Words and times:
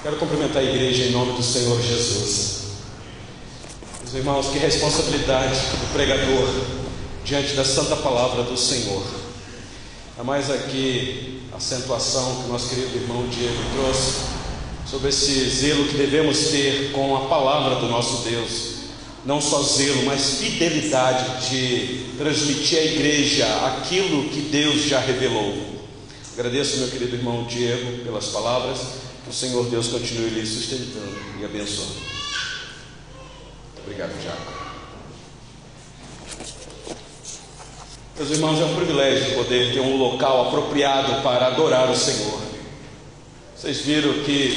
Quero 0.00 0.14
cumprimentar 0.14 0.62
a 0.62 0.64
igreja 0.64 1.06
em 1.06 1.10
nome 1.10 1.32
do 1.32 1.42
Senhor 1.42 1.76
Jesus. 1.82 2.58
Meus 4.00 4.14
irmãos, 4.14 4.46
que 4.46 4.58
responsabilidade 4.58 5.56
do 5.56 5.92
pregador 5.92 6.48
diante 7.24 7.54
da 7.54 7.64
santa 7.64 7.96
palavra 7.96 8.44
do 8.44 8.56
Senhor. 8.56 9.04
A 10.16 10.22
mais 10.22 10.52
aqui 10.52 11.42
a 11.52 11.56
acentuação 11.56 12.42
que 12.42 12.48
nosso 12.48 12.68
querido 12.68 12.96
irmão 12.96 13.26
Diego 13.26 13.58
trouxe 13.74 14.20
sobre 14.88 15.08
esse 15.08 15.50
zelo 15.50 15.88
que 15.88 15.96
devemos 15.96 16.46
ter 16.50 16.92
com 16.92 17.16
a 17.16 17.28
palavra 17.28 17.80
do 17.80 17.88
nosso 17.88 18.22
Deus. 18.22 18.74
Não 19.26 19.40
só 19.40 19.60
zelo, 19.64 20.04
mas 20.04 20.38
fidelidade 20.38 21.50
de 21.50 22.14
transmitir 22.16 22.78
à 22.78 22.84
igreja 22.84 23.46
aquilo 23.66 24.28
que 24.28 24.42
Deus 24.42 24.84
já 24.84 25.00
revelou. 25.00 25.56
Agradeço, 26.34 26.76
meu 26.76 26.88
querido 26.88 27.16
irmão 27.16 27.42
Diego, 27.46 28.04
pelas 28.04 28.26
palavras. 28.26 28.97
O 29.28 29.32
Senhor 29.32 29.66
Deus 29.66 29.88
continue 29.88 30.30
lhe 30.30 30.46
sustentando 30.46 31.18
e 31.38 31.44
abençoando. 31.44 31.92
Obrigado, 33.82 34.12
Tiago. 34.22 34.58
Meus 38.16 38.30
irmãos, 38.30 38.58
é 38.58 38.64
um 38.64 38.74
privilégio 38.74 39.34
poder 39.34 39.74
ter 39.74 39.80
um 39.80 39.96
local 39.96 40.48
apropriado 40.48 41.22
para 41.22 41.48
adorar 41.48 41.90
o 41.90 41.96
Senhor. 41.96 42.40
Vocês 43.54 43.82
viram 43.82 44.12
que 44.24 44.56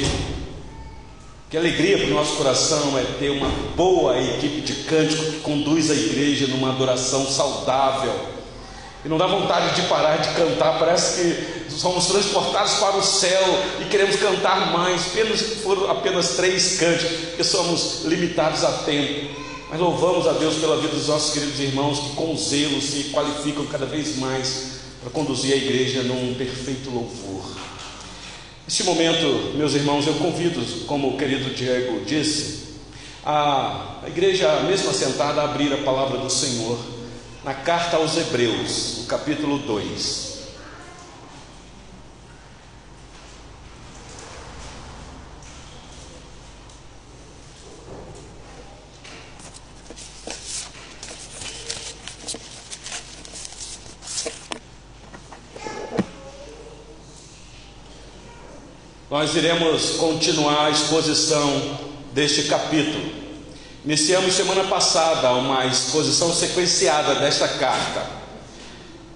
que 1.50 1.56
alegria 1.58 1.98
para 1.98 2.06
o 2.06 2.14
nosso 2.14 2.36
coração 2.36 2.98
é 2.98 3.04
ter 3.18 3.28
uma 3.28 3.50
boa 3.76 4.18
equipe 4.18 4.62
de 4.62 4.72
cântico 4.84 5.22
que 5.22 5.40
conduz 5.40 5.90
a 5.90 5.94
igreja 5.94 6.46
numa 6.46 6.70
adoração 6.70 7.26
saudável. 7.26 8.31
E 9.04 9.08
não 9.08 9.18
dá 9.18 9.26
vontade 9.26 9.74
de 9.74 9.88
parar 9.88 10.18
de 10.18 10.28
cantar, 10.34 10.78
parece 10.78 11.64
que 11.66 11.72
somos 11.72 12.06
transportados 12.06 12.74
para 12.74 12.96
o 12.96 13.02
céu 13.02 13.42
e 13.80 13.84
queremos 13.86 14.14
cantar 14.14 14.72
mais, 14.72 15.08
apenas 15.08 15.40
foram 15.62 15.90
apenas 15.90 16.36
três 16.36 16.78
cânticos, 16.78 17.16
porque 17.28 17.42
somos 17.42 18.04
limitados 18.04 18.62
a 18.62 18.70
tempo. 18.84 19.42
Mas 19.68 19.80
louvamos 19.80 20.28
a 20.28 20.32
Deus 20.32 20.56
pela 20.56 20.76
vida 20.76 20.94
dos 20.94 21.08
nossos 21.08 21.32
queridos 21.32 21.58
irmãos 21.58 21.98
que 21.98 22.10
com 22.10 22.36
zelo 22.36 22.80
se 22.80 23.10
qualificam 23.12 23.66
cada 23.66 23.86
vez 23.86 24.18
mais 24.18 24.72
para 25.00 25.10
conduzir 25.10 25.52
a 25.52 25.56
igreja 25.56 26.02
num 26.02 26.34
perfeito 26.34 26.90
louvor. 26.90 27.42
Neste 28.64 28.84
momento, 28.84 29.56
meus 29.56 29.74
irmãos, 29.74 30.06
eu 30.06 30.14
convido, 30.14 30.60
como 30.86 31.08
o 31.08 31.18
querido 31.18 31.52
Diego 31.52 32.04
disse, 32.04 32.68
a 33.24 34.02
igreja, 34.06 34.60
mesmo 34.60 34.90
assentada, 34.90 35.40
a 35.40 35.44
abrir 35.46 35.72
a 35.72 35.78
palavra 35.78 36.18
do 36.18 36.30
Senhor 36.30 36.78
na 37.44 37.54
carta 37.54 37.96
aos 37.96 38.16
Hebreus, 38.16 38.98
no 38.98 39.06
capítulo 39.06 39.58
2. 39.58 40.32
nós 59.22 59.36
iremos 59.36 59.90
continuar 59.98 60.66
a 60.66 60.70
exposição 60.70 61.78
deste 62.12 62.42
capítulo. 62.44 63.21
Iniciamos 63.84 64.34
semana 64.34 64.62
passada 64.62 65.32
uma 65.32 65.66
exposição 65.66 66.32
sequenciada 66.32 67.16
desta 67.16 67.48
carta. 67.48 68.06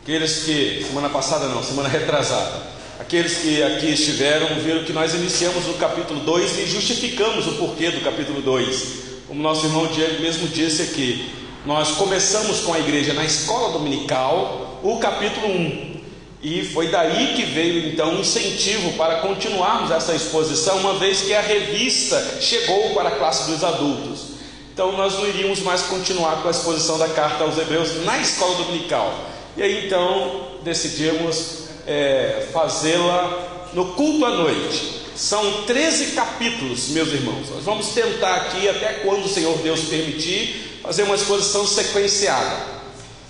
Aqueles 0.02 0.42
que, 0.42 0.84
semana 0.84 1.08
passada 1.08 1.46
não, 1.46 1.62
semana 1.62 1.88
retrasada, 1.88 2.62
aqueles 2.98 3.38
que 3.38 3.62
aqui 3.62 3.92
estiveram 3.92 4.56
viram 4.56 4.82
que 4.82 4.92
nós 4.92 5.14
iniciamos 5.14 5.66
no 5.66 5.74
capítulo 5.74 6.18
2 6.18 6.58
e 6.58 6.66
justificamos 6.66 7.46
o 7.46 7.52
porquê 7.52 7.92
do 7.92 8.00
capítulo 8.00 8.42
2. 8.42 8.86
Como 9.28 9.40
nosso 9.40 9.66
irmão 9.66 9.86
Diego 9.86 10.20
mesmo 10.20 10.48
disse 10.48 10.82
aqui, 10.82 11.30
nós 11.64 11.92
começamos 11.92 12.58
com 12.62 12.74
a 12.74 12.80
igreja 12.80 13.12
na 13.12 13.24
escola 13.24 13.70
dominical, 13.70 14.80
o 14.82 14.98
capítulo 14.98 15.46
1. 15.46 16.00
E 16.42 16.64
foi 16.64 16.88
daí 16.88 17.34
que 17.36 17.44
veio 17.44 17.88
então 17.88 18.16
um 18.16 18.20
incentivo 18.20 18.94
para 18.94 19.20
continuarmos 19.20 19.92
essa 19.92 20.12
exposição, 20.12 20.78
uma 20.78 20.98
vez 20.98 21.20
que 21.20 21.32
a 21.32 21.40
revista 21.40 22.40
chegou 22.40 22.94
para 22.94 23.10
a 23.10 23.12
classe 23.12 23.48
dos 23.48 23.62
adultos. 23.62 24.35
Então 24.76 24.92
nós 24.92 25.14
não 25.14 25.26
iríamos 25.26 25.60
mais 25.60 25.80
continuar 25.84 26.42
com 26.42 26.48
a 26.48 26.50
exposição 26.50 26.98
da 26.98 27.08
carta 27.08 27.44
aos 27.44 27.56
Hebreus 27.56 28.04
na 28.04 28.18
escola 28.18 28.56
dominical. 28.56 29.10
E 29.56 29.62
aí 29.62 29.86
então 29.86 30.48
decidimos 30.62 31.68
é, 31.86 32.46
fazê-la 32.52 33.70
no 33.72 33.94
culto 33.94 34.26
à 34.26 34.30
noite. 34.32 35.06
São 35.16 35.62
13 35.62 36.08
capítulos, 36.08 36.90
meus 36.90 37.08
irmãos. 37.08 37.48
Nós 37.48 37.64
vamos 37.64 37.88
tentar 37.88 38.34
aqui, 38.34 38.68
até 38.68 39.00
quando 39.02 39.24
o 39.24 39.28
Senhor 39.28 39.56
Deus 39.62 39.80
permitir, 39.84 40.80
fazer 40.82 41.04
uma 41.04 41.14
exposição 41.14 41.66
sequenciada 41.66 42.76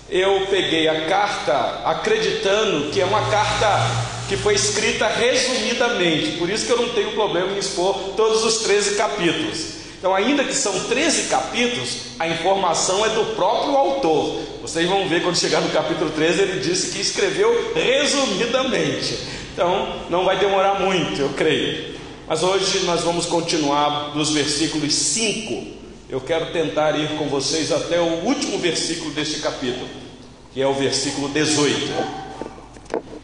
eu 0.09 0.47
peguei 0.49 0.87
a 0.87 1.05
carta 1.05 1.81
acreditando 1.83 2.89
que 2.91 3.01
é 3.01 3.05
uma 3.05 3.29
carta 3.29 3.67
que 4.29 4.37
foi 4.37 4.55
escrita 4.55 5.07
resumidamente, 5.07 6.37
por 6.37 6.49
isso 6.49 6.65
que 6.65 6.71
eu 6.71 6.77
não 6.77 6.89
tenho 6.89 7.11
problema 7.11 7.51
em 7.51 7.57
expor 7.57 8.13
todos 8.15 8.43
os 8.43 8.59
13 8.59 8.95
capítulos. 8.95 9.76
Então, 9.97 10.13
ainda 10.13 10.43
que 10.43 10.53
são 10.53 10.79
13 10.85 11.23
capítulos, 11.23 11.97
a 12.19 12.27
informação 12.27 13.05
é 13.05 13.09
do 13.09 13.35
próprio 13.35 13.75
autor. 13.75 14.41
Vocês 14.61 14.87
vão 14.87 15.07
ver 15.09 15.23
quando 15.23 15.35
chegar 15.37 15.61
no 15.61 15.69
capítulo 15.69 16.11
13, 16.11 16.41
ele 16.41 16.59
disse 16.59 16.91
que 16.91 17.01
escreveu 17.01 17.73
resumidamente. 17.73 19.17
Então, 19.53 20.01
não 20.09 20.23
vai 20.23 20.37
demorar 20.37 20.79
muito, 20.79 21.19
eu 21.19 21.29
creio. 21.29 21.95
Mas 22.27 22.43
hoje 22.43 22.79
nós 22.85 23.01
vamos 23.01 23.25
continuar 23.25 24.11
dos 24.11 24.31
versículos 24.31 24.93
5 24.93 25.77
eu 26.09 26.21
quero 26.21 26.53
tentar 26.53 26.97
ir 26.97 27.17
com 27.17 27.27
vocês 27.27 27.69
até 27.69 27.99
o 27.99 28.23
último 28.23 28.57
versículo 28.59 29.11
deste 29.11 29.41
capítulo, 29.41 29.89
que 30.53 30.61
é 30.61 30.65
o 30.65 30.73
versículo 30.73 31.27
18. 31.27 31.91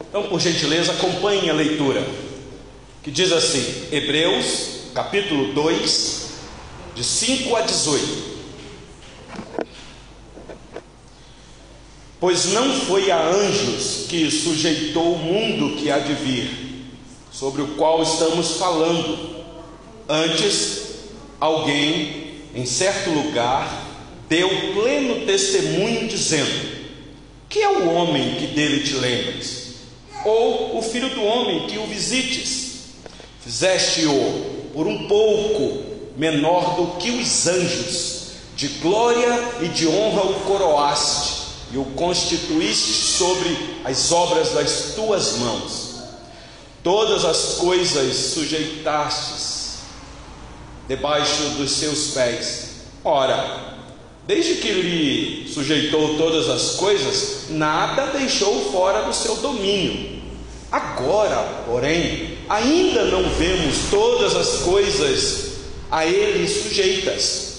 Então, 0.06 0.24
por 0.24 0.38
gentileza, 0.38 0.92
acompanhem 0.92 1.48
a 1.48 1.54
leitura, 1.54 2.06
que 3.02 3.10
diz 3.10 3.32
assim: 3.32 3.86
Hebreus, 3.90 4.90
capítulo 4.92 5.54
2, 5.54 6.23
de 6.94 7.02
5 7.02 7.56
a 7.56 7.62
18. 7.62 8.34
Pois 12.20 12.46
não 12.46 12.72
foi 12.80 13.10
a 13.10 13.20
anjos 13.22 14.06
que 14.08 14.30
sujeitou 14.30 15.14
o 15.14 15.18
mundo 15.18 15.76
que 15.76 15.90
há 15.90 15.98
de 15.98 16.14
vir, 16.14 16.48
sobre 17.30 17.62
o 17.62 17.68
qual 17.74 18.02
estamos 18.02 18.52
falando, 18.52 19.44
antes 20.08 20.84
alguém 21.40 22.24
em 22.54 22.64
certo 22.64 23.10
lugar, 23.10 23.84
deu 24.28 24.48
pleno 24.72 25.26
testemunho, 25.26 26.06
dizendo: 26.06 26.86
Que 27.48 27.58
é 27.58 27.68
o 27.68 27.90
homem 27.90 28.36
que 28.36 28.46
dele 28.46 28.84
te 28.84 28.94
lembres? 28.94 29.74
Ou 30.24 30.78
o 30.78 30.82
filho 30.82 31.10
do 31.10 31.22
homem 31.22 31.66
que 31.66 31.76
o 31.76 31.86
visites? 31.86 32.74
Fizeste-o 33.42 34.70
por 34.72 34.86
um 34.86 35.06
pouco 35.06 35.93
menor 36.16 36.76
do 36.76 36.98
que 36.98 37.10
os 37.10 37.46
anjos, 37.46 38.24
de 38.56 38.68
glória 38.68 39.52
e 39.62 39.68
de 39.68 39.86
honra 39.88 40.22
o 40.22 40.34
coroaste, 40.40 41.44
e 41.72 41.78
o 41.78 41.84
constituíste 41.84 42.92
sobre 42.92 43.80
as 43.84 44.12
obras 44.12 44.52
das 44.52 44.92
tuas 44.94 45.38
mãos. 45.38 45.94
Todas 46.82 47.24
as 47.24 47.56
coisas 47.56 48.14
sujeitastes 48.14 49.78
debaixo 50.86 51.42
dos 51.56 51.72
seus 51.72 52.12
pés. 52.12 52.68
Ora, 53.02 53.74
desde 54.26 54.56
que 54.56 54.70
lhe 54.70 55.48
sujeitou 55.52 56.16
todas 56.16 56.48
as 56.48 56.76
coisas, 56.76 57.50
nada 57.50 58.06
deixou 58.06 58.70
fora 58.70 59.02
do 59.02 59.12
seu 59.12 59.36
domínio. 59.36 60.22
Agora, 60.70 61.64
porém, 61.66 62.38
ainda 62.48 63.04
não 63.04 63.28
vemos 63.30 63.90
todas 63.90 64.36
as 64.36 64.62
coisas 64.62 65.53
a 65.90 66.06
ele 66.06 66.48
sujeitas. 66.48 67.54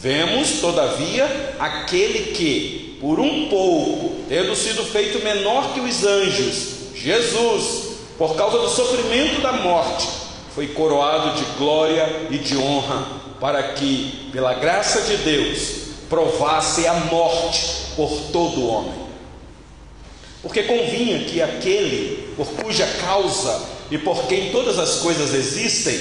Vemos, 0.00 0.60
todavia, 0.60 1.54
aquele 1.58 2.32
que, 2.32 2.96
por 3.00 3.20
um 3.20 3.48
pouco, 3.48 4.16
tendo 4.28 4.56
sido 4.56 4.84
feito 4.84 5.22
menor 5.22 5.74
que 5.74 5.80
os 5.80 6.04
anjos, 6.04 6.68
Jesus, 6.94 7.90
por 8.16 8.34
causa 8.36 8.58
do 8.58 8.68
sofrimento 8.68 9.40
da 9.42 9.52
morte, 9.52 10.08
foi 10.54 10.68
coroado 10.68 11.38
de 11.38 11.44
glória 11.58 12.28
e 12.30 12.38
de 12.38 12.56
honra, 12.56 13.06
para 13.38 13.62
que, 13.74 14.28
pela 14.32 14.54
graça 14.54 15.02
de 15.02 15.16
Deus, 15.18 15.80
provasse 16.08 16.86
a 16.86 16.94
morte 16.94 17.60
por 17.96 18.10
todo 18.32 18.66
homem. 18.66 19.10
Porque 20.42 20.62
convinha 20.62 21.24
que 21.24 21.42
aquele 21.42 22.34
por 22.36 22.46
cuja 22.46 22.86
causa 23.00 23.62
e 23.90 23.98
por 23.98 24.26
quem 24.26 24.50
todas 24.50 24.78
as 24.78 24.96
coisas 24.96 25.34
existem, 25.34 26.00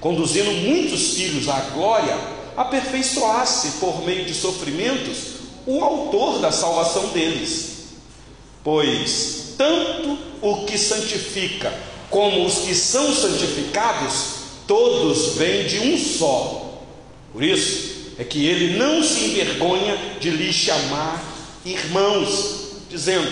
conduzindo 0.00 0.50
muitos 0.50 1.14
filhos 1.14 1.48
à 1.48 1.60
glória, 1.72 2.16
aperfeiçoasse 2.56 3.78
por 3.78 4.04
meio 4.04 4.24
de 4.24 4.34
sofrimentos 4.34 5.16
o 5.66 5.84
autor 5.84 6.40
da 6.40 6.50
salvação 6.50 7.08
deles. 7.08 7.70
Pois 8.64 9.54
tanto 9.56 10.18
o 10.40 10.64
que 10.64 10.78
santifica 10.78 11.72
como 12.08 12.44
os 12.44 12.60
que 12.60 12.74
são 12.74 13.14
santificados, 13.14 14.40
todos 14.66 15.36
vêm 15.36 15.66
de 15.66 15.78
um 15.80 15.98
só. 15.98 16.82
Por 17.32 17.42
isso 17.42 18.14
é 18.18 18.24
que 18.24 18.46
ele 18.46 18.76
não 18.76 19.02
se 19.02 19.24
envergonha 19.24 19.96
de 20.18 20.30
lhe 20.30 20.52
chamar 20.52 21.22
irmãos, 21.64 22.72
dizendo: 22.88 23.28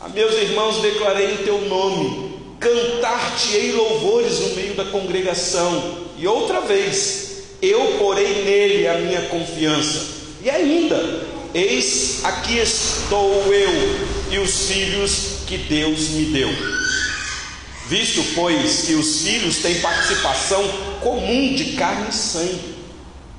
A 0.00 0.08
meus 0.08 0.34
irmãos 0.34 0.82
declarei 0.82 1.34
em 1.34 1.36
teu 1.38 1.62
nome, 1.62 2.23
cantar-te-ei 2.64 3.72
louvores 3.72 4.40
no 4.40 4.54
meio 4.54 4.72
da 4.72 4.86
congregação. 4.86 5.98
E 6.16 6.26
outra 6.26 6.62
vez, 6.62 7.42
eu 7.60 7.98
porei 7.98 8.42
nele 8.42 8.88
a 8.88 8.94
minha 8.94 9.20
confiança. 9.26 10.14
E 10.42 10.48
ainda, 10.48 11.26
eis 11.52 12.24
aqui 12.24 12.56
estou 12.56 13.52
eu 13.52 13.70
e 14.30 14.38
os 14.38 14.66
filhos 14.66 15.40
que 15.46 15.58
Deus 15.58 16.08
me 16.10 16.24
deu. 16.32 16.48
Visto, 17.86 18.24
pois, 18.34 18.86
que 18.86 18.94
os 18.94 19.20
filhos 19.20 19.58
têm 19.58 19.82
participação 19.82 20.66
comum 21.02 21.54
de 21.54 21.72
carne 21.74 22.08
e 22.08 22.14
sangue, 22.14 22.74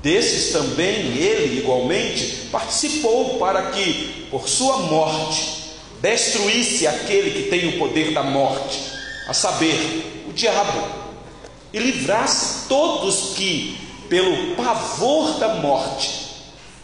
desses 0.04 0.52
também 0.52 1.16
ele, 1.18 1.58
igualmente, 1.58 2.46
participou 2.52 3.40
para 3.40 3.72
que, 3.72 4.28
por 4.30 4.48
sua 4.48 4.78
morte, 4.82 5.64
destruísse 6.00 6.86
aquele 6.86 7.30
que 7.30 7.50
tem 7.50 7.70
o 7.70 7.78
poder 7.80 8.12
da 8.12 8.22
morte, 8.22 8.95
a 9.26 9.32
saber, 9.32 10.24
o 10.28 10.32
diabo, 10.32 10.82
e 11.72 11.78
livrasse 11.78 12.68
todos 12.68 13.34
que, 13.36 13.78
pelo 14.08 14.54
pavor 14.54 15.38
da 15.38 15.54
morte, 15.54 16.26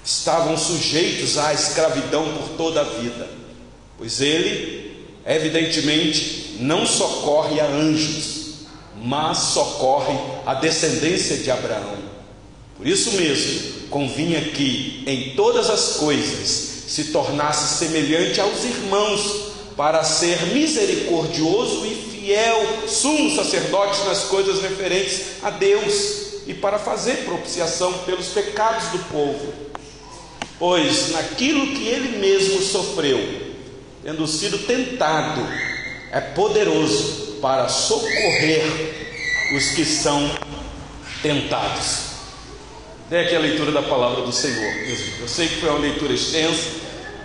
estavam 0.04 0.56
sujeitos 0.56 1.38
à 1.38 1.52
escravidão 1.52 2.24
por 2.36 2.48
toda 2.56 2.80
a 2.80 2.84
vida, 2.84 3.28
pois 3.96 4.20
ele 4.20 4.82
evidentemente, 5.24 6.56
não 6.60 6.86
socorre 6.86 7.60
a 7.60 7.66
anjos, 7.66 8.42
mas 9.02 9.38
socorre 9.38 10.16
a 10.46 10.54
descendência 10.54 11.38
de 11.38 11.50
Abraão. 11.50 11.96
Por 12.76 12.86
isso 12.86 13.12
mesmo, 13.12 13.88
convinha 13.88 14.40
que 14.40 15.02
em 15.06 15.34
todas 15.34 15.70
as 15.70 15.96
coisas 15.96 16.72
se 16.88 17.04
tornasse 17.04 17.78
semelhante 17.78 18.40
aos 18.40 18.64
irmãos, 18.64 19.52
para 19.76 20.04
ser 20.04 20.48
misericordioso 20.48 21.86
e 21.86 21.94
fiel, 22.22 22.86
sumo 22.86 23.34
sacerdote 23.34 24.04
nas 24.04 24.24
coisas 24.24 24.62
referentes 24.62 25.42
a 25.42 25.50
Deus 25.50 26.44
e 26.46 26.54
para 26.54 26.78
fazer 26.78 27.24
propiciação 27.24 27.92
pelos 28.04 28.28
pecados 28.28 28.90
do 28.90 28.98
povo. 29.10 29.52
Pois 30.56 31.10
naquilo 31.10 31.74
que 31.74 31.88
ele 31.88 32.18
mesmo 32.18 32.62
sofreu, 32.62 33.18
tendo 34.04 34.24
sido 34.28 34.58
tentado, 34.58 35.44
é 36.12 36.20
poderoso 36.20 37.38
para 37.40 37.68
socorrer 37.68 38.62
os 39.56 39.70
que 39.70 39.84
são 39.84 40.30
tentados. 41.22 42.12
Dê 43.10 43.18
aqui 43.18 43.34
a 43.34 43.40
leitura 43.40 43.72
da 43.72 43.82
palavra 43.82 44.22
do 44.22 44.32
Senhor. 44.32 44.72
Eu 45.20 45.26
sei 45.26 45.48
que 45.48 45.56
foi 45.56 45.70
uma 45.70 45.80
leitura 45.80 46.12
extensa. 46.12 46.81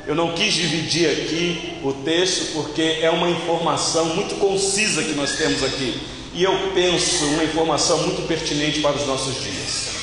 Eu 0.08 0.16
não 0.16 0.34
quis 0.34 0.54
dividir 0.54 1.10
aqui 1.10 1.80
o 1.84 1.92
texto 1.92 2.54
porque 2.54 3.00
é 3.02 3.10
uma 3.10 3.30
informação 3.30 4.16
muito 4.16 4.36
concisa 4.36 5.04
que 5.04 5.12
nós 5.12 5.36
temos 5.36 5.62
aqui. 5.62 6.00
E 6.34 6.42
eu 6.42 6.72
penso 6.74 7.26
uma 7.26 7.44
informação 7.44 7.98
muito 8.04 8.26
pertinente 8.26 8.80
para 8.80 8.96
os 8.96 9.06
nossos 9.06 9.36
dias. 9.44 9.98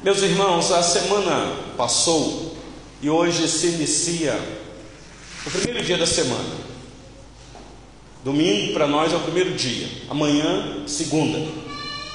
Meus 0.00 0.22
irmãos, 0.22 0.70
a 0.70 0.80
semana 0.80 1.56
passou 1.76 2.56
e 3.02 3.10
hoje 3.10 3.48
se 3.48 3.66
inicia 3.66 4.38
o 5.44 5.50
primeiro 5.50 5.84
dia 5.84 5.98
da 5.98 6.06
semana. 6.06 6.73
Domingo 8.24 8.72
para 8.72 8.86
nós 8.86 9.12
é 9.12 9.16
o 9.16 9.20
primeiro 9.20 9.52
dia, 9.52 9.86
amanhã, 10.08 10.82
segunda. 10.86 11.38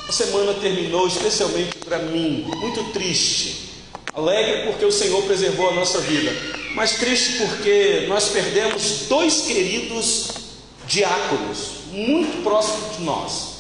A 0.08 0.12
semana 0.12 0.56
terminou 0.56 1.08
especialmente 1.08 1.78
para 1.86 2.00
mim 2.00 2.48
muito 2.58 2.84
triste, 2.86 3.70
alegre 4.12 4.64
porque 4.64 4.84
o 4.84 4.92
Senhor 4.92 5.22
preservou 5.22 5.70
a 5.70 5.74
nossa 5.74 6.00
vida, 6.00 6.32
mas 6.74 6.96
triste 6.96 7.38
porque 7.38 8.08
nós 8.08 8.30
perdemos 8.30 9.06
dois 9.08 9.42
queridos 9.42 10.30
diáconos 10.88 11.74
muito 11.92 12.42
próximos 12.42 12.98
de 12.98 13.04
nós. 13.04 13.60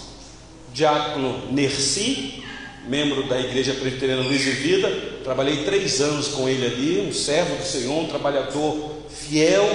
Diácono 0.74 1.52
Nerci 1.52 2.44
membro 2.88 3.28
da 3.28 3.40
Igreja 3.40 3.76
Presbiteriana 3.76 4.24
Luz 4.24 4.48
e 4.48 4.50
Vida, 4.50 4.90
trabalhei 5.24 5.64
três 5.64 6.02
anos 6.02 6.30
com 6.30 6.50
ele 6.50 6.66
ali, 6.66 7.08
um 7.08 7.14
servo 7.14 7.56
do 7.58 7.64
Senhor, 7.64 7.94
um 7.94 8.08
trabalhador 8.08 8.96
fiel 9.08 9.70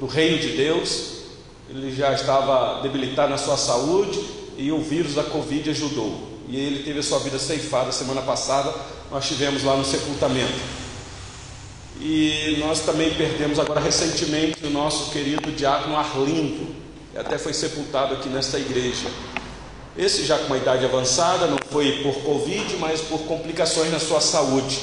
do 0.00 0.06
reino 0.06 0.38
de 0.38 0.48
Deus. 0.56 1.19
Ele 1.70 1.94
já 1.94 2.12
estava 2.12 2.82
debilitado 2.82 3.30
na 3.30 3.38
sua 3.38 3.56
saúde 3.56 4.20
e 4.58 4.72
o 4.72 4.80
vírus 4.80 5.14
da 5.14 5.22
Covid 5.22 5.70
ajudou. 5.70 6.28
E 6.48 6.56
ele 6.56 6.82
teve 6.82 6.98
a 6.98 7.02
sua 7.02 7.20
vida 7.20 7.38
ceifada 7.38 7.92
semana 7.92 8.22
passada, 8.22 8.74
nós 9.08 9.26
tivemos 9.28 9.62
lá 9.62 9.76
no 9.76 9.84
sepultamento. 9.84 10.58
E 12.00 12.56
nós 12.58 12.80
também 12.80 13.14
perdemos 13.14 13.60
agora 13.60 13.78
recentemente 13.78 14.66
o 14.66 14.70
nosso 14.70 15.12
querido 15.12 15.52
diácono 15.52 15.96
Arlindo, 15.96 16.74
que 17.12 17.18
até 17.18 17.38
foi 17.38 17.52
sepultado 17.52 18.14
aqui 18.14 18.28
nesta 18.28 18.58
igreja. 18.58 19.08
Esse 19.96 20.24
já 20.24 20.38
com 20.38 20.46
uma 20.46 20.56
idade 20.56 20.84
avançada, 20.84 21.46
não 21.46 21.58
foi 21.70 22.02
por 22.02 22.14
Covid, 22.22 22.76
mas 22.78 23.00
por 23.00 23.20
complicações 23.20 23.92
na 23.92 24.00
sua 24.00 24.20
saúde. 24.20 24.80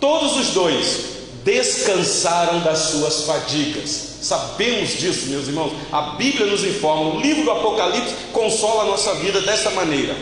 Todos 0.00 0.36
os 0.38 0.54
dois 0.54 1.23
descansaram 1.44 2.60
das 2.60 2.78
suas 2.78 3.24
fadigas. 3.24 4.14
Sabemos 4.22 4.98
disso, 4.98 5.26
meus 5.26 5.46
irmãos. 5.46 5.72
A 5.92 6.16
Bíblia 6.16 6.46
nos 6.46 6.64
informa, 6.64 7.14
o 7.14 7.20
livro 7.20 7.44
do 7.44 7.50
Apocalipse 7.50 8.14
consola 8.32 8.84
a 8.84 8.86
nossa 8.86 9.14
vida 9.16 9.42
dessa 9.42 9.70
maneira. 9.70 10.16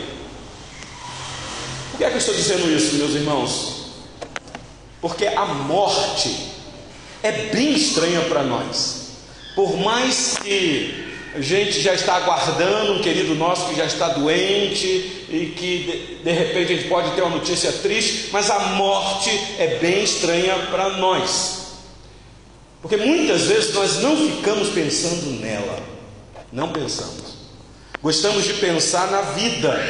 Por 1.91 1.97
que 1.97 2.03
é 2.03 2.09
que 2.09 2.15
eu 2.15 2.19
estou 2.19 2.35
dizendo 2.35 2.69
isso, 2.69 2.95
meus 2.95 3.13
irmãos? 3.15 3.83
Porque 4.99 5.25
a 5.25 5.45
morte 5.45 6.35
é 7.21 7.31
bem 7.53 7.73
estranha 7.73 8.21
para 8.21 8.43
nós. 8.43 9.03
Por 9.55 9.77
mais 9.77 10.37
que 10.37 11.02
gente 11.41 11.81
já 11.81 11.93
está 11.93 12.15
aguardando 12.15 12.93
um 12.93 13.01
querido 13.01 13.33
nosso 13.35 13.69
que 13.69 13.75
já 13.75 13.85
está 13.85 14.09
doente 14.09 14.85
e 15.29 15.53
que 15.57 15.79
de, 15.79 16.23
de 16.23 16.31
repente 16.31 16.73
a 16.73 16.75
gente 16.75 16.87
pode 16.87 17.11
ter 17.11 17.21
uma 17.21 17.37
notícia 17.37 17.71
triste, 17.71 18.29
mas 18.31 18.49
a 18.51 18.59
morte 18.59 19.29
é 19.57 19.79
bem 19.79 20.03
estranha 20.03 20.67
para 20.69 20.89
nós. 20.97 21.63
Porque 22.81 22.97
muitas 22.97 23.43
vezes 23.43 23.73
nós 23.73 23.99
não 24.01 24.15
ficamos 24.15 24.69
pensando 24.69 25.39
nela, 25.39 25.79
não 26.51 26.69
pensamos. 26.69 27.33
Gostamos 28.01 28.43
de 28.43 28.53
pensar 28.55 29.09
na 29.09 29.21
vida, 29.21 29.81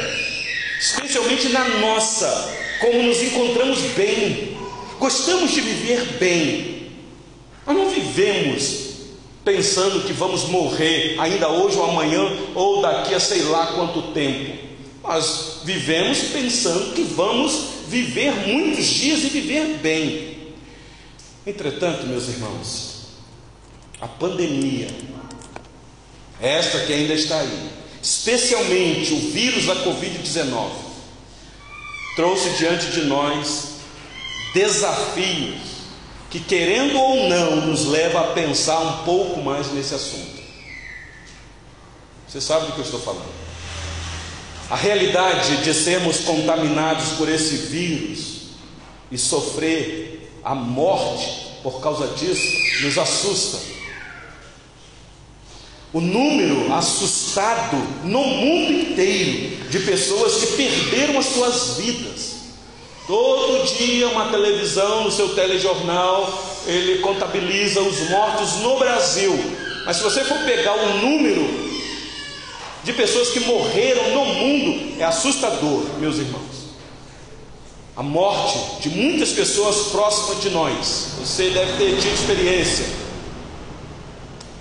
especialmente 0.78 1.48
na 1.48 1.68
nossa, 1.80 2.56
como 2.80 3.02
nos 3.02 3.20
encontramos 3.20 3.80
bem. 3.96 4.56
Gostamos 4.98 5.50
de 5.50 5.60
viver 5.60 6.04
bem. 6.18 6.92
Nós 7.66 7.76
não 7.76 7.90
vivemos 7.90 8.93
pensando 9.44 10.06
que 10.06 10.12
vamos 10.12 10.44
morrer 10.44 11.16
ainda 11.18 11.48
hoje 11.48 11.76
ou 11.76 11.90
amanhã, 11.90 12.20
ou 12.54 12.80
daqui 12.80 13.14
a 13.14 13.20
sei 13.20 13.42
lá 13.42 13.66
quanto 13.68 14.12
tempo. 14.12 14.64
Nós 15.02 15.60
vivemos 15.64 16.18
pensando 16.32 16.94
que 16.94 17.02
vamos 17.02 17.74
viver 17.88 18.32
muitos 18.46 18.86
dias 18.86 19.22
e 19.22 19.28
viver 19.28 19.78
bem. 19.82 20.54
Entretanto, 21.46 22.06
meus 22.06 22.26
irmãos, 22.28 23.08
a 24.00 24.08
pandemia, 24.08 24.88
esta 26.40 26.80
que 26.80 26.92
ainda 26.92 27.12
está 27.12 27.40
aí, 27.40 27.70
especialmente 28.02 29.12
o 29.12 29.30
vírus 29.30 29.66
da 29.66 29.76
Covid-19, 29.84 30.70
trouxe 32.16 32.48
diante 32.56 32.86
de 32.92 33.02
nós 33.02 33.74
desafios 34.54 35.73
que, 36.34 36.40
querendo 36.40 36.98
ou 36.98 37.28
não, 37.28 37.66
nos 37.66 37.86
leva 37.86 38.18
a 38.18 38.32
pensar 38.32 38.80
um 38.80 39.04
pouco 39.04 39.40
mais 39.40 39.72
nesse 39.72 39.94
assunto. 39.94 40.42
Você 42.26 42.40
sabe 42.40 42.66
do 42.66 42.72
que 42.72 42.80
eu 42.80 42.84
estou 42.84 42.98
falando? 42.98 43.32
A 44.68 44.74
realidade 44.74 45.58
de 45.58 45.72
sermos 45.72 46.18
contaminados 46.24 47.10
por 47.10 47.28
esse 47.28 47.54
vírus 47.68 48.48
e 49.12 49.16
sofrer 49.16 50.32
a 50.42 50.56
morte 50.56 51.60
por 51.62 51.80
causa 51.80 52.08
disso 52.16 52.82
nos 52.82 52.98
assusta. 52.98 53.60
O 55.92 56.00
número 56.00 56.74
assustado 56.74 57.76
no 58.02 58.24
mundo 58.24 58.72
inteiro 58.72 59.68
de 59.70 59.78
pessoas 59.78 60.34
que 60.40 60.56
perderam 60.56 61.16
as 61.16 61.26
suas 61.26 61.76
vidas 61.76 62.33
Todo 63.06 63.66
dia 63.76 64.08
uma 64.08 64.30
televisão 64.30 65.04
no 65.04 65.10
seu 65.10 65.34
telejornal, 65.34 66.42
ele 66.66 67.00
contabiliza 67.00 67.80
os 67.82 68.08
mortos 68.08 68.54
no 68.60 68.78
Brasil. 68.78 69.32
Mas 69.84 69.98
se 69.98 70.02
você 70.02 70.24
for 70.24 70.38
pegar 70.38 70.74
o 70.74 70.98
número 70.98 71.46
de 72.82 72.92
pessoas 72.94 73.28
que 73.30 73.40
morreram 73.40 74.14
no 74.14 74.24
mundo, 74.24 74.98
é 74.98 75.04
assustador, 75.04 75.84
meus 75.98 76.16
irmãos. 76.16 76.54
a 77.96 78.02
morte 78.02 78.80
de 78.80 78.88
muitas 78.88 79.30
pessoas 79.30 79.88
próximas 79.92 80.40
de 80.40 80.50
nós. 80.50 81.10
Você 81.20 81.50
deve 81.50 81.76
ter 81.76 82.00
tido 82.00 82.14
experiência. 82.14 82.86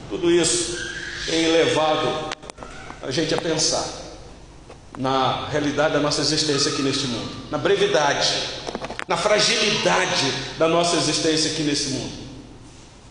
Tudo 0.09 0.29
isso 0.29 0.77
tem 1.25 1.47
levado 1.47 2.35
a 3.01 3.09
gente 3.09 3.33
a 3.33 3.41
pensar 3.41 4.02
na 4.97 5.47
realidade 5.51 5.93
da 5.93 6.00
nossa 6.00 6.21
existência 6.21 6.71
aqui 6.71 6.81
neste 6.81 7.07
mundo, 7.07 7.29
na 7.50 7.57
brevidade, 7.57 8.33
na 9.07 9.17
fragilidade 9.17 10.31
da 10.57 10.67
nossa 10.67 10.95
existência 10.95 11.51
aqui 11.51 11.63
nesse 11.63 11.89
mundo. 11.89 12.23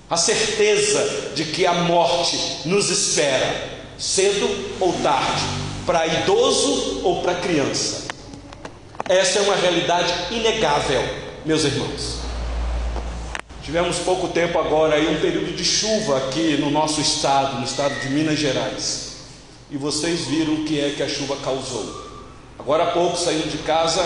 A 0.09 0.17
certeza 0.17 1.33
de 1.35 1.45
que 1.47 1.67
a 1.67 1.75
morte 1.75 2.39
nos 2.67 2.91
espera, 2.91 3.71
cedo 3.99 4.49
ou 4.81 4.93
tarde, 4.95 5.43
para 5.87 6.07
idoso 6.07 7.01
ou 7.03 7.23
para 7.23 7.35
criança. 7.37 8.09
Essa 9.09 9.41
é 9.41 9.43
uma 9.43 9.57
realidade 9.57 10.13
inegável, 10.31 11.03
meus 11.45 11.65
irmãos. 11.65 12.19
Tivemos 13.63 13.99
pouco 13.99 14.29
tempo 14.29 14.59
agora 14.59 14.97
aí 14.97 15.09
um 15.09 15.21
período 15.21 15.55
de 15.57 15.65
chuva 15.65 16.19
aqui 16.19 16.57
no 16.59 16.71
nosso 16.71 17.01
estado, 17.01 17.59
no 17.59 17.65
estado 17.65 17.95
de 18.01 18.09
Minas 18.11 18.39
Gerais. 18.39 19.12
E 19.73 19.77
vocês 19.79 20.27
viram 20.27 20.53
o 20.53 20.65
que 20.65 20.79
é 20.79 20.91
que 20.91 21.03
a 21.03 21.09
chuva 21.09 21.35
causou. 21.37 22.03
Agora 22.59 22.85
há 22.85 22.91
pouco 22.93 23.17
saindo 23.17 23.51
de 23.51 23.57
casa, 23.59 24.05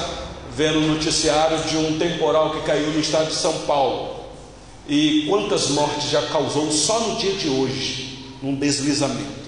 vendo 0.55 0.79
o 0.79 0.87
noticiário 0.87 1.59
de 1.65 1.77
um 1.77 1.99
temporal 1.99 2.53
que 2.53 2.65
caiu 2.65 2.93
no 2.93 3.01
estado 3.01 3.31
de 3.31 3.35
São 3.35 3.53
Paulo. 3.67 4.27
E 4.89 5.27
quantas 5.29 5.71
mortes 5.71 6.09
já 6.09 6.23
causou 6.29 6.71
só 6.71 7.01
no 7.01 7.17
dia 7.17 7.33
de 7.33 7.49
hoje, 7.49 8.33
num 8.41 8.55
deslizamento. 8.55 9.45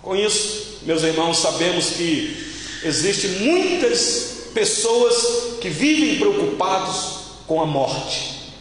Com 0.00 0.16
isso, 0.16 0.78
meus 0.84 1.02
irmãos, 1.02 1.36
sabemos 1.36 1.90
que 1.90 2.34
existem 2.82 3.30
muitas 3.40 4.48
pessoas 4.54 5.58
que 5.60 5.68
vivem 5.68 6.18
preocupados 6.18 7.24
com 7.46 7.60
a 7.60 7.66
morte. 7.66 8.52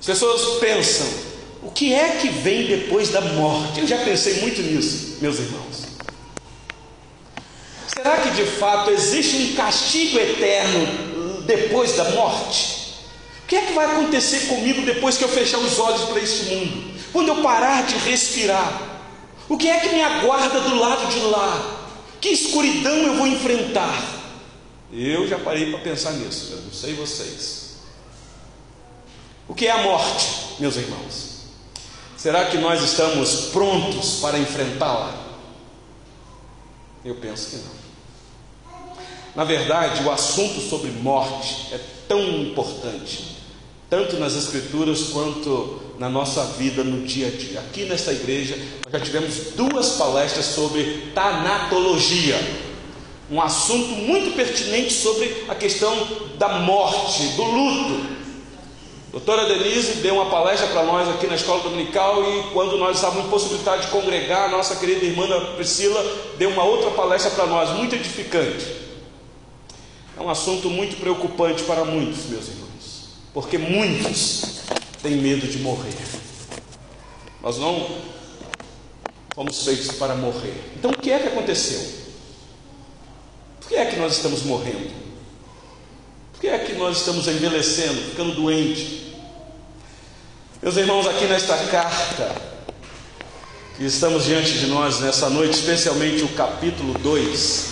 As 0.00 0.06
pessoas 0.06 0.58
pensam: 0.58 1.27
o 1.62 1.70
que 1.70 1.92
é 1.92 2.16
que 2.20 2.28
vem 2.28 2.66
depois 2.66 3.10
da 3.10 3.20
morte? 3.20 3.80
Eu 3.80 3.86
já 3.86 3.98
pensei 3.98 4.40
muito 4.40 4.62
nisso, 4.62 5.18
meus 5.20 5.38
irmãos. 5.38 5.88
Será 7.86 8.18
que 8.18 8.30
de 8.30 8.44
fato 8.44 8.90
existe 8.90 9.36
um 9.36 9.54
castigo 9.54 10.18
eterno 10.18 11.42
depois 11.46 11.96
da 11.96 12.04
morte? 12.10 12.78
O 13.42 13.46
que 13.48 13.56
é 13.56 13.62
que 13.62 13.72
vai 13.72 13.86
acontecer 13.86 14.46
comigo 14.46 14.82
depois 14.82 15.16
que 15.16 15.24
eu 15.24 15.28
fechar 15.28 15.58
os 15.58 15.78
olhos 15.78 16.02
para 16.02 16.20
este 16.20 16.54
mundo? 16.54 16.94
Quando 17.12 17.28
eu 17.28 17.42
parar 17.42 17.84
de 17.84 17.96
respirar? 17.96 18.82
O 19.48 19.56
que 19.56 19.68
é 19.68 19.80
que 19.80 19.88
me 19.88 20.02
aguarda 20.02 20.60
do 20.60 20.76
lado 20.76 21.12
de 21.12 21.20
lá? 21.20 21.88
Que 22.20 22.28
escuridão 22.28 22.94
eu 22.98 23.16
vou 23.16 23.26
enfrentar? 23.26 24.16
Eu 24.92 25.26
já 25.26 25.38
parei 25.38 25.70
para 25.70 25.80
pensar 25.80 26.12
nisso, 26.12 26.52
eu 26.52 26.60
não 26.60 26.72
sei 26.72 26.94
vocês. 26.94 27.78
O 29.48 29.54
que 29.54 29.66
é 29.66 29.70
a 29.70 29.82
morte, 29.82 30.26
meus 30.60 30.76
irmãos? 30.76 31.27
Será 32.18 32.46
que 32.46 32.58
nós 32.58 32.82
estamos 32.82 33.50
prontos 33.52 34.18
para 34.20 34.40
enfrentá-la? 34.40 35.16
Eu 37.04 37.14
penso 37.14 37.50
que 37.50 37.56
não. 37.58 37.78
Na 39.36 39.44
verdade, 39.44 40.02
o 40.02 40.10
assunto 40.10 40.60
sobre 40.60 40.90
morte 40.90 41.72
é 41.72 41.78
tão 42.08 42.20
importante, 42.42 43.36
tanto 43.88 44.16
nas 44.16 44.34
Escrituras 44.34 45.10
quanto 45.12 45.80
na 45.96 46.08
nossa 46.08 46.44
vida 46.44 46.82
no 46.82 47.06
dia 47.06 47.28
a 47.28 47.30
dia. 47.30 47.60
Aqui 47.60 47.84
nesta 47.84 48.12
igreja, 48.12 48.56
nós 48.84 48.92
já 48.92 49.00
tivemos 49.00 49.36
duas 49.54 49.92
palestras 49.92 50.46
sobre 50.46 51.12
tanatologia, 51.14 52.36
um 53.30 53.40
assunto 53.40 53.90
muito 53.90 54.34
pertinente 54.34 54.92
sobre 54.92 55.44
a 55.48 55.54
questão 55.54 55.94
da 56.36 56.58
morte, 56.58 57.28
do 57.36 57.44
luto. 57.44 58.17
Doutora 59.18 59.46
Denise 59.46 59.94
deu 59.94 60.14
uma 60.14 60.30
palestra 60.30 60.68
para 60.68 60.84
nós 60.84 61.08
aqui 61.08 61.26
na 61.26 61.34
escola 61.34 61.60
dominical 61.64 62.22
e 62.22 62.52
quando 62.52 62.78
nós 62.78 62.96
estávamos 62.96 63.26
impossibilitados 63.26 63.86
de 63.86 63.90
congregar, 63.90 64.44
a 64.44 64.48
nossa 64.48 64.76
querida 64.76 65.04
irmã 65.04 65.26
Priscila 65.56 66.00
deu 66.38 66.50
uma 66.50 66.62
outra 66.62 66.92
palestra 66.92 67.32
para 67.32 67.46
nós, 67.46 67.70
muito 67.70 67.96
edificante. 67.96 68.64
É 70.16 70.20
um 70.22 70.30
assunto 70.30 70.70
muito 70.70 71.00
preocupante 71.00 71.64
para 71.64 71.84
muitos, 71.84 72.26
meus 72.26 72.46
irmãos, 72.46 73.08
porque 73.34 73.58
muitos 73.58 74.60
têm 75.02 75.16
medo 75.16 75.48
de 75.48 75.58
morrer. 75.58 75.96
Nós 77.42 77.58
não 77.58 77.88
fomos 79.34 79.64
feitos 79.64 79.96
para 79.96 80.14
morrer. 80.14 80.54
Então 80.76 80.92
o 80.92 80.96
que 80.96 81.10
é 81.10 81.18
que 81.18 81.26
aconteceu? 81.26 81.80
Por 83.60 83.68
que 83.68 83.74
é 83.74 83.84
que 83.84 83.96
nós 83.96 84.12
estamos 84.12 84.44
morrendo? 84.44 84.92
Por 86.34 86.40
que 86.40 86.46
é 86.46 86.58
que 86.60 86.74
nós 86.74 86.98
estamos 86.98 87.26
envelhecendo, 87.26 88.00
ficando 88.10 88.36
doentes? 88.36 89.07
Meus 90.60 90.76
irmãos, 90.76 91.06
aqui 91.06 91.24
nesta 91.26 91.56
carta 91.56 92.34
que 93.76 93.84
estamos 93.84 94.24
diante 94.24 94.54
de 94.54 94.66
nós 94.66 94.98
nessa 94.98 95.30
noite, 95.30 95.54
especialmente 95.54 96.24
o 96.24 96.28
capítulo 96.30 96.94
2, 96.94 97.66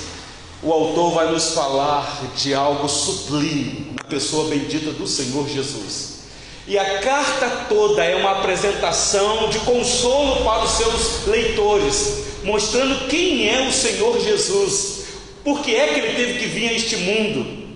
o 0.63 0.73
autor 0.73 1.13
vai 1.13 1.33
nos 1.33 1.51
falar 1.51 2.23
de 2.37 2.55
algo 2.55 2.89
sublime 2.89 3.93
na 3.97 4.05
pessoa 4.05 4.49
bendita 4.49 4.93
do 4.93 5.05
Senhor 5.05 5.49
Jesus. 5.49 6.21
E 6.65 6.79
a 6.79 7.01
carta 7.01 7.67
toda 7.69 8.05
é 8.05 8.15
uma 8.15 8.39
apresentação 8.39 9.49
de 9.49 9.59
consolo 9.61 10.45
para 10.45 10.63
os 10.63 10.71
seus 10.71 11.27
leitores, 11.27 12.23
mostrando 12.45 13.09
quem 13.09 13.49
é 13.49 13.67
o 13.67 13.73
Senhor 13.73 14.21
Jesus, 14.21 15.07
por 15.43 15.61
que 15.61 15.75
é 15.75 15.89
que 15.89 15.99
ele 15.99 16.15
teve 16.15 16.39
que 16.39 16.47
vir 16.47 16.69
a 16.69 16.73
este 16.73 16.97
mundo, 16.99 17.67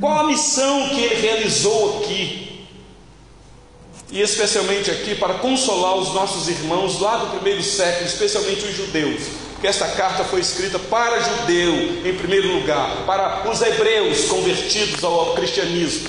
qual 0.00 0.18
a 0.18 0.26
missão 0.26 0.88
que 0.88 1.00
ele 1.00 1.22
realizou 1.22 2.00
aqui, 2.00 2.41
e 4.12 4.20
especialmente 4.20 4.90
aqui 4.90 5.14
para 5.14 5.34
consolar 5.34 5.96
os 5.96 6.12
nossos 6.12 6.48
irmãos 6.48 7.00
lá 7.00 7.16
do 7.16 7.30
primeiro 7.38 7.62
século, 7.62 8.06
especialmente 8.06 8.64
os 8.66 8.76
judeus 8.76 9.42
que 9.62 9.68
esta 9.68 9.86
carta 9.86 10.24
foi 10.24 10.40
escrita 10.40 10.76
para 10.76 11.20
judeu, 11.20 11.72
em 12.04 12.12
primeiro 12.18 12.52
lugar, 12.52 13.04
para 13.06 13.48
os 13.48 13.62
hebreus 13.62 14.24
convertidos 14.24 15.04
ao 15.04 15.34
cristianismo. 15.34 16.08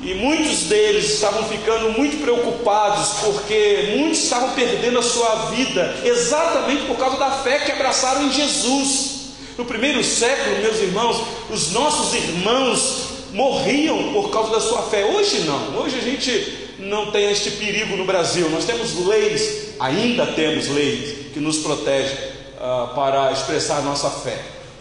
E 0.00 0.14
muitos 0.14 0.60
deles 0.68 1.14
estavam 1.14 1.42
ficando 1.48 1.90
muito 1.98 2.22
preocupados, 2.22 3.24
porque 3.24 3.96
muitos 3.98 4.22
estavam 4.22 4.52
perdendo 4.52 5.00
a 5.00 5.02
sua 5.02 5.50
vida 5.50 5.96
exatamente 6.04 6.86
por 6.86 6.96
causa 6.96 7.16
da 7.16 7.32
fé 7.32 7.58
que 7.58 7.72
abraçaram 7.72 8.22
em 8.28 8.32
Jesus. 8.32 9.32
No 9.58 9.64
primeiro 9.64 10.04
século, 10.04 10.60
meus 10.60 10.78
irmãos, 10.78 11.20
os 11.50 11.72
nossos 11.72 12.14
irmãos 12.14 13.08
morriam 13.32 14.12
por 14.12 14.30
causa 14.30 14.52
da 14.52 14.60
sua 14.60 14.82
fé. 14.82 15.04
Hoje 15.06 15.40
não, 15.40 15.80
hoje 15.80 15.98
a 15.98 16.02
gente 16.02 16.67
não 16.78 17.10
tem 17.10 17.30
este 17.30 17.52
perigo 17.52 17.96
no 17.96 18.04
Brasil. 18.04 18.48
Nós 18.50 18.64
temos 18.64 19.06
leis, 19.06 19.74
ainda 19.78 20.26
temos 20.26 20.68
leis 20.68 21.32
que 21.32 21.40
nos 21.40 21.58
protege 21.58 22.14
uh, 22.56 22.94
para 22.94 23.32
expressar 23.32 23.82
nossa 23.82 24.10
fé. 24.10 24.38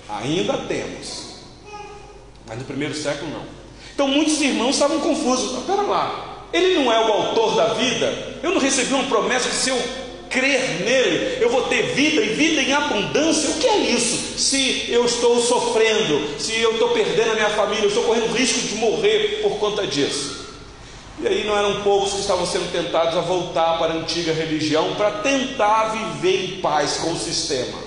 Ainda 0.09 0.53
temos, 0.57 1.41
mas 2.47 2.57
no 2.57 2.63
primeiro 2.63 2.93
século 2.93 3.29
não. 3.31 3.43
Então 3.93 4.07
muitos 4.07 4.39
irmãos 4.41 4.75
estavam 4.75 4.99
confusos. 4.99 5.57
Espera 5.57 5.81
lá, 5.81 6.47
ele 6.53 6.75
não 6.75 6.91
é 6.91 6.99
o 6.99 7.11
autor 7.11 7.55
da 7.55 7.73
vida? 7.73 8.37
Eu 8.41 8.51
não 8.51 8.59
recebi 8.59 8.93
uma 8.93 9.05
promessa 9.05 9.49
que 9.49 9.55
se 9.55 9.69
eu 9.69 9.81
crer 10.29 10.81
nele, 10.83 11.37
eu 11.41 11.49
vou 11.49 11.63
ter 11.63 11.93
vida 11.93 12.21
e 12.21 12.29
vida 12.29 12.61
em 12.61 12.73
abundância. 12.73 13.49
O 13.49 13.57
que 13.59 13.67
é 13.67 13.77
isso? 13.77 14.37
Se 14.39 14.85
eu 14.89 15.05
estou 15.05 15.41
sofrendo, 15.41 16.39
se 16.39 16.57
eu 16.59 16.73
estou 16.73 16.89
perdendo 16.89 17.31
a 17.31 17.35
minha 17.35 17.49
família, 17.49 17.83
eu 17.83 17.89
estou 17.89 18.03
correndo 18.03 18.33
risco 18.33 18.59
de 18.59 18.75
morrer 18.75 19.39
por 19.41 19.57
conta 19.57 19.85
disso. 19.85 20.46
E 21.19 21.27
aí 21.27 21.43
não 21.45 21.57
eram 21.57 21.81
poucos 21.81 22.13
que 22.13 22.19
estavam 22.19 22.45
sendo 22.45 22.71
tentados 22.71 23.17
a 23.17 23.21
voltar 23.21 23.79
para 23.79 23.93
a 23.93 23.97
antiga 23.97 24.31
religião 24.33 24.93
para 24.95 25.11
tentar 25.11 25.85
viver 25.85 26.45
em 26.45 26.61
paz 26.61 26.97
com 26.97 27.11
o 27.11 27.17
sistema. 27.17 27.77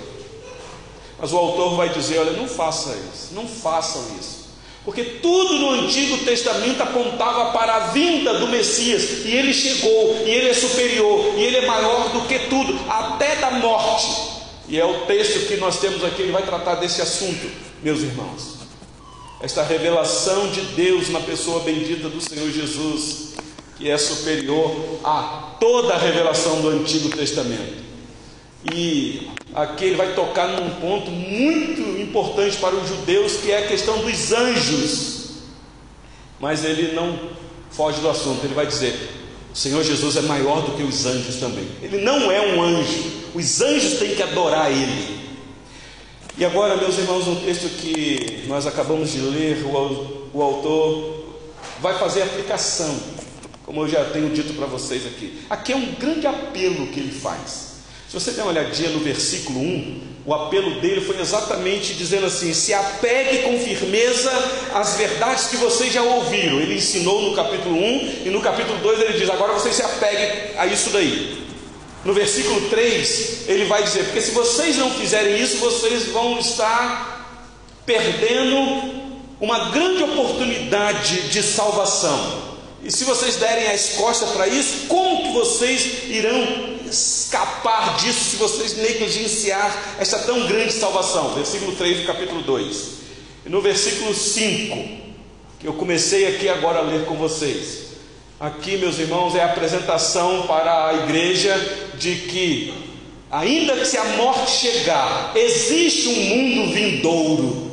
Mas 1.16 1.32
o 1.32 1.36
autor 1.36 1.76
vai 1.76 1.90
dizer: 1.90 2.18
olha, 2.18 2.32
não 2.32 2.48
faça 2.48 2.90
isso, 2.90 3.32
não 3.32 3.46
façam 3.46 4.02
isso. 4.18 4.40
Porque 4.84 5.04
tudo 5.04 5.58
no 5.58 5.70
Antigo 5.70 6.18
Testamento 6.24 6.82
apontava 6.82 7.52
para 7.52 7.76
a 7.76 7.78
vinda 7.88 8.38
do 8.38 8.48
Messias, 8.48 9.26
e 9.26 9.30
ele 9.30 9.52
chegou, 9.52 10.22
e 10.24 10.30
ele 10.30 10.48
é 10.48 10.54
superior, 10.54 11.34
e 11.36 11.42
ele 11.42 11.58
é 11.58 11.66
maior 11.66 12.08
do 12.08 12.22
que 12.22 12.38
tudo, 12.48 12.80
até 12.88 13.36
da 13.36 13.50
morte. 13.50 14.40
E 14.66 14.80
é 14.80 14.84
o 14.84 15.02
texto 15.02 15.46
que 15.46 15.58
nós 15.58 15.78
temos 15.78 16.02
aqui, 16.02 16.22
ele 16.22 16.32
vai 16.32 16.42
tratar 16.42 16.76
desse 16.76 17.02
assunto, 17.02 17.50
meus 17.82 18.00
irmãos 18.00 18.59
esta 19.42 19.62
revelação 19.62 20.48
de 20.48 20.60
Deus 20.60 21.08
na 21.08 21.20
pessoa 21.20 21.60
bendita 21.60 22.08
do 22.08 22.20
Senhor 22.20 22.50
Jesus, 22.50 23.30
que 23.78 23.88
é 23.88 23.96
superior 23.96 25.00
a 25.02 25.56
toda 25.58 25.94
a 25.94 25.98
revelação 25.98 26.60
do 26.60 26.68
Antigo 26.68 27.08
Testamento. 27.08 27.80
E 28.72 29.30
aqui 29.54 29.86
ele 29.86 29.96
vai 29.96 30.14
tocar 30.14 30.48
num 30.48 30.68
ponto 30.80 31.10
muito 31.10 31.80
importante 31.98 32.58
para 32.58 32.74
os 32.74 32.86
judeus, 32.86 33.36
que 33.36 33.50
é 33.50 33.64
a 33.64 33.68
questão 33.68 33.98
dos 33.98 34.32
anjos. 34.32 35.30
Mas 36.38 36.62
ele 36.64 36.92
não 36.92 37.18
foge 37.70 38.00
do 38.00 38.10
assunto, 38.10 38.44
ele 38.44 38.52
vai 38.52 38.66
dizer: 38.66 38.94
o 39.52 39.56
Senhor 39.56 39.82
Jesus 39.82 40.16
é 40.16 40.22
maior 40.22 40.60
do 40.62 40.76
que 40.76 40.82
os 40.82 41.06
anjos 41.06 41.36
também. 41.36 41.66
Ele 41.82 42.02
não 42.02 42.30
é 42.30 42.54
um 42.54 42.62
anjo, 42.62 43.04
os 43.34 43.62
anjos 43.62 43.98
têm 43.98 44.14
que 44.14 44.22
adorar 44.22 44.70
ele. 44.70 45.19
E 46.38 46.44
agora, 46.44 46.76
meus 46.76 46.96
irmãos, 46.96 47.26
um 47.26 47.36
texto 47.36 47.68
que 47.80 48.44
nós 48.46 48.66
acabamos 48.66 49.10
de 49.10 49.20
ler, 49.20 49.64
o, 49.64 50.30
o 50.32 50.42
autor 50.42 51.24
vai 51.80 51.98
fazer 51.98 52.22
aplicação, 52.22 52.98
como 53.64 53.82
eu 53.82 53.88
já 53.88 54.04
tenho 54.06 54.30
dito 54.30 54.54
para 54.54 54.66
vocês 54.66 55.06
aqui. 55.06 55.42
Aqui 55.50 55.72
é 55.72 55.76
um 55.76 55.92
grande 55.94 56.26
apelo 56.26 56.86
que 56.88 57.00
ele 57.00 57.12
faz. 57.12 57.70
Se 58.08 58.14
você 58.14 58.32
der 58.32 58.42
uma 58.42 58.50
olhadinha 58.50 58.90
no 58.90 59.00
versículo 59.00 59.60
1, 59.60 60.00
o 60.26 60.34
apelo 60.34 60.80
dele 60.80 61.00
foi 61.00 61.20
exatamente 61.20 61.94
dizendo 61.94 62.26
assim: 62.26 62.52
se 62.52 62.74
apegue 62.74 63.42
com 63.42 63.58
firmeza 63.58 64.32
às 64.74 64.96
verdades 64.96 65.46
que 65.46 65.56
vocês 65.56 65.92
já 65.92 66.02
ouviram. 66.02 66.58
Ele 66.58 66.74
ensinou 66.74 67.22
no 67.22 67.36
capítulo 67.36 67.76
1 67.76 68.22
e 68.26 68.30
no 68.30 68.40
capítulo 68.40 68.78
2 68.78 69.00
ele 69.00 69.18
diz: 69.18 69.30
agora 69.30 69.52
vocês 69.52 69.76
se 69.76 69.82
apeguem 69.82 70.28
a 70.56 70.66
isso 70.66 70.90
daí. 70.90 71.39
No 72.04 72.14
versículo 72.14 72.68
3, 72.70 73.48
ele 73.48 73.66
vai 73.66 73.82
dizer: 73.82 74.04
Porque 74.04 74.20
se 74.20 74.30
vocês 74.30 74.76
não 74.76 74.90
fizerem 74.90 75.40
isso, 75.40 75.58
vocês 75.58 76.06
vão 76.06 76.38
estar 76.38 77.20
perdendo 77.84 79.00
uma 79.40 79.70
grande 79.70 80.02
oportunidade 80.02 81.28
de 81.28 81.42
salvação. 81.42 82.50
E 82.82 82.90
se 82.90 83.04
vocês 83.04 83.36
derem 83.36 83.66
as 83.68 83.90
costas 83.90 84.30
para 84.30 84.46
isso, 84.48 84.86
como 84.88 85.24
que 85.24 85.32
vocês 85.32 86.04
irão 86.08 86.78
escapar 86.88 87.98
disso 87.98 88.30
se 88.30 88.36
vocês 88.36 88.76
negligenciar 88.78 89.96
essa 89.98 90.18
tão 90.20 90.46
grande 90.46 90.72
salvação? 90.72 91.34
Versículo 91.34 91.76
3 91.76 92.00
do 92.00 92.06
capítulo 92.06 92.42
2. 92.42 92.88
E 93.44 93.48
no 93.50 93.60
versículo 93.60 94.14
5, 94.14 95.00
que 95.58 95.66
eu 95.66 95.74
comecei 95.74 96.26
aqui 96.34 96.48
agora 96.48 96.78
a 96.78 96.82
ler 96.82 97.04
com 97.04 97.16
vocês. 97.16 97.90
Aqui, 98.38 98.78
meus 98.78 98.98
irmãos, 98.98 99.34
é 99.34 99.42
a 99.42 99.46
apresentação 99.46 100.46
para 100.46 100.88
a 100.88 100.94
igreja 100.94 101.54
de 102.00 102.16
que, 102.16 102.72
ainda 103.30 103.76
que 103.76 103.84
se 103.84 103.98
a 103.98 104.04
morte 104.16 104.50
chegar, 104.50 105.32
existe 105.36 106.08
um 106.08 106.22
mundo 106.24 106.72
vindouro. 106.72 107.70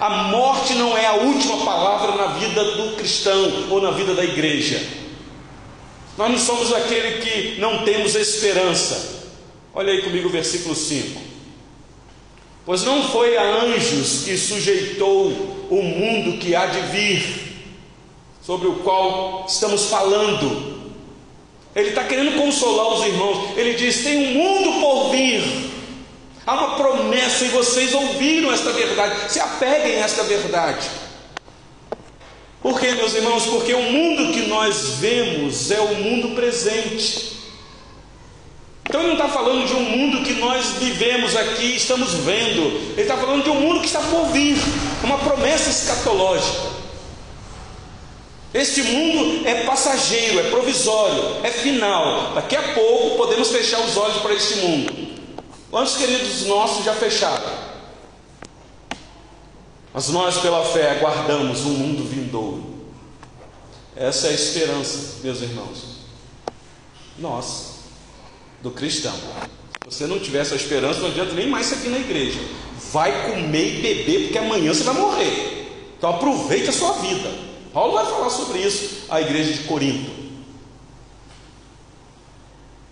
A 0.00 0.24
morte 0.24 0.74
não 0.74 0.96
é 0.96 1.06
a 1.06 1.14
última 1.14 1.64
palavra 1.64 2.16
na 2.16 2.26
vida 2.34 2.62
do 2.72 2.96
cristão 2.96 3.68
ou 3.70 3.80
na 3.80 3.92
vida 3.92 4.14
da 4.14 4.24
igreja. 4.24 4.84
Nós 6.16 6.30
não 6.30 6.38
somos 6.38 6.72
aquele 6.72 7.22
que 7.22 7.60
não 7.60 7.84
temos 7.84 8.16
esperança. 8.16 9.22
Olha 9.72 9.92
aí 9.92 10.02
comigo 10.02 10.28
o 10.28 10.32
versículo 10.32 10.74
5. 10.74 11.20
Pois 12.66 12.82
não 12.82 13.08
foi 13.08 13.36
a 13.36 13.62
anjos 13.62 14.24
que 14.24 14.36
sujeitou 14.36 15.28
o 15.70 15.82
mundo 15.82 16.38
que 16.38 16.54
há 16.54 16.66
de 16.66 16.80
vir, 16.92 17.48
sobre 18.42 18.66
o 18.66 18.76
qual 18.76 19.46
estamos 19.48 19.86
falando, 19.86 20.77
ele 21.78 21.90
está 21.90 22.02
querendo 22.02 22.36
consolar 22.36 22.88
os 22.94 23.06
irmãos. 23.06 23.56
Ele 23.56 23.74
diz: 23.74 24.02
tem 24.02 24.16
um 24.18 24.34
mundo 24.34 24.80
por 24.80 25.10
vir. 25.10 25.42
Há 26.44 26.52
uma 26.54 26.76
promessa 26.76 27.44
e 27.44 27.48
vocês 27.48 27.94
ouviram 27.94 28.52
esta 28.52 28.72
verdade. 28.72 29.32
Se 29.32 29.38
apeguem 29.38 29.96
a 29.96 30.04
esta 30.04 30.24
verdade. 30.24 30.88
Por 32.60 32.80
quê, 32.80 32.92
meus 32.92 33.14
irmãos? 33.14 33.46
Porque 33.46 33.72
o 33.72 33.82
mundo 33.82 34.32
que 34.32 34.46
nós 34.48 34.94
vemos 34.98 35.70
é 35.70 35.80
o 35.80 35.94
mundo 35.94 36.34
presente. 36.34 37.38
Então 38.88 39.00
ele 39.02 39.10
não 39.14 39.16
está 39.16 39.28
falando 39.28 39.66
de 39.66 39.74
um 39.74 39.82
mundo 39.82 40.24
que 40.24 40.32
nós 40.34 40.72
vivemos 40.80 41.36
aqui, 41.36 41.76
estamos 41.76 42.14
vendo. 42.14 42.92
Ele 42.94 43.02
está 43.02 43.16
falando 43.16 43.44
de 43.44 43.50
um 43.50 43.60
mundo 43.60 43.80
que 43.80 43.86
está 43.86 44.00
por 44.00 44.28
vir. 44.32 44.56
Uma 45.04 45.18
promessa 45.18 45.70
escatológica. 45.70 46.77
Este 48.52 48.82
mundo 48.82 49.46
é 49.46 49.64
passageiro, 49.64 50.40
é 50.40 50.50
provisório, 50.50 51.44
é 51.44 51.50
final. 51.50 52.32
Daqui 52.34 52.56
a 52.56 52.72
pouco 52.72 53.16
podemos 53.16 53.50
fechar 53.50 53.80
os 53.80 53.96
olhos 53.96 54.22
para 54.22 54.32
este 54.32 54.56
mundo. 54.56 55.08
Quantos 55.70 55.96
queridos 55.96 56.46
nossos 56.46 56.84
já 56.84 56.94
fecharam? 56.94 57.68
Mas 59.92 60.08
nós, 60.08 60.38
pela 60.38 60.64
fé, 60.64 60.92
aguardamos 60.92 61.60
um 61.66 61.70
mundo 61.70 62.08
vindouro. 62.08 62.78
Essa 63.94 64.28
é 64.28 64.30
a 64.30 64.34
esperança, 64.34 65.16
meus 65.22 65.42
irmãos. 65.42 65.98
Nós, 67.18 67.80
do 68.62 68.70
cristão. 68.70 69.12
Se 69.88 69.98
você 69.98 70.06
não 70.06 70.18
tiver 70.18 70.38
essa 70.38 70.54
esperança, 70.54 71.00
não 71.00 71.08
adianta 71.08 71.34
nem 71.34 71.48
mais 71.48 71.66
você 71.66 71.76
vir 71.76 71.90
na 71.90 71.98
igreja. 71.98 72.40
Vai 72.92 73.30
comer 73.30 73.78
e 73.78 73.82
beber, 73.82 74.22
porque 74.22 74.38
amanhã 74.38 74.72
você 74.72 74.84
vai 74.84 74.94
morrer. 74.94 75.68
Então 75.98 76.10
aproveite 76.10 76.70
a 76.70 76.72
sua 76.72 76.92
vida. 76.92 77.47
Paulo 77.78 77.92
vai 77.92 78.06
falar 78.06 78.28
sobre 78.28 78.58
isso 78.58 79.04
à 79.08 79.20
igreja 79.20 79.52
de 79.52 79.62
Corinto. 79.68 80.10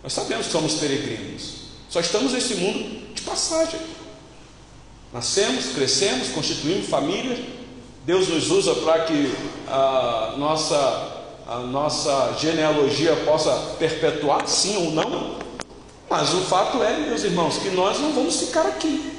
Nós 0.00 0.12
sabemos 0.12 0.46
que 0.46 0.52
somos 0.52 0.74
peregrinos, 0.74 1.54
só 1.90 1.98
estamos 1.98 2.32
nesse 2.32 2.54
mundo 2.54 3.12
de 3.12 3.20
passagem. 3.22 3.80
Nascemos, 5.12 5.70
crescemos, 5.74 6.28
constituímos 6.28 6.86
família. 6.86 7.36
Deus 8.04 8.28
nos 8.28 8.48
usa 8.48 8.76
para 8.76 9.06
que 9.06 9.34
a 9.66 10.36
nossa, 10.38 11.24
a 11.48 11.58
nossa 11.58 12.36
genealogia 12.38 13.16
possa 13.24 13.74
perpetuar, 13.80 14.46
sim 14.46 14.76
ou 14.76 14.92
não. 14.92 15.40
Mas 16.08 16.32
o 16.32 16.42
fato 16.42 16.80
é, 16.84 16.96
meus 16.96 17.24
irmãos, 17.24 17.58
que 17.58 17.70
nós 17.70 17.98
não 17.98 18.12
vamos 18.12 18.38
ficar 18.38 18.66
aqui. 18.66 19.15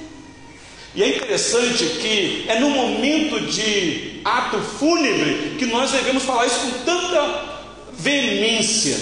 E 0.98 1.04
é 1.04 1.16
interessante 1.16 1.86
que 2.02 2.46
é 2.48 2.60
no 2.60 2.72
momento 2.72 3.40
de 3.42 4.20
ato 4.26 4.58
fúnebre 4.58 5.56
que 5.60 5.68
nós 5.68 5.92
devemos 5.92 6.24
falar 6.24 6.48
isso 6.48 6.60
com 6.60 6.72
tanta 6.84 7.46
veemência. 7.94 8.98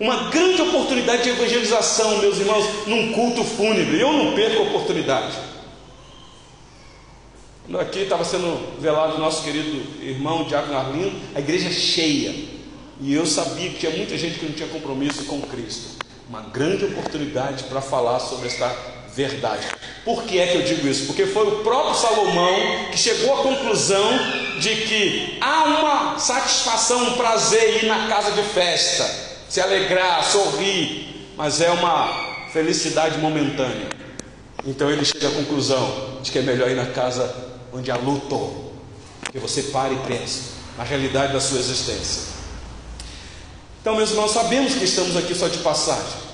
Uma 0.00 0.30
grande 0.30 0.62
oportunidade 0.62 1.24
de 1.24 1.28
evangelização, 1.28 2.16
meus 2.20 2.38
irmãos, 2.38 2.64
num 2.86 3.12
culto 3.12 3.44
fúnebre. 3.44 4.00
Eu 4.00 4.10
não 4.10 4.34
perco 4.34 4.62
a 4.62 4.62
oportunidade. 4.68 5.36
Aqui 7.78 7.98
estava 7.98 8.24
sendo 8.24 8.80
velado 8.80 9.18
nosso 9.18 9.44
querido 9.44 10.02
irmão 10.02 10.44
Diácono 10.44 10.78
Arlindo, 10.78 11.12
a 11.34 11.40
igreja 11.40 11.70
cheia. 11.70 12.34
E 13.02 13.12
eu 13.12 13.26
sabia 13.26 13.68
que 13.68 13.80
tinha 13.80 13.92
muita 13.92 14.16
gente 14.16 14.38
que 14.38 14.46
não 14.46 14.54
tinha 14.54 14.68
compromisso 14.68 15.26
com 15.26 15.42
Cristo. 15.42 16.02
Uma 16.26 16.40
grande 16.40 16.86
oportunidade 16.86 17.64
para 17.64 17.82
falar 17.82 18.18
sobre 18.18 18.46
esta 18.46 18.95
verdade. 19.16 19.66
Por 20.04 20.24
que 20.24 20.38
é 20.38 20.46
que 20.46 20.58
eu 20.58 20.62
digo 20.62 20.86
isso? 20.86 21.06
Porque 21.06 21.26
foi 21.26 21.48
o 21.48 21.64
próprio 21.64 21.94
Salomão 21.94 22.90
que 22.92 22.98
chegou 22.98 23.40
à 23.40 23.42
conclusão 23.42 24.10
de 24.60 24.76
que 24.76 25.38
há 25.40 25.64
uma 25.64 26.18
satisfação, 26.18 27.02
um 27.02 27.12
prazer 27.14 27.82
ir 27.82 27.86
na 27.86 28.06
casa 28.06 28.30
de 28.32 28.42
festa, 28.42 29.08
se 29.48 29.60
alegrar, 29.60 30.22
sorrir, 30.22 31.32
mas 31.34 31.62
é 31.62 31.70
uma 31.70 32.48
felicidade 32.52 33.18
momentânea. 33.18 33.88
Então 34.66 34.90
ele 34.90 35.04
chega 35.04 35.28
à 35.28 35.30
conclusão 35.30 36.18
de 36.22 36.30
que 36.30 36.38
é 36.38 36.42
melhor 36.42 36.70
ir 36.70 36.76
na 36.76 36.86
casa 36.86 37.34
onde 37.72 37.90
há 37.90 37.96
luto, 37.96 38.66
que 39.32 39.38
você 39.38 39.62
pare 39.64 39.94
e 39.94 39.98
pense 40.06 40.56
na 40.76 40.84
realidade 40.84 41.32
da 41.32 41.40
sua 41.40 41.58
existência. 41.58 42.36
Então, 43.80 43.96
meus 43.96 44.10
irmãos, 44.10 44.32
sabemos 44.32 44.74
que 44.74 44.84
estamos 44.84 45.16
aqui 45.16 45.34
só 45.34 45.48
de 45.48 45.58
passagem. 45.58 46.25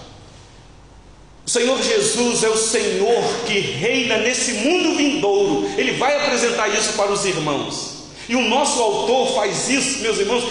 Senhor 1.53 1.83
Jesus 1.83 2.43
é 2.43 2.49
o 2.49 2.57
Senhor 2.57 3.23
que 3.47 3.61
reina 3.61 4.17
nesse 4.17 4.55
mundo 4.55 4.97
vindouro. 4.97 5.71
Ele 5.77 5.93
vai 5.99 6.17
apresentar 6.17 6.67
isso 6.69 6.95
para 6.95 7.13
os 7.13 7.27
irmãos. 7.27 8.05
E 8.27 8.35
o 8.35 8.41
nosso 8.41 8.81
autor 8.81 9.35
faz 9.35 9.69
isso, 9.69 9.99
meus 9.99 10.19
irmãos, 10.19 10.45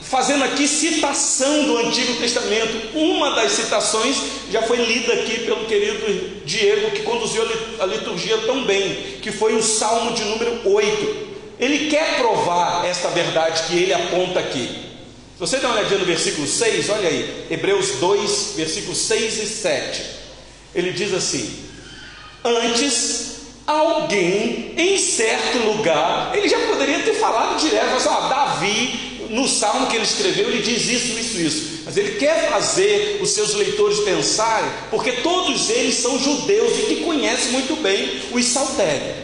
fazendo 0.00 0.44
aqui 0.44 0.66
citação 0.66 1.64
do 1.64 1.76
Antigo 1.76 2.14
Testamento. 2.14 2.96
Uma 2.96 3.34
das 3.34 3.52
citações 3.52 4.16
já 4.50 4.62
foi 4.62 4.78
lida 4.78 5.12
aqui 5.12 5.40
pelo 5.40 5.66
querido 5.66 6.40
Diego, 6.46 6.92
que 6.92 7.02
conduziu 7.02 7.46
a 7.80 7.84
liturgia 7.84 8.38
tão 8.46 8.64
bem, 8.64 9.18
que 9.20 9.30
foi 9.30 9.54
o 9.54 9.62
Salmo 9.62 10.14
de 10.14 10.24
número 10.24 10.66
8. 10.66 11.34
Ele 11.60 11.90
quer 11.90 12.16
provar 12.16 12.86
esta 12.86 13.08
verdade 13.08 13.64
que 13.64 13.76
ele 13.76 13.92
aponta 13.92 14.40
aqui. 14.40 14.83
Você 15.44 15.58
dá 15.58 15.68
uma 15.68 15.76
olhadinha 15.76 15.98
no 15.98 16.06
versículo 16.06 16.46
6, 16.46 16.88
olha 16.88 17.06
aí, 17.06 17.46
Hebreus 17.50 17.96
2, 18.00 18.54
versículos 18.56 18.96
6 18.96 19.42
e 19.42 19.46
7. 19.46 20.02
Ele 20.74 20.90
diz 20.90 21.12
assim: 21.12 21.66
Antes, 22.42 23.40
alguém 23.66 24.72
em 24.74 24.96
certo 24.96 25.58
lugar, 25.58 26.34
ele 26.34 26.48
já 26.48 26.58
poderia 26.60 27.00
ter 27.00 27.12
falado 27.16 27.60
direto, 27.60 27.94
assim, 27.94 28.08
ó, 28.08 28.20
Davi, 28.26 29.26
no 29.28 29.46
salmo 29.46 29.86
que 29.88 29.96
ele 29.96 30.04
escreveu, 30.04 30.48
ele 30.48 30.62
diz 30.62 30.88
isso, 30.88 31.18
isso, 31.18 31.38
isso. 31.38 31.82
Mas 31.84 31.98
ele 31.98 32.12
quer 32.12 32.48
fazer 32.48 33.18
os 33.20 33.28
seus 33.28 33.52
leitores 33.52 33.98
pensarem, 33.98 34.70
porque 34.90 35.12
todos 35.12 35.68
eles 35.68 35.96
são 35.96 36.18
judeus 36.18 36.72
e 36.78 36.82
que 36.84 36.96
conhecem 37.04 37.52
muito 37.52 37.76
bem 37.82 38.22
os 38.32 38.46
saltérios. 38.46 39.23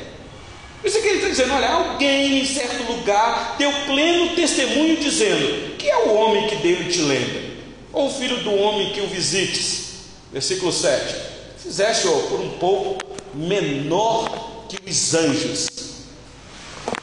Isso 0.84 1.00
que 1.00 1.08
ele 1.08 1.16
está 1.16 1.28
dizendo: 1.28 1.52
olha, 1.52 1.68
alguém 1.68 2.40
em 2.40 2.46
certo 2.46 2.90
lugar 2.90 3.56
deu 3.58 3.72
pleno 3.86 4.34
testemunho, 4.34 4.96
dizendo: 4.96 5.76
Que 5.76 5.88
é 5.88 5.96
o 5.98 6.14
homem 6.14 6.46
que 6.48 6.56
dele 6.56 6.90
te 6.90 7.00
lembra? 7.00 7.50
Ou 7.92 8.06
o 8.06 8.10
filho 8.10 8.38
do 8.38 8.54
homem 8.54 8.92
que 8.92 9.00
o 9.00 9.06
visites? 9.06 9.90
Versículo 10.32 10.72
7: 10.72 11.14
Fizeste-o 11.58 12.22
por 12.28 12.40
um 12.40 12.50
pouco 12.58 12.98
menor 13.34 14.66
que 14.68 14.78
os 14.88 15.14
anjos. 15.14 15.68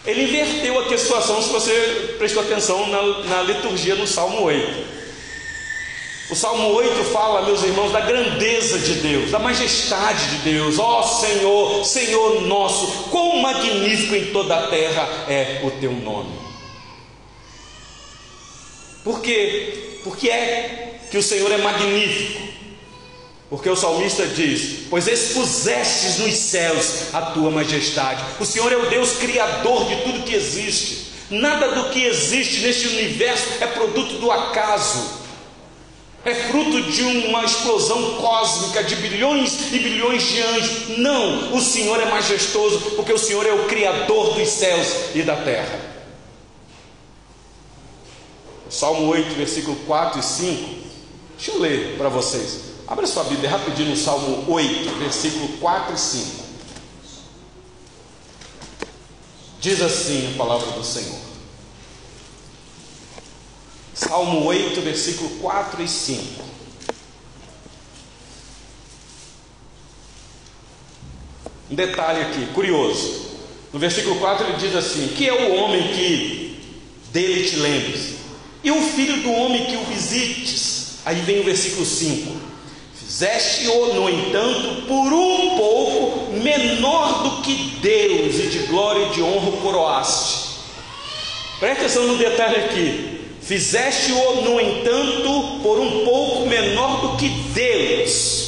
Ele 0.05 0.23
inverteu 0.23 0.79
aqui 0.79 0.93
a 0.93 0.97
situação, 0.97 1.41
se 1.41 1.49
você 1.49 2.15
prestou 2.17 2.41
atenção 2.41 2.87
na, 2.87 3.23
na 3.25 3.41
liturgia 3.43 3.93
no 3.95 4.07
Salmo 4.07 4.41
8. 4.41 4.96
O 6.29 6.35
Salmo 6.35 6.73
8 6.73 7.05
fala, 7.05 7.43
meus 7.43 7.63
irmãos, 7.63 7.93
da 7.93 8.01
grandeza 8.01 8.77
de 8.79 8.95
Deus, 8.95 9.31
da 9.31 9.39
majestade 9.39 10.27
de 10.31 10.37
Deus. 10.39 10.77
Ó 10.77 10.99
oh, 10.99 11.03
Senhor, 11.03 11.85
Senhor 11.85 12.41
nosso, 12.41 13.09
quão 13.09 13.37
magnífico 13.41 14.13
em 14.13 14.25
toda 14.33 14.57
a 14.57 14.67
terra 14.67 15.07
é 15.29 15.61
o 15.63 15.71
teu 15.71 15.93
nome. 15.93 16.37
Por 19.05 19.21
quê? 19.21 19.99
Porque 20.03 20.29
é 20.29 20.99
que 21.09 21.17
o 21.17 21.23
Senhor 21.23 21.49
é 21.49 21.57
magnífico. 21.59 22.45
Porque 23.49 23.69
o 23.69 23.75
salmista 23.77 24.27
diz: 24.27 24.87
Pois 24.89 25.07
expusestes 25.07 26.19
nos 26.19 26.35
céus 26.35 27.13
a 27.13 27.21
tua 27.21 27.49
majestade. 27.49 28.21
O 28.37 28.45
Senhor 28.45 28.69
é 28.69 28.75
o 28.75 28.89
Deus 28.89 29.13
criador 29.13 29.85
de 29.85 29.95
tudo 30.01 30.25
que 30.25 30.35
existe. 30.35 31.07
Nada 31.29 31.69
do 31.71 31.89
que 31.89 32.03
existe 32.03 32.59
neste 32.59 32.87
universo 32.87 33.47
é 33.61 33.67
produto 33.67 34.19
do 34.19 34.29
acaso 34.29 35.16
é 36.29 36.35
fruto 36.35 36.81
de 36.81 37.03
uma 37.03 37.43
explosão 37.43 38.15
cósmica 38.15 38.83
de 38.83 38.95
bilhões 38.97 39.71
e 39.71 39.79
bilhões 39.79 40.23
de 40.23 40.41
anjos. 40.41 40.97
Não, 40.97 41.55
o 41.55 41.61
Senhor 41.61 41.99
é 41.99 42.05
majestoso, 42.05 42.79
porque 42.95 43.13
o 43.13 43.17
Senhor 43.17 43.45
é 43.45 43.53
o 43.53 43.65
Criador 43.65 44.33
dos 44.33 44.49
céus 44.49 45.15
e 45.15 45.23
da 45.23 45.35
terra. 45.35 45.79
Salmo 48.69 49.07
8, 49.07 49.35
versículo 49.35 49.77
4 49.85 50.19
e 50.19 50.23
5. 50.23 50.75
Deixa 51.37 51.51
eu 51.51 51.59
ler 51.59 51.97
para 51.97 52.09
vocês. 52.09 52.59
Abra 52.87 53.05
sua 53.05 53.23
Bíblia 53.23 53.49
rapidinho 53.49 53.89
no 53.89 53.97
Salmo 53.97 54.45
8, 54.47 54.89
versículo 54.99 55.47
4 55.59 55.93
e 55.93 55.99
5. 55.99 56.47
Diz 59.59 59.81
assim 59.81 60.33
a 60.33 60.37
palavra 60.37 60.71
do 60.71 60.83
Senhor. 60.83 61.26
Salmo 63.97 64.45
8, 64.45 64.79
versículo 64.81 65.27
4 65.41 65.81
e 65.81 65.87
5. 65.87 66.43
Um 71.71 71.75
detalhe 71.75 72.21
aqui, 72.21 72.45
curioso. 72.53 73.25
No 73.73 73.79
versículo 73.79 74.19
4 74.19 74.45
ele 74.45 74.57
diz 74.57 74.75
assim: 74.75 75.07
Que 75.07 75.27
é 75.27 75.33
o 75.33 75.55
homem 75.55 75.81
que 75.93 76.59
dele 77.11 77.49
te 77.49 77.55
lembres, 77.55 78.17
e 78.63 78.69
o 78.69 78.79
filho 78.83 79.23
do 79.23 79.31
homem 79.31 79.65
que 79.65 79.75
o 79.75 79.85
visites. 79.85 80.99
Aí 81.03 81.19
vem 81.21 81.39
o 81.39 81.43
versículo 81.43 81.83
5: 81.83 82.35
Fizeste-o, 82.93 83.95
no 83.95 84.07
entanto, 84.07 84.85
por 84.87 85.11
um 85.11 85.57
pouco 85.57 86.33
menor 86.33 87.23
do 87.23 87.41
que 87.41 87.79
Deus, 87.81 88.35
e 88.35 88.47
de 88.47 88.59
glória 88.67 89.07
e 89.07 89.13
de 89.15 89.23
honra 89.23 89.49
o 89.49 89.57
coroaste. 89.57 90.49
Presta 91.59 91.85
atenção 91.85 92.05
no 92.05 92.19
detalhe 92.19 92.57
aqui. 92.57 93.16
Fizeste-o, 93.47 94.41
no 94.41 94.59
entanto, 94.59 95.61
por 95.63 95.79
um 95.79 96.03
pouco 96.03 96.47
menor 96.47 96.99
do 96.99 97.17
que 97.17 97.29
Deus. 97.29 98.47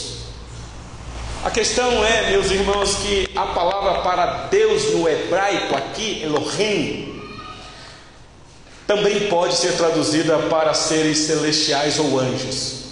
A 1.42 1.50
questão 1.50 2.04
é, 2.04 2.32
meus 2.32 2.52
irmãos, 2.52 2.96
que 2.96 3.30
a 3.34 3.46
palavra 3.46 4.02
para 4.02 4.48
Deus 4.48 4.94
no 4.94 5.08
hebraico 5.08 5.74
aqui, 5.74 6.22
Elohim, 6.22 7.18
também 8.86 9.30
pode 9.30 9.56
ser 9.56 9.78
traduzida 9.78 10.38
para 10.50 10.74
seres 10.74 11.20
celestiais 11.20 11.98
ou 11.98 12.20
anjos. 12.20 12.90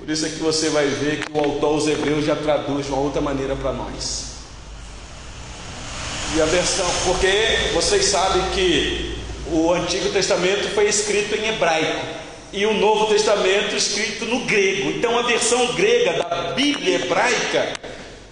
Por 0.00 0.10
isso 0.10 0.26
é 0.26 0.30
que 0.30 0.42
você 0.42 0.68
vai 0.68 0.86
ver 0.88 1.24
que 1.24 1.30
o 1.30 1.38
autor 1.38 1.74
aos 1.74 1.86
Hebreus 1.86 2.24
já 2.24 2.34
traduz 2.34 2.86
de 2.86 2.92
uma 2.92 3.00
outra 3.00 3.20
maneira 3.20 3.54
para 3.54 3.72
nós. 3.72 4.32
E 6.34 6.42
a 6.42 6.46
versão, 6.46 6.90
porque 7.04 7.70
vocês 7.72 8.06
sabem 8.06 8.42
que 8.50 9.11
o 9.52 9.72
Antigo 9.72 10.08
Testamento 10.08 10.74
foi 10.74 10.88
escrito 10.88 11.36
em 11.36 11.48
hebraico 11.48 12.22
e 12.52 12.64
o 12.64 12.74
Novo 12.74 13.06
Testamento 13.06 13.76
escrito 13.76 14.24
no 14.24 14.40
grego. 14.40 14.90
Então 14.90 15.18
a 15.18 15.22
versão 15.22 15.74
grega 15.74 16.14
da 16.14 16.52
Bíblia 16.52 16.96
hebraica, 16.96 17.74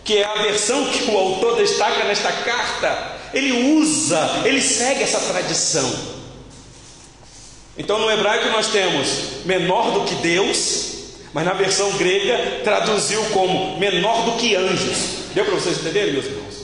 que 0.03 0.19
é 0.19 0.25
a 0.25 0.43
versão 0.43 0.87
que 0.87 1.11
o 1.11 1.17
autor 1.17 1.57
destaca 1.57 2.05
nesta 2.05 2.33
carta, 2.33 3.19
ele 3.35 3.75
usa, 3.77 4.43
ele 4.45 4.63
segue 4.63 5.03
essa 5.03 5.21
tradição. 5.21 5.91
Então 7.77 7.99
no 7.99 8.11
hebraico 8.11 8.49
nós 8.49 8.69
temos 8.69 9.45
menor 9.45 9.93
do 9.93 10.05
que 10.05 10.15
Deus, 10.17 10.91
mas 11.33 11.45
na 11.45 11.53
versão 11.53 11.93
grega 11.93 12.61
traduziu 12.65 13.23
como 13.27 13.79
menor 13.79 14.25
do 14.25 14.33
que 14.33 14.57
anjos. 14.57 15.21
Deu 15.35 15.45
para 15.45 15.55
vocês 15.55 15.79
entenderem, 15.79 16.15
meus 16.15 16.27
irmãos? 16.27 16.61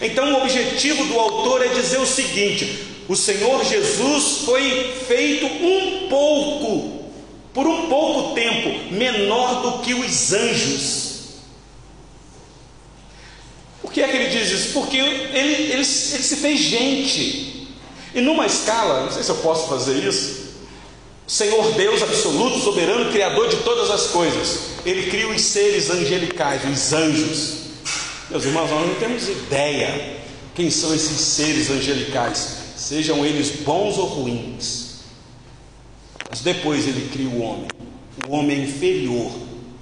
Então 0.00 0.32
o 0.32 0.42
objetivo 0.42 1.04
do 1.04 1.18
autor 1.18 1.64
é 1.64 1.68
dizer 1.68 1.98
o 1.98 2.06
seguinte: 2.06 2.95
o 3.08 3.14
Senhor 3.14 3.64
Jesus 3.64 4.38
foi 4.44 4.92
feito 5.06 5.46
um 5.46 6.08
pouco, 6.08 7.04
por 7.54 7.66
um 7.66 7.88
pouco 7.88 8.34
tempo, 8.34 8.92
menor 8.92 9.62
do 9.62 9.78
que 9.82 9.94
os 9.94 10.32
anjos. 10.32 11.06
Por 13.80 13.92
que 13.92 14.02
é 14.02 14.08
que 14.08 14.16
ele 14.16 14.28
diz 14.30 14.50
isso? 14.50 14.72
Porque 14.72 14.96
ele, 14.96 15.38
ele, 15.38 15.72
ele 15.72 15.84
se 15.84 16.36
fez 16.36 16.58
gente. 16.58 17.68
E 18.12 18.20
numa 18.20 18.46
escala, 18.46 19.04
não 19.04 19.12
sei 19.12 19.22
se 19.22 19.30
eu 19.30 19.36
posso 19.36 19.68
fazer 19.68 20.02
isso, 20.02 20.46
Senhor 21.26 21.72
Deus 21.74 22.02
absoluto, 22.02 22.58
soberano, 22.58 23.12
criador 23.12 23.48
de 23.48 23.56
todas 23.58 23.90
as 23.90 24.08
coisas, 24.08 24.60
ele 24.84 25.08
cria 25.10 25.28
os 25.28 25.40
seres 25.42 25.90
angelicais, 25.90 26.62
os 26.64 26.92
anjos. 26.92 27.54
Meus 28.30 28.44
irmãos, 28.44 28.70
nós 28.70 28.86
não 28.88 28.94
temos 28.96 29.28
ideia 29.28 30.16
quem 30.56 30.70
são 30.70 30.92
esses 30.92 31.20
seres 31.20 31.70
angelicais 31.70 32.55
sejam 32.86 33.26
eles 33.26 33.50
bons 33.64 33.98
ou 33.98 34.06
ruins. 34.06 35.00
Mas 36.30 36.40
depois 36.40 36.86
ele 36.86 37.08
cria 37.12 37.28
o 37.28 37.42
homem, 37.42 37.68
o 38.28 38.32
homem 38.32 38.62
inferior 38.62 39.32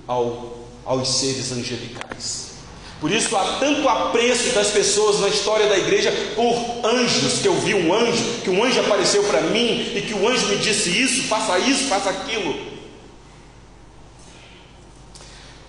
ao, 0.06 0.56
aos 0.86 1.08
seres 1.20 1.52
angelicais. 1.52 2.54
Por 3.00 3.10
isso 3.10 3.36
há 3.36 3.58
tanto 3.58 3.86
apreço 3.86 4.54
das 4.54 4.70
pessoas 4.70 5.20
na 5.20 5.28
história 5.28 5.66
da 5.66 5.76
igreja 5.76 6.10
por 6.34 6.86
anjos, 6.86 7.40
que 7.42 7.48
eu 7.48 7.54
vi 7.60 7.74
um 7.74 7.92
anjo, 7.92 8.24
que 8.42 8.48
um 8.48 8.64
anjo 8.64 8.80
apareceu 8.80 9.22
para 9.24 9.42
mim 9.42 9.92
e 9.94 10.00
que 10.00 10.14
o 10.14 10.26
anjo 10.26 10.46
me 10.46 10.56
disse 10.56 10.88
isso, 10.88 11.24
faça 11.24 11.58
isso, 11.58 11.84
faça 11.84 12.08
aquilo. 12.08 12.72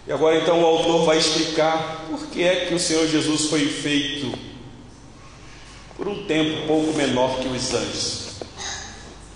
E 0.08 0.12
agora 0.12 0.38
então 0.38 0.62
o 0.62 0.66
autor 0.66 1.04
vai 1.04 1.18
explicar 1.18 2.06
por 2.10 2.28
que 2.28 2.44
é 2.44 2.68
que 2.68 2.74
o 2.74 2.80
Senhor 2.80 3.06
Jesus 3.08 3.50
foi 3.50 3.68
feito 3.68 4.55
por 5.98 6.08
um 6.08 6.26
tempo 6.26 6.68
pouco 6.68 6.94
menor 6.94 7.40
que 7.40 7.48
os 7.48 7.74
anjos. 7.74 8.26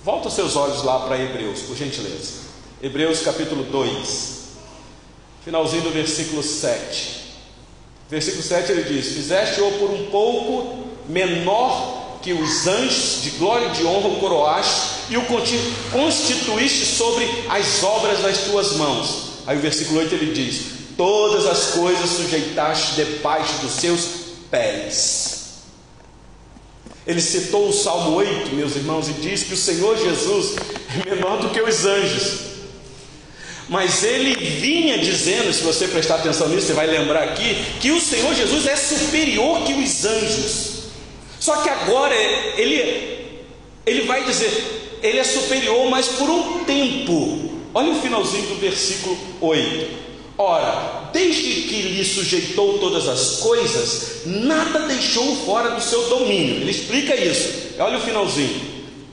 Volta 0.04 0.30
seus 0.30 0.56
olhos 0.56 0.84
lá 0.84 1.00
para 1.00 1.22
Hebreus, 1.22 1.62
por 1.62 1.76
gentileza. 1.76 2.40
Hebreus 2.82 3.22
capítulo 3.22 3.64
2, 3.64 4.40
finalzinho 5.44 5.84
do 5.84 5.92
versículo 5.92 6.42
7. 6.42 7.20
Versículo 8.10 8.42
7 8.42 8.72
ele 8.72 8.84
diz: 8.84 9.14
Fizeste-o 9.14 9.72
por 9.74 9.92
um 9.92 10.06
pouco 10.08 10.88
menor 11.08 12.20
que 12.22 12.34
os 12.34 12.68
anjos, 12.68 13.22
de 13.24 13.30
glória 13.32 13.68
e 13.68 13.72
de 13.72 13.86
honra 13.86 14.10
o 14.10 14.20
coroaste, 14.20 15.00
e 15.10 15.18
o 15.18 15.26
constituíste 15.92 16.86
sobre 16.86 17.26
as 17.50 17.84
obras 17.84 18.20
das 18.20 18.40
tuas 18.46 18.74
mãos. 18.74 19.30
Aí 19.46 19.58
o 19.58 19.62
versículo 19.62 20.00
8 20.00 20.16
ele 20.16 20.34
diz: 20.34 20.62
Todas 20.98 21.46
as 21.46 21.72
coisas 21.72 22.10
sujeitaste 22.10 22.96
debaixo 22.96 23.60
dos 23.62 23.74
seus 23.74 24.08
pés. 24.50 25.39
Ele 27.10 27.22
citou 27.22 27.70
o 27.70 27.74
Salmo 27.74 28.18
8, 28.18 28.54
meus 28.54 28.76
irmãos, 28.76 29.10
e 29.10 29.14
diz 29.14 29.42
que 29.42 29.56
o 29.56 29.58
Senhor 29.58 29.98
Jesus 29.98 30.58
é 30.96 31.10
menor 31.10 31.40
do 31.40 31.50
que 31.50 31.60
os 31.60 31.84
anjos. 31.84 32.42
Mas 33.68 34.04
ele 34.04 34.36
vinha 34.36 35.00
dizendo, 35.00 35.52
se 35.52 35.64
você 35.64 35.88
prestar 35.88 36.18
atenção 36.18 36.48
nisso, 36.50 36.68
você 36.68 36.74
vai 36.74 36.86
lembrar 36.86 37.24
aqui, 37.24 37.58
que 37.82 37.90
o 37.90 38.00
Senhor 38.00 38.36
Jesus 38.36 38.68
é 38.68 38.76
superior 38.76 39.64
que 39.64 39.74
os 39.74 40.06
anjos. 40.06 40.84
Só 41.40 41.56
que 41.64 41.70
agora 41.70 42.14
ele, 42.16 43.40
ele 43.88 44.02
vai 44.04 44.24
dizer, 44.24 45.00
ele 45.02 45.18
é 45.18 45.24
superior, 45.24 45.90
mas 45.90 46.10
por 46.10 46.30
um 46.30 46.64
tempo. 46.64 47.50
Olha 47.74 47.90
o 47.90 48.02
finalzinho 48.02 48.50
do 48.50 48.56
versículo 48.60 49.18
8. 49.42 50.09
Ora, 50.42 51.10
desde 51.12 51.64
que 51.64 51.82
lhe 51.82 52.06
sujeitou 52.06 52.80
todas 52.80 53.10
as 53.10 53.42
coisas, 53.42 54.22
nada 54.26 54.88
deixou 54.88 55.36
fora 55.46 55.72
do 55.72 55.82
seu 55.82 56.08
domínio. 56.08 56.62
Ele 56.62 56.72
explica 56.72 57.14
isso. 57.14 57.74
Olha 57.78 57.98
o 57.98 58.02
finalzinho. 58.02 58.62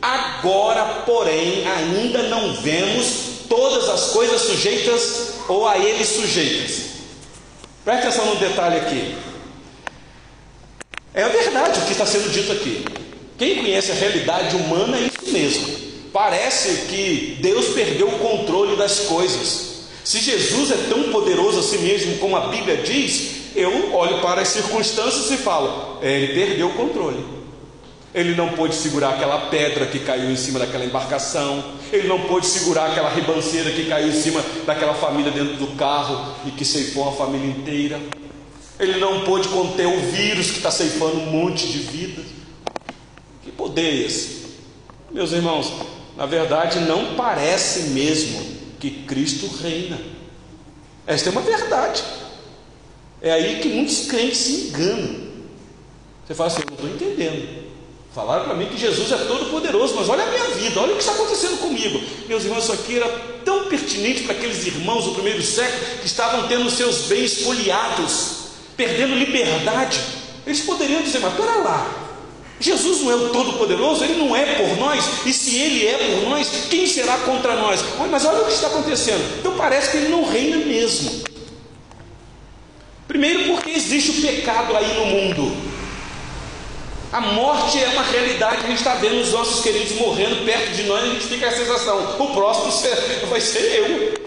Agora, 0.00 0.84
porém, 1.04 1.66
ainda 1.66 2.22
não 2.28 2.54
vemos 2.54 3.06
todas 3.48 3.88
as 3.88 4.12
coisas 4.12 4.40
sujeitas 4.40 5.30
ou 5.48 5.66
a 5.66 5.76
ele 5.76 6.04
sujeitas. 6.04 6.82
Preste 7.84 8.06
atenção 8.06 8.26
no 8.26 8.36
detalhe 8.36 8.76
aqui. 8.76 9.16
É 11.12 11.28
verdade 11.28 11.80
o 11.80 11.86
que 11.86 11.92
está 11.92 12.06
sendo 12.06 12.30
dito 12.30 12.52
aqui. 12.52 12.84
Quem 13.36 13.56
conhece 13.56 13.90
a 13.90 13.96
realidade 13.96 14.54
humana 14.54 14.96
é 14.96 15.00
isso 15.00 15.32
mesmo. 15.32 15.76
Parece 16.12 16.86
que 16.86 17.38
Deus 17.40 17.66
perdeu 17.74 18.06
o 18.06 18.18
controle 18.20 18.76
das 18.76 19.00
coisas. 19.00 19.75
Se 20.06 20.20
Jesus 20.20 20.70
é 20.70 20.76
tão 20.88 21.10
poderoso 21.10 21.58
assim 21.58 21.78
mesmo 21.78 22.18
como 22.18 22.36
a 22.36 22.46
Bíblia 22.46 22.76
diz, 22.76 23.56
eu 23.56 23.92
olho 23.92 24.20
para 24.20 24.40
as 24.40 24.46
circunstâncias 24.46 25.32
e 25.32 25.36
falo: 25.36 25.98
ele 26.00 26.32
perdeu 26.32 26.68
o 26.68 26.74
controle. 26.74 27.26
Ele 28.14 28.36
não 28.36 28.50
pôde 28.50 28.76
segurar 28.76 29.14
aquela 29.14 29.46
pedra 29.46 29.84
que 29.84 29.98
caiu 29.98 30.30
em 30.30 30.36
cima 30.36 30.60
daquela 30.60 30.84
embarcação. 30.84 31.72
Ele 31.92 32.06
não 32.06 32.20
pôde 32.20 32.46
segurar 32.46 32.92
aquela 32.92 33.08
ribanceira 33.08 33.68
que 33.72 33.86
caiu 33.86 34.06
em 34.06 34.12
cima 34.12 34.40
daquela 34.64 34.94
família 34.94 35.32
dentro 35.32 35.56
do 35.56 35.74
carro 35.76 36.36
e 36.46 36.52
que 36.52 36.64
ceifou 36.64 37.08
a 37.08 37.12
família 37.12 37.48
inteira. 37.48 38.00
Ele 38.78 39.00
não 39.00 39.24
pôde 39.24 39.48
conter 39.48 39.88
o 39.88 40.00
vírus 40.12 40.52
que 40.52 40.58
está 40.58 40.70
ceifando 40.70 41.16
um 41.16 41.26
monte 41.26 41.66
de 41.66 41.78
vidas. 41.78 42.26
Que 43.42 43.50
poder 43.50 43.82
é 43.82 44.06
esse? 44.06 44.46
Meus 45.10 45.32
irmãos, 45.32 45.72
na 46.16 46.26
verdade 46.26 46.78
não 46.78 47.16
parece 47.16 47.88
mesmo 47.90 48.55
que 48.78 48.90
Cristo 49.04 49.46
reina. 49.62 49.98
Esta 51.06 51.28
é 51.28 51.32
uma 51.32 51.40
verdade. 51.40 52.02
É 53.20 53.32
aí 53.32 53.60
que 53.60 53.68
muitos 53.68 54.06
crentes 54.06 54.38
se 54.38 54.52
enganam. 54.68 55.26
Você 56.26 56.34
fala 56.34 56.50
assim, 56.50 56.62
eu 56.62 56.66
não 56.66 56.74
estou 56.74 56.90
entendendo. 56.90 57.66
Falaram 58.14 58.44
para 58.44 58.54
mim 58.54 58.66
que 58.66 58.78
Jesus 58.78 59.12
é 59.12 59.16
todo 59.18 59.50
poderoso, 59.50 59.94
mas 59.94 60.08
olha 60.08 60.24
a 60.24 60.30
minha 60.30 60.44
vida, 60.54 60.80
olha 60.80 60.92
o 60.92 60.96
que 60.96 61.02
está 61.02 61.12
acontecendo 61.12 61.58
comigo. 61.58 62.00
Meus 62.26 62.44
irmãos, 62.44 62.64
isso 62.64 62.72
aqui 62.72 62.96
era 62.96 63.08
tão 63.44 63.68
pertinente 63.68 64.22
para 64.22 64.32
aqueles 64.32 64.66
irmãos 64.66 65.04
do 65.04 65.12
primeiro 65.12 65.42
século 65.42 65.98
que 66.00 66.06
estavam 66.06 66.48
tendo 66.48 66.68
seus 66.70 67.02
bens 67.02 67.38
espoliados, 67.38 68.46
perdendo 68.76 69.14
liberdade. 69.14 70.00
Eles 70.46 70.60
poderiam 70.60 71.02
dizer, 71.02 71.18
mas 71.18 71.34
para 71.34 71.56
lá, 71.56 72.05
Jesus 72.58 73.02
não 73.02 73.10
é 73.10 73.14
o 73.14 73.28
Todo-Poderoso, 73.30 74.02
Ele 74.02 74.14
não 74.14 74.34
é 74.34 74.54
por 74.54 74.76
nós, 74.78 75.26
e 75.26 75.32
se 75.32 75.56
Ele 75.56 75.86
é 75.86 75.98
por 75.98 76.30
nós, 76.30 76.48
quem 76.70 76.86
será 76.86 77.18
contra 77.18 77.54
nós? 77.56 77.84
Mas 78.10 78.24
olha 78.24 78.42
o 78.42 78.46
que 78.46 78.52
está 78.52 78.68
acontecendo. 78.68 79.38
Então 79.38 79.56
parece 79.56 79.90
que 79.90 79.96
Ele 79.98 80.08
não 80.08 80.24
reina 80.24 80.56
mesmo. 80.56 81.24
Primeiro, 83.06 83.54
porque 83.54 83.70
existe 83.70 84.10
o 84.10 84.22
pecado 84.22 84.76
aí 84.76 84.94
no 84.94 85.06
mundo. 85.06 85.76
A 87.12 87.20
morte 87.20 87.82
é 87.82 87.88
uma 87.88 88.02
realidade 88.02 88.64
a 88.64 88.68
gente 88.68 88.78
está 88.78 88.94
vendo 88.96 89.20
os 89.20 89.32
nossos 89.32 89.62
queridos 89.62 89.92
morrendo 89.92 90.44
perto 90.44 90.72
de 90.72 90.82
nós 90.82 91.04
e 91.04 91.10
a 91.10 91.12
gente 91.12 91.26
fica 91.26 91.48
a 91.48 91.52
sensação: 91.52 92.16
o 92.18 92.34
próximo 92.34 92.72
vai 93.30 93.40
ser 93.40 93.60
eu. 93.60 94.26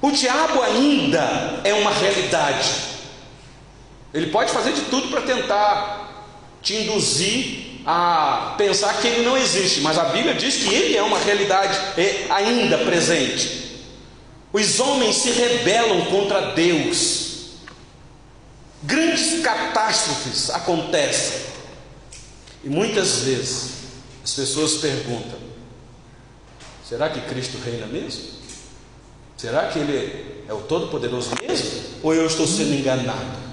O 0.00 0.10
diabo 0.10 0.62
ainda 0.62 1.60
é 1.64 1.74
uma 1.74 1.90
realidade. 1.90 2.70
Ele 4.14 4.28
pode 4.28 4.50
fazer 4.52 4.72
de 4.72 4.82
tudo 4.82 5.08
para 5.08 5.20
tentar 5.22 6.09
te 6.62 6.74
induzir 6.74 7.80
a 7.86 8.54
pensar 8.58 9.00
que 9.00 9.08
ele 9.08 9.24
não 9.24 9.36
existe, 9.36 9.80
mas 9.80 9.98
a 9.98 10.04
Bíblia 10.04 10.34
diz 10.34 10.56
que 10.56 10.74
ele 10.74 10.96
é 10.96 11.02
uma 11.02 11.18
realidade 11.18 11.78
ainda 12.30 12.78
presente. 12.78 13.60
Os 14.52 14.80
homens 14.80 15.16
se 15.16 15.30
rebelam 15.30 16.04
contra 16.06 16.52
Deus. 16.52 17.30
Grandes 18.82 19.42
catástrofes 19.42 20.50
acontecem. 20.50 21.40
E 22.64 22.68
muitas 22.68 23.20
vezes 23.20 23.70
as 24.22 24.34
pessoas 24.34 24.74
perguntam: 24.74 25.38
será 26.86 27.08
que 27.08 27.20
Cristo 27.22 27.58
reina 27.64 27.86
mesmo? 27.86 28.40
Será 29.36 29.68
que 29.68 29.78
Ele 29.78 30.44
é 30.46 30.52
o 30.52 30.60
Todo-Poderoso 30.62 31.30
mesmo? 31.40 31.80
Ou 32.02 32.12
eu 32.12 32.26
estou 32.26 32.46
sendo 32.46 32.74
enganado? 32.74 33.49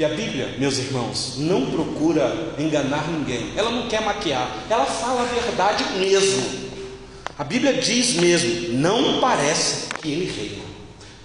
E 0.00 0.04
a 0.04 0.08
Bíblia, 0.08 0.54
meus 0.56 0.78
irmãos, 0.78 1.34
não 1.36 1.66
procura 1.66 2.54
enganar 2.58 3.06
ninguém, 3.10 3.52
ela 3.54 3.70
não 3.70 3.86
quer 3.86 4.00
maquiar, 4.00 4.50
ela 4.70 4.86
fala 4.86 5.20
a 5.20 5.24
verdade 5.26 5.84
mesmo. 5.98 6.70
A 7.38 7.44
Bíblia 7.44 7.74
diz 7.74 8.14
mesmo: 8.14 8.78
não 8.78 9.20
parece 9.20 9.88
que 10.00 10.10
Ele 10.10 10.24
reina. 10.24 10.64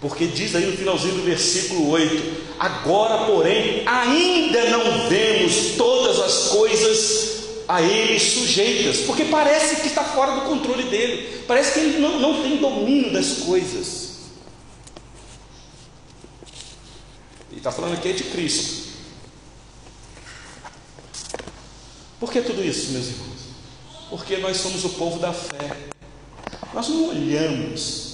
Porque 0.01 0.27
diz 0.27 0.53
aí 0.57 0.65
no 0.65 0.75
finalzinho 0.75 1.13
do 1.13 1.21
versículo 1.21 1.89
8: 1.89 2.57
Agora, 2.59 3.19
porém, 3.19 3.83
ainda 3.85 4.65
não 4.65 5.07
vemos 5.07 5.77
todas 5.77 6.19
as 6.19 6.49
coisas 6.49 7.45
a 7.69 7.81
ele 7.81 8.19
sujeitas, 8.19 8.97
porque 9.03 9.23
parece 9.23 9.77
que 9.77 9.88
está 9.88 10.03
fora 10.03 10.33
do 10.33 10.41
controle 10.41 10.83
dele, 10.83 11.43
parece 11.47 11.71
que 11.71 11.79
ele 11.79 11.99
não, 11.99 12.19
não 12.19 12.41
tem 12.43 12.57
domínio 12.57 13.13
das 13.13 13.38
coisas. 13.38 14.14
E 17.55 17.57
está 17.57 17.71
falando 17.71 17.93
aqui 17.93 18.09
é 18.09 18.13
de 18.13 18.25
Cristo. 18.25 18.85
Por 22.19 22.31
que 22.31 22.41
tudo 22.41 22.63
isso, 22.63 22.91
meus 22.91 23.07
irmãos? 23.07 23.39
Porque 24.09 24.37
nós 24.37 24.57
somos 24.57 24.85
o 24.85 24.89
povo 24.89 25.17
da 25.17 25.33
fé. 25.33 25.89
Nós 26.73 26.87
não 26.89 27.09
olhamos 27.09 28.05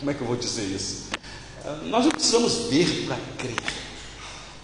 como 0.00 0.10
é 0.10 0.14
que 0.14 0.22
eu 0.22 0.26
vou 0.26 0.36
dizer 0.36 0.64
isso? 0.64 1.10
Nós 1.84 2.04
não 2.04 2.10
precisamos 2.10 2.70
ver 2.70 3.04
para 3.06 3.18
crer. 3.36 3.54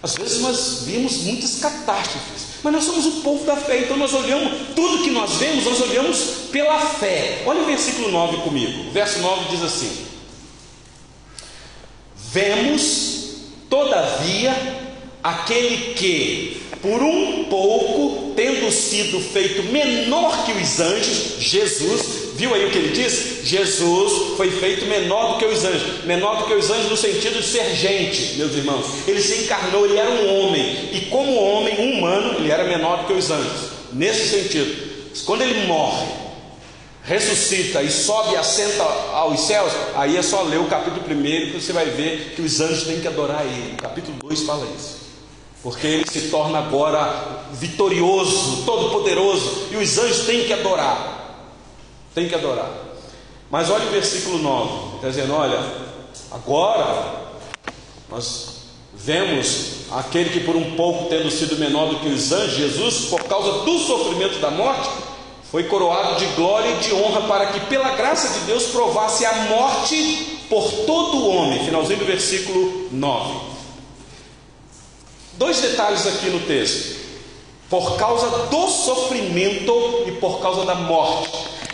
Às 0.01 0.15
vezes 0.15 0.41
nós 0.41 0.81
vimos 0.83 1.17
muitas 1.23 1.59
catástrofes, 1.59 2.57
mas 2.63 2.73
nós 2.73 2.83
somos 2.83 3.05
o 3.05 3.11
povo 3.21 3.45
da 3.45 3.55
fé, 3.55 3.83
então 3.83 3.97
nós 3.97 4.13
olhamos, 4.13 4.69
tudo 4.75 5.03
que 5.03 5.11
nós 5.11 5.35
vemos, 5.35 5.63
nós 5.63 5.79
olhamos 5.81 6.19
pela 6.51 6.79
fé. 6.79 7.43
Olha 7.45 7.61
o 7.61 7.65
versículo 7.65 8.11
9 8.11 8.37
comigo. 8.37 8.89
O 8.89 8.91
verso 8.91 9.19
9 9.19 9.49
diz 9.49 9.61
assim: 9.61 10.06
Vemos, 12.31 13.29
todavia, 13.69 14.55
aquele 15.23 15.93
que, 15.93 16.61
por 16.81 17.01
um 17.01 17.45
pouco, 17.45 18.33
tendo 18.35 18.71
sido 18.71 19.19
feito 19.19 19.63
menor 19.71 20.45
que 20.45 20.51
os 20.51 20.79
anjos, 20.79 21.35
Jesus, 21.39 22.27
Viu 22.37 22.53
aí 22.53 22.65
o 22.67 22.69
que 22.69 22.77
ele 22.77 22.93
diz? 22.93 23.39
Jesus 23.43 24.37
foi 24.37 24.51
feito 24.51 24.85
menor 24.85 25.33
do 25.33 25.39
que 25.39 25.45
os 25.45 25.65
anjos, 25.65 26.05
menor 26.05 26.37
do 26.37 26.45
que 26.45 26.53
os 26.53 26.69
anjos 26.69 26.91
no 26.91 26.95
sentido 26.95 27.39
de 27.41 27.47
ser 27.47 27.75
gente, 27.75 28.37
meus 28.37 28.53
irmãos. 28.53 28.85
Ele 29.07 29.19
se 29.19 29.41
encarnou, 29.41 29.85
ele 29.85 29.97
era 29.97 30.11
um 30.11 30.39
homem, 30.39 30.89
e 30.93 31.01
como 31.09 31.33
homem, 31.33 31.75
um 31.79 31.97
humano, 31.97 32.35
ele 32.37 32.51
era 32.51 32.63
menor 32.65 32.99
do 32.99 33.07
que 33.07 33.13
os 33.13 33.31
anjos. 33.31 33.71
Nesse 33.91 34.27
sentido, 34.27 34.71
quando 35.25 35.41
ele 35.41 35.65
morre, 35.65 36.05
ressuscita 37.07 37.81
e 37.81 37.89
sobe 37.89 38.33
e 38.33 38.37
assenta 38.37 38.83
aos 38.83 39.39
céus, 39.39 39.73
aí 39.95 40.15
é 40.15 40.21
só 40.21 40.43
ler 40.43 40.59
o 40.59 40.67
capítulo 40.67 41.03
1 41.03 41.51
que 41.51 41.59
você 41.59 41.73
vai 41.73 41.85
ver 41.85 42.33
que 42.35 42.41
os 42.43 42.61
anjos 42.61 42.83
têm 42.83 42.99
que 42.99 43.07
adorar 43.07 43.43
ele. 43.43 43.73
O 43.73 43.81
capítulo 43.81 44.15
2 44.21 44.43
fala 44.43 44.67
isso. 44.77 45.07
Porque 45.63 45.87
ele 45.87 46.05
se 46.07 46.29
torna 46.29 46.59
agora 46.59 47.45
vitorioso, 47.53 48.63
todo-poderoso, 48.65 49.69
e 49.71 49.77
os 49.77 49.97
anjos 49.97 50.25
têm 50.27 50.45
que 50.45 50.53
adorar 50.53 51.17
tem 52.17 52.27
que 52.27 52.33
adorar. 52.33 52.71
Mas 53.51 53.69
olha 53.69 53.85
o 53.85 53.91
versículo 53.91 54.39
9, 54.39 54.95
está 54.95 55.09
dizendo: 55.09 55.35
olha, 55.35 55.63
agora 56.31 57.27
nós 58.09 58.63
vemos 58.91 59.85
aquele 59.91 60.31
que 60.31 60.39
por 60.39 60.55
um 60.55 60.75
pouco, 60.75 61.09
tendo 61.09 61.29
sido 61.29 61.57
menor 61.57 61.89
do 61.89 61.99
que 61.99 62.09
os 62.09 62.31
anjos, 62.31 62.57
Jesus, 62.57 63.05
por 63.05 63.23
causa 63.25 63.63
do 63.63 63.77
sofrimento 63.77 64.39
da 64.39 64.49
morte, 64.49 64.89
foi 65.51 65.63
coroado 65.63 66.15
de 66.15 66.25
glória 66.35 66.69
e 66.71 66.79
de 66.79 66.93
honra, 66.93 67.21
para 67.21 67.47
que, 67.47 67.59
pela 67.61 67.95
graça 67.95 68.27
de 68.39 68.45
Deus, 68.45 68.65
provasse 68.65 69.25
a 69.25 69.33
morte 69.45 70.39
por 70.49 70.69
todo 70.85 71.17
o 71.17 71.29
homem. 71.29 71.63
Finalzinho 71.63 71.99
do 71.99 72.05
versículo 72.05 72.89
9. 72.91 73.39
Dois 75.33 75.59
detalhes 75.61 76.05
aqui 76.05 76.29
no 76.29 76.39
texto. 76.41 76.97
Por 77.69 77.97
causa 77.97 78.47
do 78.47 78.67
sofrimento 78.67 80.03
e 80.07 80.11
por 80.13 80.39
causa 80.41 80.65
da 80.65 80.75
morte. 80.75 81.29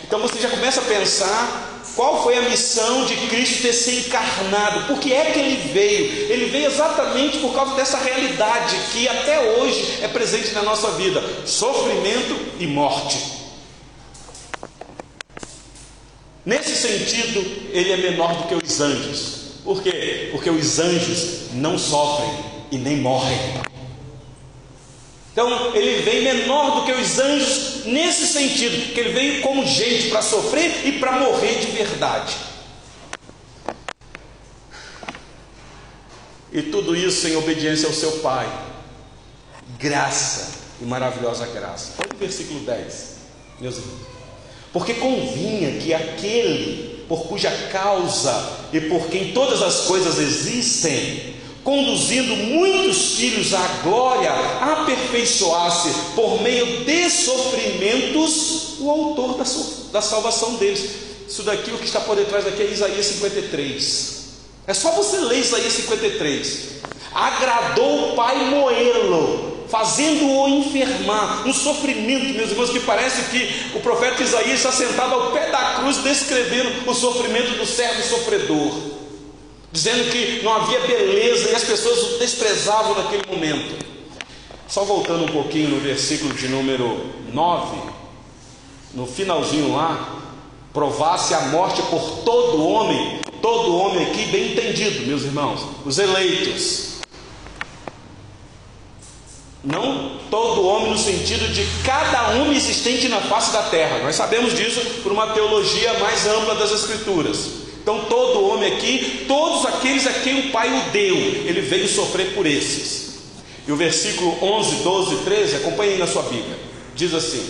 Então 0.06 0.20
você 0.20 0.40
já 0.40 0.50
começa 0.50 0.80
a 0.80 0.84
pensar 0.84 1.72
qual 1.96 2.22
foi 2.22 2.36
a 2.36 2.42
missão 2.42 3.04
de 3.04 3.14
Cristo 3.28 3.62
ter 3.62 3.72
se 3.72 3.98
encarnado, 3.98 4.86
por 4.88 4.98
que 4.98 5.12
é 5.12 5.26
que 5.26 5.38
ele 5.38 5.72
veio? 5.72 6.32
Ele 6.32 6.46
veio 6.46 6.66
exatamente 6.66 7.38
por 7.38 7.54
causa 7.54 7.74
dessa 7.74 7.98
realidade 7.98 8.76
que 8.92 9.06
até 9.08 9.58
hoje 9.58 10.00
é 10.02 10.08
presente 10.08 10.52
na 10.52 10.62
nossa 10.62 10.90
vida: 10.92 11.22
sofrimento 11.46 12.36
e 12.58 12.66
morte. 12.66 13.33
Nesse 16.44 16.76
sentido, 16.76 17.40
ele 17.72 17.92
é 17.92 17.96
menor 17.96 18.34
do 18.36 18.48
que 18.48 18.54
os 18.54 18.80
anjos. 18.80 19.44
Por 19.64 19.82
quê? 19.82 20.28
Porque 20.30 20.50
os 20.50 20.78
anjos 20.78 21.52
não 21.52 21.78
sofrem 21.78 22.30
e 22.70 22.76
nem 22.76 22.98
morrem. 22.98 23.38
Então 25.32 25.74
ele 25.74 26.02
vem 26.02 26.22
menor 26.22 26.76
do 26.76 26.84
que 26.84 26.92
os 26.92 27.18
anjos 27.18 27.86
nesse 27.86 28.26
sentido, 28.26 28.92
que 28.92 29.00
ele 29.00 29.12
veio 29.12 29.42
como 29.42 29.66
gente 29.66 30.10
para 30.10 30.22
sofrer 30.22 30.86
e 30.86 30.92
para 31.00 31.12
morrer 31.12 31.58
de 31.58 31.72
verdade. 31.72 32.36
E 36.52 36.62
tudo 36.62 36.94
isso 36.94 37.26
em 37.26 37.34
obediência 37.34 37.88
ao 37.88 37.94
seu 37.94 38.12
Pai. 38.18 38.46
Graça 39.78 40.52
e 40.80 40.84
maravilhosa 40.84 41.46
graça. 41.46 41.94
Olha 41.98 42.14
o 42.14 42.16
versículo 42.16 42.60
10, 42.60 43.16
meus 43.60 43.76
irmãos. 43.78 44.13
Porque 44.74 44.94
convinha 44.94 45.78
que 45.78 45.94
aquele 45.94 47.04
por 47.08 47.28
cuja 47.28 47.48
causa 47.70 48.58
e 48.72 48.80
por 48.80 49.06
quem 49.06 49.32
todas 49.32 49.62
as 49.62 49.82
coisas 49.82 50.18
existem, 50.18 51.36
conduzindo 51.62 52.34
muitos 52.34 53.14
filhos 53.14 53.54
à 53.54 53.64
glória, 53.84 54.32
aperfeiçoasse 54.60 55.90
por 56.16 56.42
meio 56.42 56.84
de 56.84 57.08
sofrimentos 57.08 58.80
o 58.80 58.90
autor 58.90 59.36
da, 59.36 59.44
da 59.92 60.02
salvação 60.02 60.56
deles. 60.56 60.90
Isso 61.28 61.44
daqui, 61.44 61.70
o 61.70 61.78
que 61.78 61.84
está 61.86 62.00
por 62.00 62.16
detrás 62.16 62.44
daqui 62.44 62.62
é 62.62 62.66
Isaías 62.66 63.06
53. 63.06 64.24
É 64.66 64.74
só 64.74 64.90
você 64.90 65.18
ler 65.18 65.38
Isaías 65.38 65.72
53. 65.72 66.58
Agradou 67.14 68.10
o 68.10 68.16
Pai 68.16 68.50
moê-lo 68.50 69.43
fazendo-o 69.74 70.46
enfermar, 70.46 71.42
um 71.44 71.52
sofrimento, 71.52 72.32
meus 72.36 72.52
irmãos, 72.52 72.70
que 72.70 72.78
parece 72.78 73.22
que 73.22 73.76
o 73.76 73.80
profeta 73.80 74.22
Isaías 74.22 74.58
está 74.58 74.70
sentado 74.70 75.12
ao 75.12 75.32
pé 75.32 75.50
da 75.50 75.74
cruz 75.80 75.96
descrevendo 75.96 76.88
o 76.88 76.94
sofrimento 76.94 77.58
do 77.58 77.66
servo 77.66 78.00
sofredor, 78.04 78.72
dizendo 79.72 80.12
que 80.12 80.44
não 80.44 80.54
havia 80.54 80.78
beleza 80.78 81.50
e 81.50 81.56
as 81.56 81.64
pessoas 81.64 81.98
o 82.04 82.18
desprezavam 82.20 82.94
naquele 82.94 83.24
momento. 83.26 83.84
Só 84.68 84.84
voltando 84.84 85.24
um 85.24 85.32
pouquinho 85.32 85.70
no 85.70 85.80
versículo 85.80 86.32
de 86.34 86.46
número 86.46 87.06
9, 87.32 87.76
no 88.94 89.08
finalzinho 89.08 89.74
lá, 89.74 90.20
provasse 90.72 91.34
a 91.34 91.40
morte 91.46 91.82
por 91.82 92.22
todo 92.24 92.64
homem, 92.64 93.18
todo 93.42 93.76
homem 93.76 94.06
aqui 94.06 94.26
bem 94.26 94.52
entendido, 94.52 95.04
meus 95.04 95.24
irmãos, 95.24 95.66
os 95.84 95.98
eleitos, 95.98 96.93
não 99.64 100.18
todo 100.30 100.66
homem 100.66 100.90
no 100.90 100.98
sentido 100.98 101.52
de 101.52 101.64
cada 101.84 102.32
homem 102.32 102.56
existente 102.56 103.08
na 103.08 103.20
face 103.20 103.52
da 103.52 103.62
terra. 103.62 104.00
Nós 104.00 104.16
sabemos 104.16 104.54
disso 104.54 104.80
por 105.02 105.12
uma 105.12 105.28
teologia 105.28 105.98
mais 106.00 106.26
ampla 106.26 106.54
das 106.56 106.72
Escrituras. 106.72 107.64
Então, 107.82 108.06
todo 108.06 108.46
homem 108.46 108.74
aqui, 108.74 109.24
todos 109.28 109.66
aqueles 109.66 110.06
a 110.06 110.12
quem 110.12 110.48
o 110.48 110.52
Pai 110.52 110.68
o 110.68 110.90
deu, 110.90 111.16
ele 111.16 111.60
veio 111.60 111.86
sofrer 111.86 112.34
por 112.34 112.46
esses. 112.46 113.14
E 113.66 113.72
o 113.72 113.76
versículo 113.76 114.36
11, 114.42 114.76
12 114.76 115.16
13, 115.24 115.56
acompanhe 115.56 115.98
na 115.98 116.06
sua 116.06 116.22
Bíblia, 116.22 116.58
diz 116.94 117.14
assim: 117.14 117.46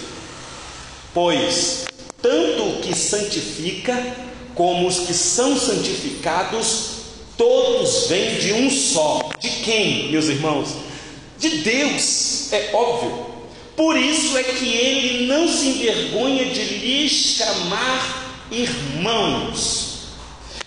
Pois 1.12 1.84
tanto 2.20 2.62
o 2.64 2.80
que 2.80 2.96
santifica 2.96 3.94
como 4.54 4.86
os 4.86 5.00
que 5.00 5.12
são 5.12 5.58
santificados, 5.58 6.90
todos 7.36 8.06
vêm 8.08 8.38
de 8.38 8.52
um 8.52 8.70
só. 8.70 9.30
De 9.38 9.48
quem, 9.48 10.10
meus 10.10 10.26
irmãos? 10.26 10.70
De 11.38 11.58
Deus, 11.58 12.52
é 12.52 12.70
óbvio. 12.72 13.26
Por 13.76 13.96
isso 13.96 14.36
é 14.38 14.42
que 14.44 14.68
ele 14.68 15.26
não 15.26 15.48
se 15.48 15.66
envergonha 15.66 16.44
de 16.46 16.62
lhe 16.62 17.08
chamar 17.08 18.24
irmãos. 18.50 19.84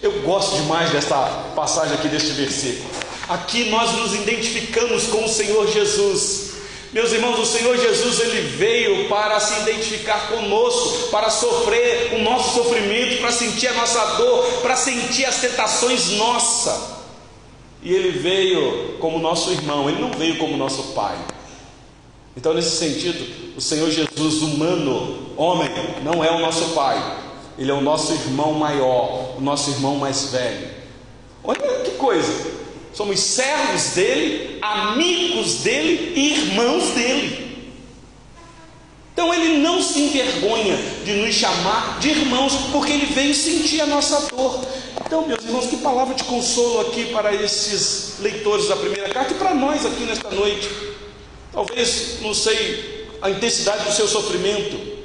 Eu 0.02 0.22
gosto 0.22 0.58
demais 0.58 0.92
desta 0.92 1.16
passagem 1.56 1.94
aqui 1.96 2.08
deste 2.10 2.32
versículo. 2.32 2.90
Aqui 3.30 3.70
nós 3.70 3.94
nos 3.94 4.14
identificamos 4.14 5.04
com 5.08 5.26
o 5.26 5.30
Senhor 5.30 5.68
Jesus. 5.72 6.52
Meus 6.94 7.12
irmãos, 7.12 7.40
o 7.40 7.46
Senhor 7.46 7.78
Jesus 7.78 8.20
ele 8.20 8.42
veio 8.58 9.10
para 9.10 9.40
se 9.40 9.62
identificar 9.62 10.30
conosco, 10.30 11.10
para 11.10 11.30
sofrer 11.30 12.14
o 12.14 12.20
nosso 12.20 12.56
sofrimento, 12.56 13.20
para 13.20 13.32
sentir 13.32 13.68
a 13.68 13.74
nossa 13.74 14.04
dor, 14.16 14.46
para 14.62 14.76
sentir 14.76 15.26
as 15.26 15.38
tentações 15.38 16.10
nossas. 16.12 16.97
E 17.82 17.94
ele 17.94 18.18
veio 18.18 18.98
como 19.00 19.20
nosso 19.20 19.52
irmão, 19.52 19.90
ele 19.90 20.02
não 20.02 20.12
veio 20.12 20.38
como 20.38 20.58
nosso 20.58 20.94
pai. 20.94 21.18
Então, 22.36 22.54
nesse 22.54 22.78
sentido, 22.78 23.56
o 23.56 23.62
Senhor 23.62 23.90
Jesus, 23.90 24.42
humano, 24.42 25.34
homem, 25.36 25.70
não 26.04 26.24
é 26.24 26.32
o 26.32 26.40
nosso 26.40 26.74
pai, 26.74 26.98
ele 27.58 27.72
é 27.72 27.74
o 27.74 27.82
nosso 27.82 28.14
irmão 28.14 28.54
maior, 28.54 29.36
o 29.38 29.42
nosso 29.42 29.72
irmão 29.72 29.96
mais 29.96 30.32
velho. 30.32 30.70
Olha 31.44 31.82
que 31.84 31.92
coisa! 31.92 32.58
Somos 32.94 33.20
servos 33.20 33.92
dele, 33.92 34.58
amigos 34.62 35.58
dele 35.58 36.14
e 36.16 36.34
irmãos 36.34 36.92
dele. 36.92 37.47
Então 39.18 39.34
ele 39.34 39.58
não 39.58 39.82
se 39.82 40.00
envergonha 40.00 40.78
de 41.04 41.14
nos 41.14 41.34
chamar 41.34 41.98
de 42.00 42.10
irmãos, 42.10 42.54
porque 42.72 42.92
ele 42.92 43.08
veio 43.08 43.34
sentir 43.34 43.82
a 43.82 43.88
nossa 43.88 44.28
dor. 44.28 44.64
Então, 45.04 45.26
meus 45.26 45.44
irmãos, 45.44 45.66
que 45.66 45.78
palavra 45.78 46.14
de 46.14 46.24
consolo 46.24 46.82
aqui 46.82 47.06
para 47.06 47.34
esses 47.34 48.20
leitores 48.20 48.68
da 48.68 48.76
primeira 48.76 49.10
carta 49.10 49.34
e 49.34 49.38
para 49.38 49.56
nós 49.56 49.88
aqui 49.88 50.04
nesta 50.04 50.30
noite. 50.30 50.70
Talvez, 51.52 52.22
não 52.22 52.32
sei, 52.32 53.08
a 53.20 53.32
intensidade 53.32 53.86
do 53.86 53.92
seu 53.92 54.08
sofrimento, 54.08 54.97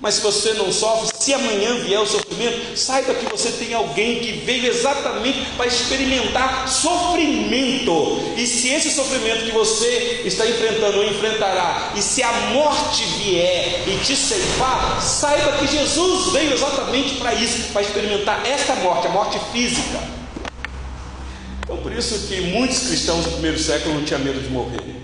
mas 0.00 0.14
se 0.14 0.22
você 0.22 0.54
não 0.54 0.72
sofre, 0.72 1.14
se 1.14 1.34
amanhã 1.34 1.74
vier 1.80 2.00
o 2.00 2.06
sofrimento, 2.06 2.74
saiba 2.76 3.12
que 3.12 3.26
você 3.26 3.50
tem 3.50 3.74
alguém 3.74 4.20
que 4.20 4.32
veio 4.32 4.66
exatamente 4.66 5.38
para 5.58 5.66
experimentar 5.66 6.66
sofrimento. 6.68 8.18
E 8.34 8.46
se 8.46 8.68
esse 8.68 8.90
sofrimento 8.90 9.44
que 9.44 9.52
você 9.52 10.22
está 10.24 10.46
enfrentando 10.46 10.98
ou 10.98 11.04
enfrentará, 11.04 11.92
e 11.94 12.00
se 12.00 12.22
a 12.22 12.32
morte 12.52 13.04
vier 13.22 13.86
e 13.86 13.98
te 14.02 14.16
ceifar, 14.16 15.02
saiba 15.02 15.58
que 15.58 15.66
Jesus 15.66 16.32
veio 16.32 16.54
exatamente 16.54 17.16
para 17.16 17.34
isso, 17.34 17.70
para 17.70 17.82
experimentar 17.82 18.46
esta 18.46 18.74
morte, 18.76 19.06
a 19.06 19.10
morte 19.10 19.38
física. 19.52 20.00
Então, 21.62 21.76
por 21.76 21.92
isso 21.92 22.26
que 22.26 22.40
muitos 22.40 22.88
cristãos 22.88 23.26
do 23.26 23.32
primeiro 23.32 23.58
século 23.58 23.96
não 23.96 24.04
tinham 24.04 24.20
medo 24.20 24.40
de 24.40 24.48
morrer. 24.48 24.96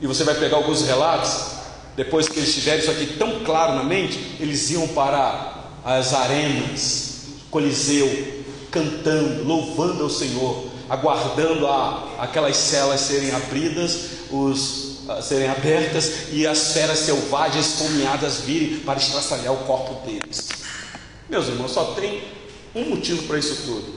E 0.00 0.06
você 0.06 0.24
vai 0.24 0.34
pegar 0.34 0.56
alguns 0.56 0.84
relatos 0.84 1.61
depois 1.96 2.28
que 2.28 2.38
eles 2.38 2.54
tiveram 2.54 2.78
isso 2.78 2.90
aqui 2.90 3.06
tão 3.18 3.40
claro 3.40 3.74
na 3.74 3.84
mente, 3.84 4.18
eles 4.40 4.70
iam 4.70 4.88
para 4.88 5.64
as 5.84 6.14
arenas, 6.14 7.12
Coliseu, 7.50 8.42
cantando, 8.70 9.44
louvando 9.44 10.02
ao 10.02 10.10
Senhor, 10.10 10.64
aguardando 10.88 11.66
a, 11.66 12.16
aquelas 12.18 12.56
celas 12.56 13.00
serem 13.00 13.30
abridas, 13.32 14.10
os, 14.30 15.08
a, 15.08 15.20
serem 15.20 15.48
abertas 15.48 16.28
e 16.32 16.46
as 16.46 16.72
feras 16.72 17.00
selvagens 17.00 17.66
esfomeadas 17.66 18.40
virem 18.40 18.78
para 18.80 18.98
estraçalhar 18.98 19.52
o 19.52 19.64
corpo 19.64 20.06
deles. 20.06 20.48
Meus 21.28 21.48
irmãos, 21.48 21.72
só 21.72 21.92
tem 21.94 22.22
um 22.74 22.88
motivo 22.88 23.24
para 23.24 23.38
isso 23.38 23.66
tudo: 23.66 23.94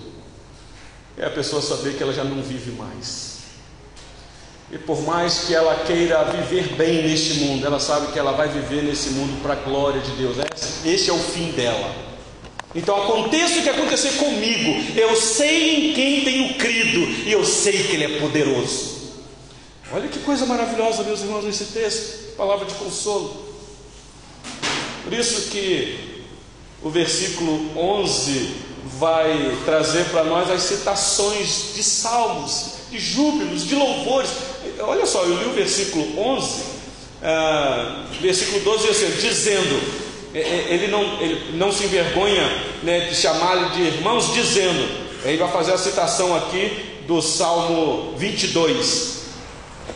é 1.18 1.26
a 1.26 1.30
pessoa 1.30 1.62
saber 1.62 1.96
que 1.96 2.04
ela 2.04 2.14
já 2.14 2.24
não 2.24 2.42
vive 2.42 2.72
mais. 2.72 3.35
E 4.72 4.78
por 4.80 5.02
mais 5.04 5.42
que 5.46 5.54
ela 5.54 5.76
queira 5.86 6.24
viver 6.24 6.76
bem 6.76 7.04
neste 7.04 7.36
mundo, 7.36 7.66
ela 7.66 7.80
sabe 7.80 8.12
que 8.12 8.18
ela 8.18 8.32
vai 8.32 8.50
viver 8.50 8.84
nesse 8.84 9.12
mundo 9.12 9.42
para 9.42 9.54
a 9.54 9.58
glória 9.58 10.02
de 10.02 10.12
Deus. 10.12 10.38
Esse 10.84 11.10
é 11.10 11.14
o 11.14 11.20
fim 11.20 11.52
dela. 11.52 11.94
Então 12.74 13.04
aconteça 13.04 13.60
o 13.60 13.64
que 13.64 13.70
acontecer 13.70 14.18
comigo, 14.18 15.00
eu 15.00 15.16
sei 15.16 15.92
em 15.92 15.94
quem 15.94 16.26
tenho 16.26 16.56
crido 16.56 17.00
e 17.26 17.32
eu 17.32 17.46
sei 17.46 17.84
que 17.84 17.94
Ele 17.94 18.04
é 18.04 18.20
poderoso. 18.20 18.96
Olha 19.94 20.10
que 20.10 20.20
coisa 20.20 20.46
maravilhosa, 20.46 21.04
meus 21.04 21.22
irmãos, 21.22 21.46
nesse 21.46 21.66
texto, 21.66 22.36
palavra 22.36 22.66
de 22.66 22.74
consolo. 22.74 23.46
Por 25.04 25.14
isso 25.14 25.50
que 25.52 26.26
o 26.84 26.90
versículo 26.90 27.72
11 27.78 28.56
vai 28.98 29.58
trazer 29.64 30.06
para 30.06 30.24
nós 30.26 30.50
as 30.50 30.64
citações 30.64 31.74
de 31.76 31.84
salmos, 31.84 32.74
de 32.92 33.00
júbilos, 33.00 33.66
de 33.66 33.76
louvores 33.76 34.32
olha 34.88 35.06
só, 35.06 35.24
eu 35.24 35.38
li 35.38 35.46
o 35.46 35.54
versículo 35.54 36.20
11, 36.20 36.64
ah, 37.24 38.06
versículo 38.22 38.60
12, 38.62 38.90
assim, 38.90 39.12
dizendo, 39.20 39.82
é, 40.34 40.40
é, 40.40 40.68
ele 40.70 40.88
não, 40.88 41.22
ele 41.22 41.58
não 41.58 41.72
se 41.72 41.86
envergonha 41.86 42.44
né, 42.84 43.02
de 43.02 43.16
chamar-lhe 43.16 43.70
de 43.70 43.82
irmãos, 43.82 44.34
dizendo, 44.34 44.88
ele 45.24 45.38
vai 45.38 45.52
fazer 45.52 45.74
a 45.74 45.78
citação 45.78 46.36
aqui 46.36 47.02
do 47.08 47.22
Salmo 47.22 48.14
22. 48.18 49.16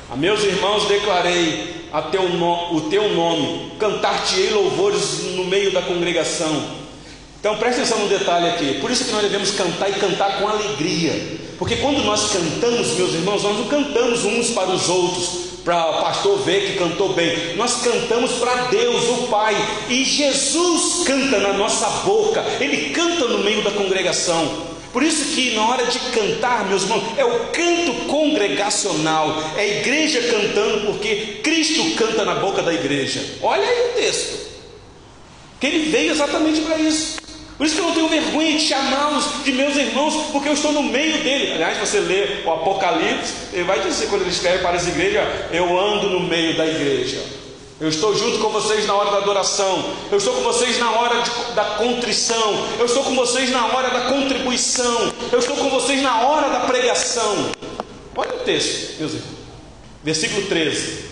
A 0.10 0.16
meus 0.16 0.44
irmãos 0.44 0.86
declarei 0.86 1.88
a 1.92 2.02
teu 2.04 2.30
no, 2.30 2.76
o 2.76 2.82
teu 2.90 3.10
nome, 3.14 3.74
cantar-te-ei 3.80 4.52
louvores 4.52 5.24
no 5.36 5.46
meio 5.46 5.72
da 5.72 5.82
congregação. 5.82 6.80
Então 7.40 7.56
preste 7.58 7.80
atenção 7.80 8.00
no 8.00 8.10
detalhe 8.10 8.50
aqui. 8.50 8.80
Por 8.82 8.92
isso 8.92 9.06
que 9.06 9.12
nós 9.12 9.22
devemos 9.22 9.52
cantar 9.52 9.90
e 9.90 9.94
cantar 9.94 10.40
com 10.40 10.48
alegria. 10.48 11.40
Porque 11.58 11.78
quando 11.78 12.04
nós 12.04 12.32
cantamos, 12.32 12.88
meus 12.98 13.14
irmãos, 13.14 13.44
nós 13.44 13.58
não 13.58 13.68
cantamos 13.68 14.26
uns 14.26 14.50
para 14.52 14.70
os 14.70 14.90
outros, 14.90 15.30
para 15.64 15.90
o 15.90 16.02
pastor 16.02 16.40
ver 16.40 16.66
que 16.66 16.78
cantou 16.78 17.14
bem. 17.14 17.56
Nós 17.56 17.82
cantamos 17.82 18.32
para 18.34 18.68
Deus, 18.68 19.04
o 19.10 19.28
Pai. 19.28 19.56
E 19.90 20.04
Jesus 20.04 21.06
canta 21.06 21.40
na 21.40 21.54
nossa 21.54 21.88
boca. 22.06 22.44
Ele 22.60 22.90
canta 22.90 23.26
no 23.26 23.40
meio 23.40 23.62
da 23.64 23.72
congregação. 23.72 24.68
Por 24.92 25.04
isso 25.04 25.36
que 25.36 25.54
na 25.54 25.66
hora 25.68 25.86
de 25.86 26.00
cantar, 26.00 26.66
meus 26.66 26.84
irmãos, 26.84 27.04
é 27.16 27.24
o 27.24 27.40
canto 27.52 27.94
congregacional, 28.08 29.44
é 29.56 29.62
a 29.62 29.68
igreja 29.80 30.20
cantando, 30.24 30.88
porque 30.88 31.40
Cristo 31.44 31.96
canta 31.96 32.26
na 32.26 32.36
boca 32.36 32.64
da 32.64 32.74
igreja. 32.74 33.24
Olha 33.42 33.68
aí 33.68 33.92
o 33.92 33.94
texto. 33.94 34.50
Que 35.60 35.68
ele 35.68 35.90
veio 35.92 36.12
exatamente 36.12 36.62
para 36.62 36.78
isso. 36.80 37.19
Por 37.60 37.66
isso 37.66 37.76
que 37.76 37.82
eu 37.82 37.88
não 37.88 37.94
tenho 37.94 38.08
vergonha 38.08 38.58
de 38.58 38.66
chamá-los 38.66 39.44
de 39.44 39.52
meus 39.52 39.76
irmãos, 39.76 40.16
porque 40.32 40.48
eu 40.48 40.54
estou 40.54 40.72
no 40.72 40.82
meio 40.82 41.22
dele. 41.22 41.52
Aliás, 41.52 41.78
você 41.78 42.00
lê 42.00 42.42
o 42.46 42.52
Apocalipse, 42.54 43.34
ele 43.52 43.66
vai 43.66 43.82
dizer 43.82 44.08
quando 44.08 44.22
ele 44.22 44.30
escreve 44.30 44.60
para 44.60 44.78
as 44.78 44.88
igrejas: 44.88 45.28
Eu 45.52 45.78
ando 45.78 46.10
no 46.10 46.22
meio 46.22 46.56
da 46.56 46.66
igreja. 46.66 47.22
Eu 47.78 47.90
estou 47.90 48.16
junto 48.16 48.40
com 48.40 48.48
vocês 48.48 48.88
na 48.88 48.94
hora 48.94 49.12
da 49.12 49.18
adoração. 49.18 49.94
Eu 50.10 50.20
estou 50.20 50.36
com 50.36 50.42
vocês 50.42 50.80
na 50.80 50.90
hora 50.92 51.22
de, 51.22 51.54
da 51.54 51.66
contrição. 51.66 52.66
Eu 52.80 52.86
estou 52.86 53.04
com 53.04 53.14
vocês 53.14 53.50
na 53.52 53.66
hora 53.66 53.90
da 53.90 54.02
contribuição. 54.08 55.12
Eu 55.30 55.40
estou 55.40 55.58
com 55.58 55.70
vocês 55.70 56.02
na 56.02 56.22
hora 56.22 56.50
da 56.50 56.62
pregação. 56.62 57.52
Olha 58.16 58.36
o 58.36 58.40
texto, 58.40 59.00
meus 59.00 59.12
irmãos. 59.16 59.38
Versículo 60.02 60.48
13. 60.48 61.10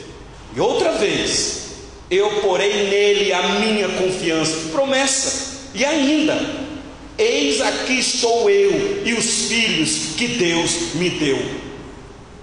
E 0.56 0.62
outra 0.62 0.94
vez, 0.94 1.72
eu 2.10 2.40
porei 2.40 2.90
nele 2.90 3.34
a 3.34 3.42
minha 3.60 3.90
confiança. 3.90 4.70
Promessa. 4.72 5.47
E 5.78 5.86
ainda, 5.86 6.36
eis 7.20 7.62
aqui 7.62 8.00
estou 8.00 8.50
eu 8.50 9.06
e 9.06 9.14
os 9.14 9.46
filhos 9.46 10.16
que 10.18 10.28
Deus 10.30 10.96
me 10.96 11.12
deu. 11.12 11.38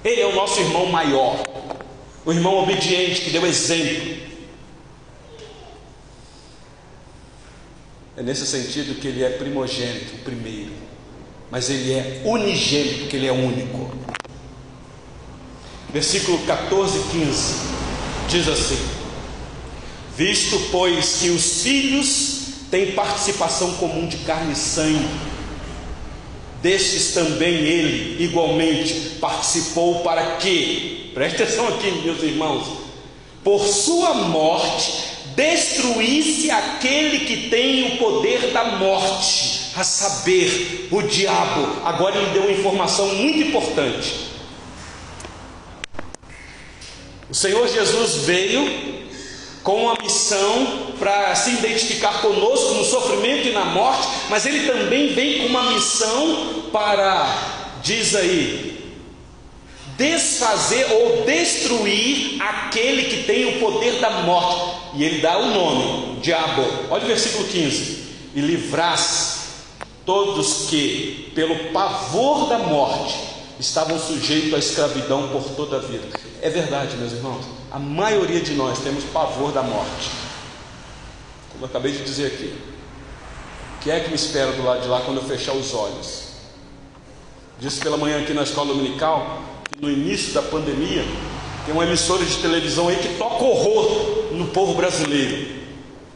Ele 0.04 0.20
é 0.20 0.26
o 0.26 0.36
nosso 0.36 0.60
irmão 0.60 0.86
maior. 0.86 1.42
o 2.24 2.32
irmão 2.32 2.62
obediente 2.62 3.22
que 3.22 3.30
deu 3.30 3.44
exemplo. 3.44 4.16
É 8.16 8.22
nesse 8.22 8.46
sentido 8.46 9.00
que 9.00 9.08
ele 9.08 9.24
é 9.24 9.30
primogênito, 9.30 10.14
primeiro, 10.22 10.70
mas 11.50 11.68
ele 11.68 11.92
é 11.92 12.22
unigênito, 12.24 13.00
porque 13.00 13.16
ele 13.16 13.26
é 13.26 13.32
único. 13.32 13.90
Versículo 15.92 16.38
14 16.46 16.98
e 16.98 17.02
15 17.24 17.54
diz 18.28 18.46
assim: 18.46 18.78
Visto, 20.16 20.68
pois, 20.70 21.16
que 21.20 21.30
os 21.30 21.62
filhos 21.62 22.43
têm 22.74 22.90
participação 22.90 23.74
comum 23.74 24.08
de 24.08 24.16
carne 24.16 24.52
e 24.52 24.56
sangue, 24.56 25.08
destes 26.60 27.14
também 27.14 27.54
ele, 27.54 28.20
igualmente, 28.24 29.16
participou 29.20 30.00
para 30.00 30.38
que, 30.38 31.12
preste 31.14 31.40
atenção 31.40 31.68
aqui, 31.68 31.88
meus 32.04 32.20
irmãos, 32.20 32.66
por 33.44 33.64
sua 33.64 34.14
morte, 34.14 34.92
destruísse 35.36 36.50
aquele 36.50 37.20
que 37.20 37.48
tem 37.48 37.94
o 37.94 37.98
poder 37.98 38.50
da 38.50 38.64
morte, 38.64 39.70
a 39.76 39.84
saber, 39.84 40.88
o 40.90 41.00
diabo. 41.00 41.80
Agora 41.84 42.16
ele 42.16 42.32
deu 42.32 42.42
uma 42.42 42.50
informação 42.50 43.06
muito 43.14 43.38
importante. 43.38 44.14
O 47.30 47.34
Senhor 47.34 47.68
Jesus 47.68 48.24
veio 48.24 48.93
com 49.64 49.84
uma 49.84 49.96
missão 50.00 50.92
para 50.98 51.34
se 51.34 51.52
identificar 51.52 52.20
conosco 52.20 52.74
no 52.74 52.84
sofrimento 52.84 53.48
e 53.48 53.52
na 53.52 53.64
morte, 53.64 54.06
mas 54.28 54.44
ele 54.44 54.70
também 54.70 55.14
vem 55.14 55.38
com 55.38 55.46
uma 55.46 55.72
missão 55.72 56.68
para, 56.70 57.80
diz 57.82 58.14
aí, 58.14 58.94
desfazer 59.96 60.86
ou 60.92 61.24
destruir 61.24 62.42
aquele 62.42 63.04
que 63.04 63.24
tem 63.24 63.56
o 63.56 63.60
poder 63.60 64.00
da 64.00 64.10
morte. 64.22 64.84
E 64.96 65.02
ele 65.02 65.22
dá 65.22 65.38
o 65.38 65.46
nome, 65.46 66.20
diabo. 66.20 66.62
Olha 66.90 67.04
o 67.04 67.08
versículo 67.08 67.48
15: 67.48 68.04
e 68.34 68.40
livrasse 68.40 69.44
todos 70.04 70.66
que, 70.68 71.32
pelo 71.34 71.72
pavor 71.72 72.48
da 72.48 72.58
morte, 72.58 73.18
estavam 73.58 73.98
sujeitos 73.98 74.52
à 74.52 74.58
escravidão 74.58 75.28
por 75.28 75.42
toda 75.56 75.76
a 75.78 75.80
vida. 75.80 76.06
É 76.42 76.50
verdade, 76.50 76.96
meus 76.96 77.12
irmãos. 77.12 77.53
A 77.74 77.78
maioria 77.80 78.40
de 78.40 78.52
nós 78.52 78.78
temos 78.78 79.02
pavor 79.02 79.50
da 79.50 79.60
morte. 79.60 80.08
Como 81.50 81.64
eu 81.64 81.66
acabei 81.68 81.90
de 81.90 82.04
dizer 82.04 82.26
aqui. 82.26 82.56
O 83.74 83.82
que 83.82 83.90
é 83.90 83.98
que 83.98 84.10
me 84.10 84.14
espera 84.14 84.52
do 84.52 84.62
lado 84.62 84.82
de 84.82 84.86
lá 84.86 85.00
quando 85.00 85.16
eu 85.16 85.24
fechar 85.24 85.54
os 85.54 85.74
olhos? 85.74 86.34
Disse 87.58 87.80
pela 87.80 87.96
manhã 87.96 88.20
aqui 88.20 88.32
na 88.32 88.44
escola 88.44 88.72
dominical 88.72 89.42
que 89.72 89.82
no 89.82 89.90
início 89.90 90.32
da 90.32 90.42
pandemia 90.42 91.04
tem 91.66 91.74
uma 91.74 91.82
emissora 91.82 92.24
de 92.24 92.36
televisão 92.36 92.86
aí 92.86 92.94
que 92.94 93.18
toca 93.18 93.42
horror 93.42 94.32
no 94.34 94.46
povo 94.52 94.74
brasileiro. 94.74 95.64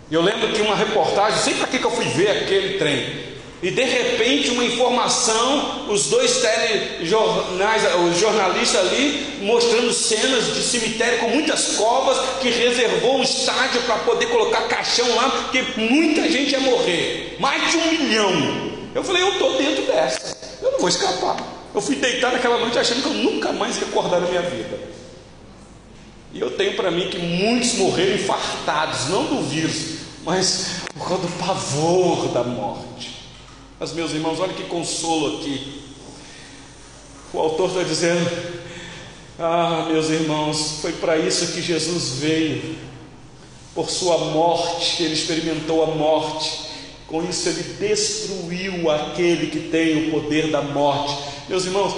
E 0.09 0.15
eu 0.15 0.23
lembro 0.23 0.53
que 0.53 0.63
uma 0.63 0.77
reportagem, 0.77 1.41
sei 1.41 1.55
para 1.55 1.67
que 1.67 1.83
eu 1.83 1.91
fui 1.91 2.05
ver 2.05 2.31
aquele 2.31 2.79
trem. 2.79 3.28
E 3.61 3.73
de 3.73 3.83
repente 3.83 4.51
uma 4.51 4.65
informação, 4.65 5.87
os 5.89 6.07
dois 6.07 6.41
telejornais, 6.41 7.83
os 8.09 8.19
jornalistas 8.19 8.81
ali 8.81 9.39
mostrando 9.43 9.93
cenas 9.93 10.55
de 10.55 10.63
cemitério 10.63 11.19
com 11.19 11.31
muitas 11.31 11.77
covas 11.77 12.19
que 12.41 12.51
reservou 12.51 13.19
um 13.19 13.23
estádio 13.23 13.83
para 13.83 13.97
poder 13.99 14.27
colocar 14.27 14.69
caixão 14.69 15.13
lá, 15.17 15.29
porque 15.31 15.65
muita 15.77 16.29
gente 16.31 16.53
ia 16.53 16.61
morrer, 16.61 17.37
mais 17.41 17.69
de 17.73 17.77
um 17.79 17.91
milhão. 17.91 18.33
Eu 18.95 19.03
falei, 19.03 19.23
eu 19.23 19.33
estou 19.33 19.59
dentro 19.59 19.83
dessa, 19.87 20.37
eu 20.63 20.73
não 20.73 20.79
vou 20.79 20.89
escapar. 20.89 21.37
Eu 21.75 21.81
fui 21.81 21.97
deitar 21.97 22.33
naquela 22.33 22.59
noite 22.59 22.79
achando 22.79 23.03
que 23.03 23.09
eu 23.09 23.15
nunca 23.15 23.53
mais 23.53 23.77
ia 23.77 23.89
acordar 23.89 24.21
na 24.21 24.29
minha 24.29 24.43
vida. 24.43 24.79
E 26.33 26.41
eu 26.41 26.51
tenho 26.53 26.77
para 26.77 26.91
mim 26.93 27.09
que 27.09 27.19
muitos 27.19 27.75
morreram 27.75 28.15
infartados, 28.15 29.09
não 29.09 29.25
do 29.25 29.43
vírus, 29.43 29.99
mas 30.25 30.83
por 30.95 31.09
causa 31.09 31.23
do 31.27 31.33
pavor 31.39 32.29
da 32.29 32.45
morte. 32.45 33.18
Mas, 33.81 33.93
meus 33.93 34.13
irmãos, 34.13 34.41
olha 34.41 34.55
que 34.55 34.65
consolo 34.65 35.39
aqui. 35.39 35.83
O 37.33 37.39
autor 37.39 37.69
está 37.69 37.83
dizendo: 37.83 38.29
Ah, 39.39 39.87
meus 39.89 40.09
irmãos, 40.09 40.81
foi 40.81 40.93
para 40.93 41.17
isso 41.17 41.53
que 41.53 41.63
Jesus 41.63 42.19
veio. 42.19 42.77
Por 43.75 43.89
sua 43.89 44.19
morte, 44.19 45.05
ele 45.05 45.15
experimentou 45.15 45.85
a 45.85 45.87
morte. 45.87 46.67
Com 47.07 47.23
isso, 47.23 47.49
ele 47.49 47.63
destruiu 47.79 48.91
aquele 48.91 49.47
que 49.47 49.69
tem 49.69 50.09
o 50.09 50.11
poder 50.11 50.51
da 50.51 50.61
morte. 50.61 51.17
Meus 51.49 51.65
irmãos, 51.65 51.95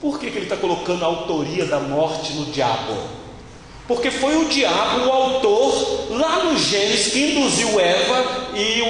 por 0.00 0.18
que, 0.18 0.30
que 0.30 0.36
ele 0.38 0.46
está 0.46 0.56
colocando 0.56 1.04
a 1.04 1.06
autoria 1.06 1.64
da 1.64 1.78
morte 1.78 2.32
no 2.32 2.46
diabo? 2.46 3.21
Porque 3.92 4.10
foi 4.10 4.36
o 4.36 4.46
diabo, 4.46 5.06
o 5.06 5.12
autor, 5.12 6.06
lá 6.10 6.44
no 6.44 6.58
Gênesis, 6.58 7.12
que 7.12 7.32
induziu 7.32 7.78
Eva 7.78 8.48
e 8.54 8.80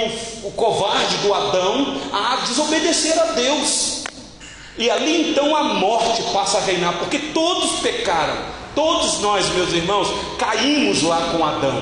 o, 0.44 0.46
o 0.46 0.50
covarde 0.53 1.16
do 1.16 1.34
Adão 1.34 1.96
a 2.12 2.36
desobedecer 2.46 3.18
a 3.18 3.32
Deus. 3.32 4.05
E 4.78 4.88
ali 4.88 5.30
então 5.30 5.57
a 5.57 5.64
morte 5.74 6.22
passa 6.32 6.59
a 6.59 6.61
reinar, 6.61 6.98
porque 6.98 7.18
todos 7.18 7.80
pecaram, 7.80 8.36
todos 8.76 9.18
nós, 9.18 9.48
meus 9.50 9.72
irmãos, 9.72 10.09
caímos 10.38 11.03
lá 11.03 11.32
com 11.32 11.44
Adão. 11.44 11.80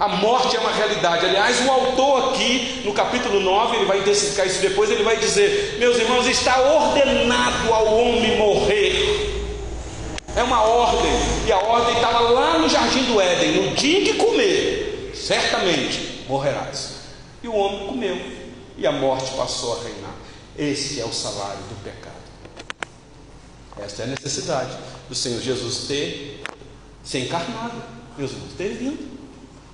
A 0.00 0.08
morte 0.08 0.56
é 0.56 0.60
uma 0.60 0.72
realidade. 0.72 1.26
Aliás, 1.26 1.64
o 1.64 1.70
autor 1.70 2.30
aqui, 2.30 2.80
no 2.86 2.94
capítulo 2.94 3.38
9, 3.38 3.76
ele 3.76 3.84
vai 3.84 3.98
intensificar 4.00 4.46
isso 4.46 4.62
depois, 4.62 4.90
ele 4.90 5.04
vai 5.04 5.18
dizer: 5.18 5.76
Meus 5.78 5.98
irmãos, 5.98 6.26
está 6.26 6.58
ordenado 6.58 7.72
ao 7.72 7.98
homem 7.98 8.36
morrer. 8.38 9.03
É 10.36 10.42
uma 10.42 10.62
ordem, 10.62 11.12
e 11.46 11.52
a 11.52 11.58
ordem 11.58 11.94
estava 11.94 12.20
lá 12.20 12.58
no 12.58 12.68
jardim 12.68 13.04
do 13.04 13.20
Éden: 13.20 13.70
no 13.70 13.76
dia 13.76 14.04
que 14.04 14.14
comer, 14.14 15.12
certamente 15.14 16.24
morrerás. 16.28 16.94
E 17.42 17.48
o 17.48 17.54
homem 17.54 17.86
comeu, 17.86 18.18
e 18.76 18.86
a 18.86 18.90
morte 18.90 19.30
passou 19.36 19.78
a 19.78 19.84
reinar. 19.84 20.14
Esse 20.58 21.00
é 21.00 21.04
o 21.04 21.12
salário 21.12 21.62
do 21.68 21.84
pecado. 21.84 22.14
Esta 23.78 24.02
é 24.02 24.04
a 24.06 24.08
necessidade 24.08 24.76
do 25.08 25.14
Senhor 25.14 25.40
Jesus 25.40 25.86
ter 25.86 26.42
se 27.02 27.18
encarnado, 27.18 27.82
meus 28.16 28.32
irmãos, 28.32 28.52
ter 28.56 28.70
vindo. 28.70 29.14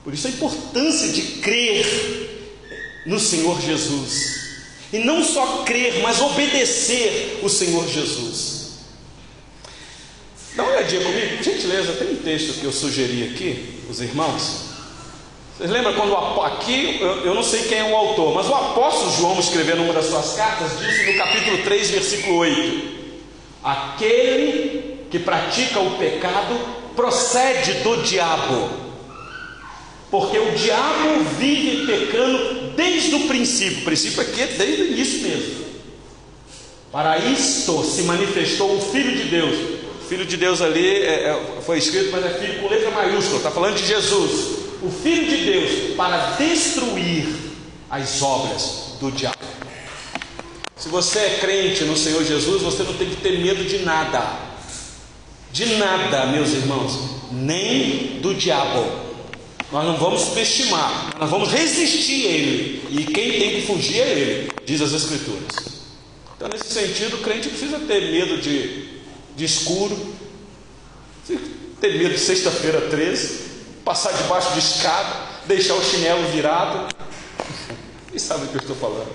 Por 0.03 0.13
isso 0.13 0.27
a 0.27 0.31
importância 0.31 1.09
de 1.09 1.23
crer 1.41 3.05
no 3.07 3.19
Senhor 3.19 3.61
Jesus. 3.61 4.41
E 4.93 4.99
não 4.99 5.23
só 5.23 5.63
crer, 5.65 6.03
mas 6.03 6.21
obedecer 6.21 7.41
o 7.43 7.49
Senhor 7.49 7.87
Jesus. 7.89 8.60
Dá 10.55 10.65
uma 10.65 10.73
olhadinha 10.73 11.03
comigo, 11.03 11.37
por 11.37 11.45
gentileza, 11.45 11.93
tem 11.93 12.13
um 12.13 12.17
texto 12.17 12.61
que 12.61 12.65
eu 12.65 12.73
sugeri 12.73 13.31
aqui, 13.33 13.81
os 13.89 14.01
irmãos. 14.01 14.71
Vocês 15.57 15.71
lembram 15.71 15.95
quando 15.95 16.17
aqui, 16.43 16.99
eu, 17.01 17.27
eu 17.27 17.35
não 17.35 17.43
sei 17.43 17.63
quem 17.65 17.79
é 17.79 17.85
o 17.85 17.95
autor, 17.95 18.35
mas 18.35 18.49
o 18.49 18.55
apóstolo 18.55 19.13
João, 19.13 19.39
escrevendo 19.39 19.83
uma 19.83 19.93
das 19.93 20.07
suas 20.07 20.33
cartas, 20.35 20.79
disse 20.79 21.13
no 21.13 21.19
capítulo 21.19 21.59
3, 21.59 21.91
versículo 21.91 22.37
8: 22.39 22.89
Aquele 23.63 25.07
que 25.11 25.19
pratica 25.19 25.79
o 25.79 25.99
pecado 25.99 26.59
procede 26.97 27.75
do 27.83 28.03
diabo, 28.03 28.71
porque 30.11 30.39
o 30.39 30.53
diabo 30.53 31.25
vive 31.39 31.87
pecando 31.87 32.73
desde 32.75 33.15
o 33.15 33.29
princípio, 33.29 33.83
o 33.83 33.85
princípio 33.85 34.23
aqui 34.23 34.41
é 34.41 34.47
desde 34.47 34.83
o 34.83 34.87
início 34.87 35.21
mesmo. 35.21 35.61
Para 36.91 37.19
isto 37.19 37.85
se 37.85 38.03
manifestou 38.03 38.77
o 38.77 38.81
Filho 38.81 39.15
de 39.15 39.25
Deus 39.25 39.80
Filho 40.11 40.27
de 40.27 40.37
Deus 40.37 40.61
ali 40.61 40.85
é, 40.85 41.29
é, 41.29 41.63
foi 41.65 41.79
escrito, 41.79 42.11
mas 42.11 42.27
é 42.27 42.31
filho 42.31 42.61
com 42.61 42.69
letra 42.69 42.91
maiúscula, 42.91 43.37
está 43.37 43.49
falando 43.53 43.77
de 43.77 43.87
Jesus, 43.87 44.59
o 44.83 44.91
Filho 44.91 45.25
de 45.25 45.45
Deus, 45.45 45.95
para 45.97 46.33
destruir 46.33 47.29
as 47.89 48.21
obras 48.21 48.97
do 48.99 49.13
diabo. 49.13 49.39
Se 50.75 50.89
você 50.89 51.21
é 51.21 51.39
crente 51.41 51.85
no 51.85 51.97
Senhor 51.97 52.25
Jesus, 52.25 52.61
você 52.61 52.83
não 52.83 52.95
tem 52.95 53.09
que 53.09 53.21
ter 53.21 53.39
medo 53.39 53.63
de 53.63 53.85
nada, 53.85 54.37
de 55.53 55.77
nada, 55.77 56.27
meus 56.27 56.55
irmãos, 56.55 56.99
nem 57.31 58.19
do 58.21 58.35
diabo. 58.35 58.85
Nós 59.71 59.85
não 59.85 59.97
vamos 59.97 60.23
subestimar, 60.23 61.19
nós 61.21 61.31
vamos 61.31 61.53
resistir 61.53 62.27
a 62.27 62.31
ele, 62.31 62.85
e 62.91 63.05
quem 63.05 63.39
tem 63.39 63.51
que 63.51 63.63
fugir 63.69 64.01
é 64.01 64.11
ele, 64.11 64.53
diz 64.67 64.83
as 64.83 64.93
Escrituras. 64.93 65.71
Então, 66.37 66.49
nesse 66.49 66.75
sentido, 66.75 67.15
o 67.15 67.21
crente 67.21 67.49
precisa 67.49 67.79
ter 67.79 68.11
medo 68.11 68.39
de 68.39 68.90
de 69.41 69.47
escuro, 69.47 69.97
ter 71.81 71.97
medo 71.97 72.11
de 72.11 72.19
sexta-feira 72.19 72.79
13, 72.91 73.41
passar 73.83 74.13
debaixo 74.13 74.53
de 74.53 74.59
escada, 74.59 75.17
deixar 75.47 75.77
o 75.77 75.83
chinelo 75.83 76.29
virado. 76.29 76.95
Quem 78.11 78.19
sabe 78.19 78.45
o 78.45 78.49
que 78.49 78.57
eu 78.57 78.61
estou 78.61 78.77
falando? 78.77 79.09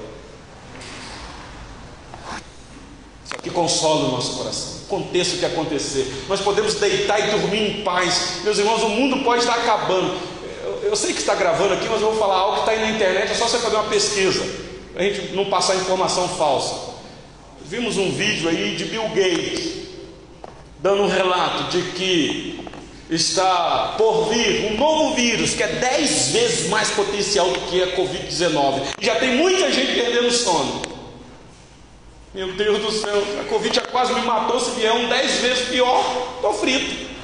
Isso 3.24 3.36
aqui 3.36 3.52
consola 3.52 4.08
o 4.08 4.12
nosso 4.14 4.36
coração. 4.38 4.74
Aconteça 4.88 5.36
o 5.36 5.38
que 5.38 5.46
acontecer, 5.46 6.12
nós 6.28 6.42
podemos 6.42 6.74
deitar 6.76 7.20
e 7.20 7.30
dormir 7.30 7.80
em 7.80 7.84
paz. 7.84 8.40
Meus 8.44 8.58
irmãos, 8.58 8.82
o 8.82 8.90
mundo 8.90 9.24
pode 9.24 9.42
estar 9.42 9.60
acabando. 9.60 10.20
Eu, 10.64 10.90
eu 10.90 10.96
sei 10.96 11.14
que 11.14 11.20
está 11.20 11.36
gravando 11.36 11.76
aqui, 11.76 11.88
mas 11.88 12.02
eu 12.02 12.10
vou 12.10 12.18
falar 12.18 12.38
algo 12.38 12.54
que 12.56 12.60
está 12.62 12.72
aí 12.72 12.80
na 12.80 12.90
internet, 12.90 13.32
é 13.32 13.36
só 13.36 13.48
você 13.48 13.60
fazer 13.60 13.76
uma 13.76 13.90
pesquisa, 13.90 14.44
para 14.92 15.04
a 15.04 15.06
gente 15.06 15.36
não 15.36 15.46
passar 15.52 15.76
informação 15.76 16.28
falsa. 16.30 16.96
Vimos 17.64 17.98
um 17.98 18.12
vídeo 18.12 18.50
aí 18.50 18.76
de 18.76 18.86
Bill 18.86 19.08
Gates, 19.10 19.85
dando 20.80 21.04
um 21.04 21.08
relato 21.08 21.72
de 21.72 21.82
que 21.92 22.66
está 23.10 23.96
por 23.98 24.30
vir 24.30 24.72
um 24.72 24.78
novo 24.78 25.14
vírus 25.16 25.54
que 25.54 25.64
é 25.64 25.68
dez 25.68 26.30
vezes 26.30 26.70
mais 26.70 26.90
potencial 26.92 27.50
do 27.50 27.60
que 27.62 27.82
a 27.82 27.96
Covid-19. 27.96 28.82
Já 29.00 29.16
tem 29.16 29.36
muita 29.36 29.72
gente 29.72 29.94
perdendo 29.94 30.32
sono. 30.32 30.82
Meu 32.34 32.52
Deus 32.54 32.80
do 32.80 32.92
céu, 32.92 33.24
a 33.40 33.44
Covid 33.46 33.74
já 33.74 33.84
quase 33.84 34.14
me 34.14 34.22
matou. 34.22 34.60
Se 34.60 34.72
vier 34.72 34.92
um 34.92 35.08
dez 35.08 35.36
vezes 35.40 35.70
pior, 35.70 36.34
estou 36.36 36.54
frito. 36.54 37.16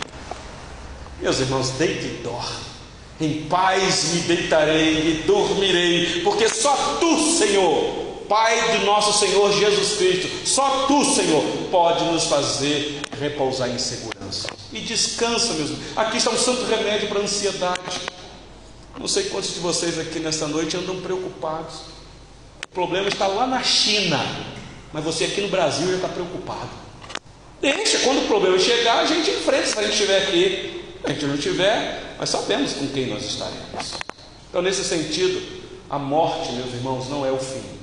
Meus 1.20 1.39
irmãos, 1.39 1.72
deite 1.72 2.06
e 2.06 2.22
dorme. 2.24 2.72
Em 3.20 3.43
paz 3.43 4.14
me 4.14 4.22
deitarei 4.22 4.93
e 4.93 5.24
dormirei, 5.28 6.22
porque 6.24 6.49
só 6.49 6.97
tu, 6.99 7.20
Senhor, 7.38 8.01
Pai 8.32 8.77
do 8.77 8.86
nosso 8.86 9.19
Senhor 9.19 9.51
Jesus 9.51 9.97
Cristo, 9.97 10.47
só 10.47 10.86
tu, 10.88 11.03
Senhor, 11.03 11.43
pode 11.69 12.05
nos 12.05 12.23
fazer 12.27 13.01
repousar 13.19 13.69
em 13.69 13.77
segurança. 13.77 14.47
E 14.71 14.79
descansa, 14.79 15.51
meus 15.51 15.71
irmãos. 15.71 15.97
Aqui 15.97 16.15
está 16.15 16.29
um 16.32 16.38
santo 16.38 16.63
remédio 16.63 17.09
para 17.09 17.19
a 17.19 17.23
ansiedade. 17.23 17.99
Não 18.97 19.05
sei 19.05 19.23
quantos 19.23 19.53
de 19.53 19.59
vocês 19.59 19.99
aqui 19.99 20.19
nesta 20.19 20.47
noite 20.47 20.77
andam 20.77 21.01
preocupados. 21.01 21.82
O 22.63 22.67
problema 22.73 23.09
está 23.09 23.27
lá 23.27 23.45
na 23.45 23.61
China, 23.63 24.17
mas 24.93 25.03
você 25.03 25.25
aqui 25.25 25.41
no 25.41 25.49
Brasil 25.49 25.89
já 25.89 25.95
está 25.95 26.07
preocupado. 26.07 26.69
Deixa, 27.59 27.99
quando 27.99 28.19
o 28.19 28.27
problema 28.27 28.57
chegar, 28.57 28.99
a 28.99 29.05
gente 29.07 29.29
enfrenta 29.29 29.67
se 29.67 29.77
a 29.77 29.82
gente 29.82 29.91
estiver 29.91 30.21
aqui. 30.21 30.86
Se 31.01 31.05
a 31.05 31.09
gente 31.09 31.25
não 31.25 31.38
tiver, 31.38 32.15
nós 32.17 32.29
sabemos 32.29 32.71
com 32.75 32.88
quem 32.88 33.07
nós 33.07 33.25
estaremos. 33.25 33.91
Então, 34.49 34.61
nesse 34.61 34.86
sentido, 34.86 35.61
a 35.89 35.99
morte, 35.99 36.53
meus 36.53 36.73
irmãos, 36.73 37.09
não 37.09 37.25
é 37.25 37.32
o 37.34 37.38
fim. 37.38 37.80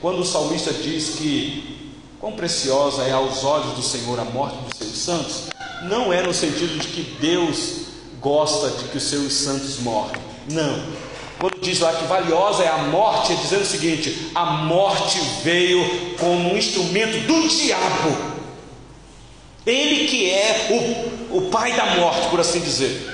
Quando 0.00 0.20
o 0.20 0.24
salmista 0.24 0.72
diz 0.72 1.16
que 1.16 1.92
quão 2.20 2.32
preciosa 2.32 3.02
é 3.02 3.12
aos 3.12 3.42
olhos 3.42 3.74
do 3.74 3.82
Senhor 3.82 4.20
a 4.20 4.24
morte 4.24 4.56
dos 4.58 4.78
seus 4.78 4.96
santos, 4.96 5.42
não 5.82 6.12
é 6.12 6.22
no 6.22 6.32
sentido 6.32 6.78
de 6.78 6.86
que 6.86 7.02
Deus 7.20 7.88
gosta 8.20 8.70
de 8.70 8.84
que 8.90 8.98
os 8.98 9.02
seus 9.02 9.32
santos 9.32 9.78
morrem. 9.78 10.20
Não. 10.50 10.82
Quando 11.38 11.60
diz 11.60 11.80
lá 11.80 11.92
que 11.92 12.04
valiosa 12.04 12.64
é 12.64 12.68
a 12.68 12.78
morte, 12.78 13.32
é 13.32 13.36
dizendo 13.36 13.62
o 13.62 13.66
seguinte: 13.66 14.30
a 14.34 14.44
morte 14.44 15.18
veio 15.42 16.16
como 16.18 16.52
um 16.52 16.56
instrumento 16.56 17.26
do 17.26 17.48
diabo. 17.48 18.38
Ele 19.66 20.06
que 20.06 20.30
é 20.30 21.10
o, 21.30 21.38
o 21.38 21.50
pai 21.50 21.72
da 21.74 21.96
morte, 21.96 22.28
por 22.28 22.40
assim 22.40 22.60
dizer. 22.60 23.06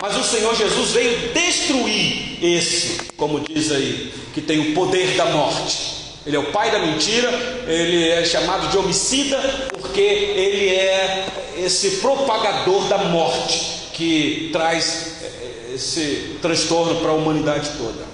Mas 0.00 0.16
o 0.16 0.22
Senhor 0.22 0.54
Jesus 0.54 0.92
veio 0.92 1.32
destruir 1.32 2.38
esse, 2.42 3.12
como 3.16 3.40
diz 3.40 3.72
aí, 3.72 4.12
que 4.32 4.40
tem 4.40 4.70
o 4.70 4.74
poder 4.74 5.16
da 5.16 5.26
morte. 5.26 5.97
Ele 6.28 6.36
é 6.36 6.40
o 6.40 6.52
pai 6.52 6.70
da 6.70 6.78
mentira, 6.78 7.30
ele 7.66 8.06
é 8.06 8.22
chamado 8.22 8.68
de 8.68 8.76
homicida, 8.76 9.40
porque 9.70 10.02
ele 10.02 10.68
é 10.68 11.26
esse 11.56 11.92
propagador 12.02 12.86
da 12.86 12.98
morte 12.98 13.88
que 13.94 14.50
traz 14.52 15.22
eh, 15.22 15.72
esse 15.74 16.36
transtorno 16.42 17.00
para 17.00 17.12
a 17.12 17.14
humanidade 17.14 17.70
toda. 17.78 18.04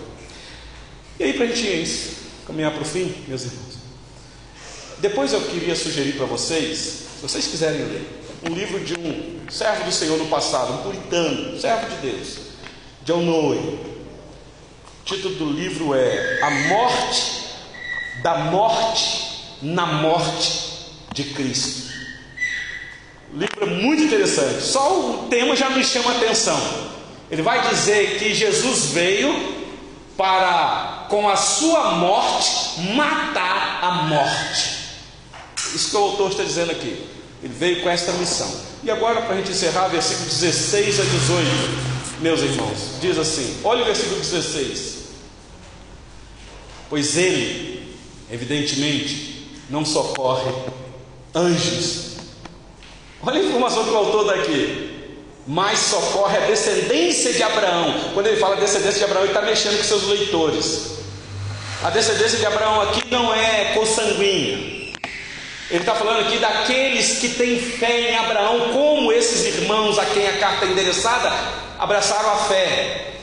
E 1.18 1.24
aí, 1.24 1.32
para 1.32 1.46
a 1.46 1.48
gente 1.48 2.10
caminhar 2.46 2.70
para 2.70 2.82
o 2.82 2.84
fim, 2.84 3.12
meus 3.26 3.46
irmãos, 3.46 3.78
depois 5.00 5.32
eu 5.32 5.40
queria 5.40 5.74
sugerir 5.74 6.12
para 6.12 6.26
vocês, 6.26 6.78
se 6.78 7.20
vocês 7.20 7.48
quiserem 7.48 7.80
ler, 7.80 8.08
um 8.48 8.54
livro 8.54 8.78
de 8.78 8.94
um 8.94 9.50
servo 9.50 9.86
do 9.86 9.92
Senhor 9.92 10.16
no 10.18 10.26
passado, 10.26 10.74
um 10.74 10.82
puritano, 10.84 11.58
servo 11.58 11.90
de 11.90 12.12
Deus, 12.12 12.36
John 13.04 13.22
Noe. 13.22 13.58
O 13.58 15.04
título 15.04 15.34
do 15.34 15.50
livro 15.50 15.96
é 15.96 16.38
A 16.42 16.50
Morte 16.68 17.43
da 18.24 18.38
Morte 18.38 19.58
na 19.60 19.84
Morte 19.84 20.62
de 21.12 21.24
Cristo. 21.24 21.92
Livro 23.34 23.66
muito 23.66 24.02
interessante, 24.02 24.62
só 24.62 24.98
o 24.98 25.28
tema 25.28 25.54
já 25.54 25.68
me 25.68 25.84
chama 25.84 26.10
a 26.10 26.16
atenção. 26.16 26.58
Ele 27.30 27.42
vai 27.42 27.68
dizer 27.68 28.18
que 28.18 28.32
Jesus 28.32 28.92
veio 28.92 29.30
para, 30.16 31.06
com 31.10 31.28
a 31.28 31.36
sua 31.36 31.96
morte, 31.96 32.80
matar 32.94 33.80
a 33.82 33.90
morte. 34.04 34.70
Isso 35.74 35.90
que 35.90 35.96
o 35.96 36.00
autor 36.00 36.30
está 36.30 36.44
dizendo 36.44 36.70
aqui. 36.70 37.06
Ele 37.42 37.52
veio 37.52 37.82
com 37.82 37.90
esta 37.90 38.10
missão. 38.12 38.50
E 38.82 38.90
agora, 38.90 39.20
para 39.20 39.34
a 39.34 39.36
gente 39.36 39.50
encerrar, 39.50 39.88
versículo 39.88 40.24
16 40.24 41.00
a 41.00 41.02
18, 41.02 42.20
meus 42.20 42.40
irmãos, 42.40 42.92
diz 43.02 43.18
assim: 43.18 43.60
olha 43.62 43.82
o 43.82 43.84
versículo 43.84 44.16
16. 44.16 44.94
Pois 46.88 47.16
ele, 47.18 47.73
evidentemente, 48.30 49.48
não 49.70 49.84
socorre 49.84 50.50
anjos. 51.34 52.16
Olha 53.22 53.40
a 53.40 53.44
informação 53.44 53.84
que 53.84 53.90
o 53.90 53.96
autor 53.96 54.26
dá 54.26 54.34
aqui. 54.34 54.90
Mas 55.46 55.78
socorre 55.78 56.38
a 56.38 56.46
descendência 56.46 57.32
de 57.32 57.42
Abraão. 57.42 58.12
Quando 58.14 58.26
ele 58.26 58.38
fala 58.38 58.56
descendência 58.56 58.98
de 58.98 59.04
Abraão, 59.04 59.24
ele 59.24 59.32
está 59.32 59.42
mexendo 59.42 59.76
com 59.76 59.84
seus 59.84 60.04
leitores. 60.04 60.94
A 61.82 61.90
descendência 61.90 62.38
de 62.38 62.46
Abraão 62.46 62.80
aqui 62.80 63.02
não 63.10 63.32
é 63.32 63.72
consanguínea. 63.74 64.74
Ele 65.70 65.80
está 65.80 65.94
falando 65.94 66.26
aqui 66.26 66.38
daqueles 66.38 67.18
que 67.18 67.30
têm 67.30 67.58
fé 67.58 68.12
em 68.12 68.16
Abraão, 68.16 68.72
como 68.72 69.12
esses 69.12 69.44
irmãos 69.44 69.98
a 69.98 70.04
quem 70.06 70.26
a 70.26 70.38
carta 70.38 70.66
é 70.66 70.68
endereçada 70.68 71.32
abraçaram 71.78 72.30
a 72.30 72.36
fé. 72.36 73.13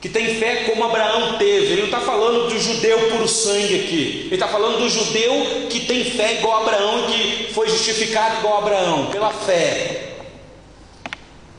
Que 0.00 0.08
tem 0.08 0.40
fé 0.40 0.64
como 0.64 0.82
Abraão 0.82 1.36
teve. 1.36 1.72
Ele 1.72 1.82
não 1.82 1.84
está 1.86 2.00
falando 2.00 2.48
do 2.48 2.58
judeu 2.58 3.10
puro 3.10 3.28
sangue 3.28 3.80
aqui. 3.80 4.22
Ele 4.26 4.34
está 4.34 4.48
falando 4.48 4.78
do 4.78 4.88
judeu 4.88 5.66
que 5.68 5.80
tem 5.80 6.04
fé 6.04 6.38
igual 6.38 6.62
Abraão 6.62 7.10
e 7.10 7.12
que 7.12 7.52
foi 7.52 7.68
justificado 7.68 8.38
igual 8.38 8.58
Abraão, 8.58 9.06
pela 9.06 9.30
fé. 9.30 10.14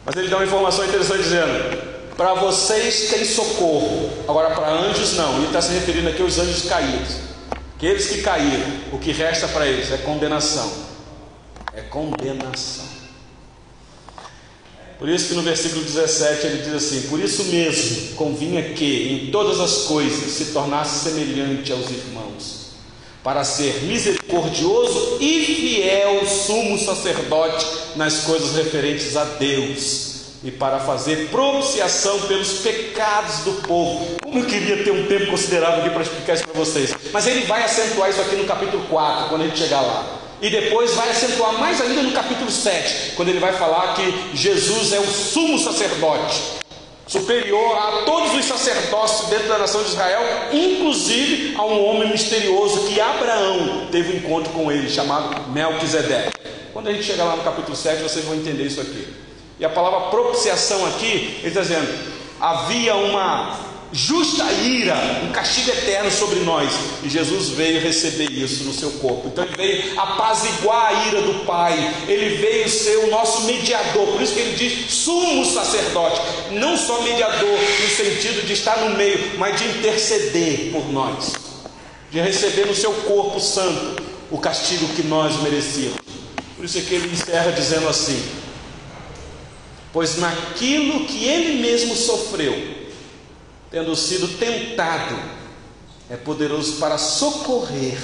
Mas 0.04 0.16
ele 0.16 0.28
dá 0.28 0.38
uma 0.38 0.46
informação 0.46 0.84
interessante 0.86 1.22
dizendo: 1.22 1.92
para 2.18 2.34
vocês 2.34 3.10
tem 3.10 3.24
socorro, 3.24 4.12
agora 4.28 4.52
para 4.52 4.70
anjos 4.70 5.16
não. 5.18 5.38
Ele 5.38 5.48
está 5.48 5.62
se 5.62 5.74
referindo 5.74 6.10
aqui 6.10 6.22
aos 6.22 6.40
anjos 6.40 6.68
caídos. 6.68 7.18
Aqueles 7.76 8.08
que 8.08 8.22
caíram, 8.22 8.72
o 8.92 9.00
que 9.00 9.12
resta 9.12 9.48
para 9.48 9.66
eles 9.66 9.92
é 9.92 9.98
condenação. 9.98 10.72
É 11.74 11.82
condenação. 11.82 12.91
Por 15.02 15.10
isso 15.10 15.30
que 15.30 15.34
no 15.34 15.42
versículo 15.42 15.84
17 15.84 16.46
ele 16.46 16.62
diz 16.62 16.76
assim: 16.76 17.10
Por 17.10 17.20
isso 17.20 17.46
mesmo 17.46 18.14
convinha 18.14 18.62
que 18.62 19.10
em 19.12 19.32
todas 19.32 19.60
as 19.60 19.86
coisas 19.86 20.32
se 20.32 20.54
tornasse 20.54 21.10
semelhante 21.10 21.72
aos 21.72 21.90
irmãos, 21.90 22.68
para 23.24 23.44
ser 23.44 23.82
misericordioso 23.82 25.18
e 25.20 25.44
fiel 25.44 26.24
sumo 26.28 26.78
sacerdote 26.78 27.66
nas 27.96 28.26
coisas 28.26 28.56
referentes 28.56 29.18
a 29.18 29.24
Deus 29.24 30.12
e 30.44 30.52
para 30.52 30.80
fazer 30.80 31.30
propiciação 31.30 32.20
pelos 32.28 32.60
pecados 32.60 33.40
do 33.40 33.54
povo. 33.68 34.06
Como 34.22 34.38
eu 34.38 34.46
queria 34.46 34.84
ter 34.84 34.92
um 34.92 35.08
tempo 35.08 35.32
considerável 35.32 35.80
aqui 35.80 35.90
para 35.90 36.04
explicar 36.04 36.36
isso 36.36 36.44
para 36.44 36.54
vocês. 36.60 36.94
Mas 37.12 37.26
ele 37.26 37.48
vai 37.48 37.64
acentuar 37.64 38.12
isso 38.12 38.22
aqui 38.22 38.36
no 38.36 38.46
capítulo 38.46 38.86
4, 38.88 39.30
quando 39.30 39.42
a 39.42 39.46
gente 39.46 39.58
chegar 39.58 39.82
lá. 39.82 40.21
E 40.42 40.50
depois 40.50 40.96
vai 40.96 41.10
acentuar 41.10 41.54
mais 41.60 41.80
ainda 41.80 42.02
no 42.02 42.12
capítulo 42.14 42.50
7, 42.50 43.12
quando 43.16 43.30
ele 43.30 43.40
vai 43.40 43.54
falar 43.54 43.94
que 43.94 44.36
Jesus 44.36 44.92
é 44.92 45.00
o 45.00 45.06
sumo 45.06 45.60
sacerdote, 45.60 46.42
superior 47.06 47.78
a 47.78 48.04
todos 48.06 48.34
os 48.34 48.46
sacerdócios 48.46 49.30
dentro 49.30 49.48
da 49.50 49.60
nação 49.60 49.84
de 49.84 49.90
Israel, 49.90 50.22
inclusive 50.52 51.56
a 51.56 51.64
um 51.64 51.86
homem 51.86 52.10
misterioso 52.10 52.88
que 52.88 53.00
Abraão 53.00 53.88
teve 53.92 54.14
um 54.14 54.18
encontro 54.18 54.52
com 54.52 54.72
ele, 54.72 54.90
chamado 54.90 55.52
Melquisedeque. 55.52 56.32
Quando 56.74 56.88
a 56.88 56.94
gente 56.94 57.04
chegar 57.04 57.26
lá 57.26 57.36
no 57.36 57.44
capítulo 57.44 57.76
7, 57.76 58.02
vocês 58.02 58.26
vão 58.26 58.34
entender 58.34 58.64
isso 58.64 58.82
aqui. 58.82 59.08
E 59.60 59.66
a 59.66 59.70
palavra 59.70 60.10
propiciação 60.10 60.84
aqui, 60.88 61.38
ele 61.42 61.50
está 61.50 61.62
dizendo: 61.62 61.88
havia 62.40 62.96
uma 62.96 63.60
justa 63.94 64.50
ira, 64.52 65.22
um 65.24 65.32
castigo 65.32 65.70
eterno 65.70 66.10
sobre 66.10 66.40
nós, 66.40 66.72
e 67.04 67.10
Jesus 67.10 67.50
veio 67.50 67.82
receber 67.82 68.32
isso 68.32 68.64
no 68.64 68.74
seu 68.74 68.92
corpo. 68.92 69.28
Então 69.28 69.44
ele 69.44 69.56
veio 69.56 70.00
apaziguar 70.00 70.88
a 70.88 71.08
ira 71.08 71.22
do 71.22 71.46
Pai, 71.46 71.74
ele 72.08 72.38
veio 72.38 72.70
ser 72.70 72.98
o 72.98 73.10
nosso 73.10 73.42
mediador, 73.42 74.08
por 74.08 74.22
isso 74.22 74.34
que 74.34 74.40
ele 74.40 74.56
diz 74.56 74.92
sumo 74.92 75.46
sacerdote, 75.46 76.22
não 76.52 76.78
só 76.78 77.02
mediador 77.02 77.50
no 77.50 77.90
sentido 77.90 78.46
de 78.46 78.54
estar 78.54 78.78
no 78.78 78.96
meio, 78.98 79.38
mas 79.38 79.60
de 79.60 79.68
interceder 79.68 80.72
por 80.72 80.92
nós, 80.92 81.34
de 82.10 82.20
receber 82.20 82.68
no 82.68 82.76
seu 82.76 82.94
corpo 82.94 83.40
santo 83.40 84.02
o 84.30 84.38
castigo 84.38 84.88
que 84.96 85.04
nós 85.04 85.42
merecíamos. 85.42 86.00
Por 86.56 86.64
isso 86.64 86.78
é 86.78 86.82
que 86.82 86.94
ele 86.94 87.12
encerra 87.12 87.52
dizendo 87.52 87.90
assim: 87.90 88.24
pois 89.92 90.18
naquilo 90.18 91.06
que 91.06 91.26
ele 91.26 91.62
mesmo 91.62 91.96
sofreu, 91.96 92.81
tendo 93.72 93.96
sido 93.96 94.28
tentado, 94.38 95.16
é 96.10 96.18
poderoso 96.18 96.74
para 96.74 96.98
socorrer 96.98 97.98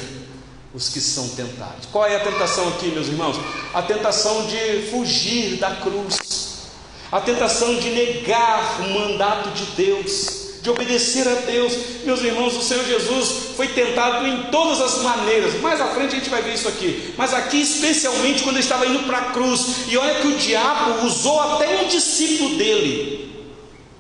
os 0.74 0.88
que 0.88 1.02
são 1.02 1.28
tentados. 1.30 1.88
Qual 1.92 2.06
é 2.06 2.16
a 2.16 2.20
tentação 2.22 2.70
aqui, 2.70 2.88
meus 2.88 3.08
irmãos? 3.08 3.38
A 3.74 3.82
tentação 3.82 4.48
de 4.48 4.90
fugir 4.90 5.58
da 5.58 5.72
cruz, 5.72 6.70
a 7.12 7.20
tentação 7.20 7.76
de 7.76 7.90
negar 7.90 8.80
o 8.80 8.90
mandato 8.94 9.50
de 9.50 9.66
Deus, 9.72 10.38
de 10.62 10.70
obedecer 10.70 11.28
a 11.28 11.36
Deus. 11.42 11.74
Meus 12.06 12.22
irmãos, 12.22 12.56
o 12.56 12.62
Senhor 12.62 12.86
Jesus 12.86 13.56
foi 13.58 13.68
tentado 13.70 14.26
em 14.26 14.44
todas 14.44 14.80
as 14.80 15.02
maneiras. 15.02 15.60
Mais 15.60 15.82
à 15.82 15.88
frente 15.88 16.16
a 16.16 16.20
gente 16.20 16.30
vai 16.30 16.42
ver 16.42 16.54
isso 16.54 16.68
aqui. 16.68 17.14
Mas 17.18 17.34
aqui, 17.34 17.62
especialmente 17.62 18.44
quando 18.44 18.56
ele 18.56 18.64
estava 18.64 18.86
indo 18.86 19.04
para 19.06 19.18
a 19.18 19.32
cruz. 19.32 19.86
E 19.90 19.98
olha 19.98 20.16
que 20.22 20.28
o 20.28 20.38
diabo 20.38 21.06
usou 21.06 21.40
até 21.42 21.82
um 21.82 21.88
discípulo 21.88 22.58
dele. 22.58 23.46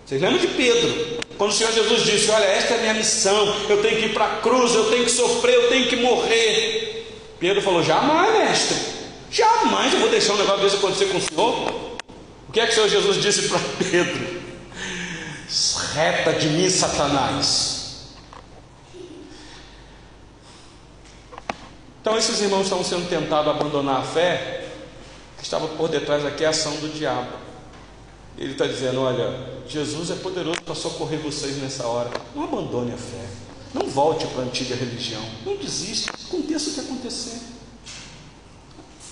Vocês 0.06 0.22
lembram 0.22 0.40
de 0.40 0.48
Pedro? 0.48 1.27
Quando 1.38 1.52
o 1.52 1.54
Senhor 1.54 1.72
Jesus 1.72 2.04
disse: 2.04 2.32
Olha, 2.32 2.46
esta 2.46 2.74
é 2.74 2.78
a 2.78 2.82
minha 2.82 2.94
missão, 2.96 3.56
eu 3.70 3.82
tenho 3.82 4.00
que 4.00 4.06
ir 4.08 4.14
para 4.14 4.26
a 4.26 4.38
cruz, 4.38 4.74
eu 4.74 4.90
tenho 4.90 5.06
que 5.06 5.12
sofrer, 5.12 5.54
eu 5.54 5.70
tenho 5.70 5.88
que 5.88 5.96
morrer. 5.98 7.16
Pedro 7.40 7.62
falou: 7.62 7.84
Jamais, 7.84 8.34
mestre, 8.34 8.78
jamais 9.30 9.94
eu 9.94 10.00
vou 10.00 10.10
deixar 10.10 10.34
um 10.34 10.38
negócio 10.38 10.64
desse 10.64 10.76
acontecer 10.78 11.06
com 11.06 11.18
o 11.18 11.22
Senhor. 11.22 11.88
O 12.50 12.52
que 12.52 12.60
é 12.60 12.66
que 12.66 12.72
o 12.72 12.76
Senhor 12.76 12.90
Jesus 12.90 13.22
disse 13.22 13.48
para 13.50 13.60
Pedro? 13.78 14.38
Reta 15.94 16.34
de 16.34 16.48
mim, 16.50 16.70
Satanás. 16.70 17.78
Então, 22.02 22.18
esses 22.18 22.42
irmãos 22.42 22.64
estavam 22.64 22.84
sendo 22.84 23.08
tentados 23.10 23.50
a 23.50 23.52
abandonar 23.52 24.00
a 24.00 24.04
fé, 24.04 24.66
que 25.38 25.44
estava 25.44 25.68
por 25.68 25.90
detrás 25.90 26.26
aqui 26.26 26.46
a 26.46 26.50
ação 26.50 26.74
do 26.78 26.90
diabo. 26.90 27.47
Ele 28.38 28.52
está 28.52 28.68
dizendo: 28.68 29.02
Olha, 29.02 29.34
Jesus 29.68 30.12
é 30.12 30.16
poderoso 30.16 30.62
para 30.62 30.76
socorrer 30.76 31.20
vocês 31.20 31.58
nessa 31.58 31.86
hora. 31.88 32.10
Não 32.36 32.44
abandone 32.44 32.94
a 32.94 32.98
fé. 32.98 33.26
Não 33.74 33.88
volte 33.88 34.26
para 34.28 34.44
a 34.44 34.46
antiga 34.46 34.76
religião. 34.76 35.22
Não 35.46 35.56
desista. 35.58 36.14
Aconteça 36.28 36.70
o 36.70 36.74
que 36.74 36.80
acontecer. 36.80 37.40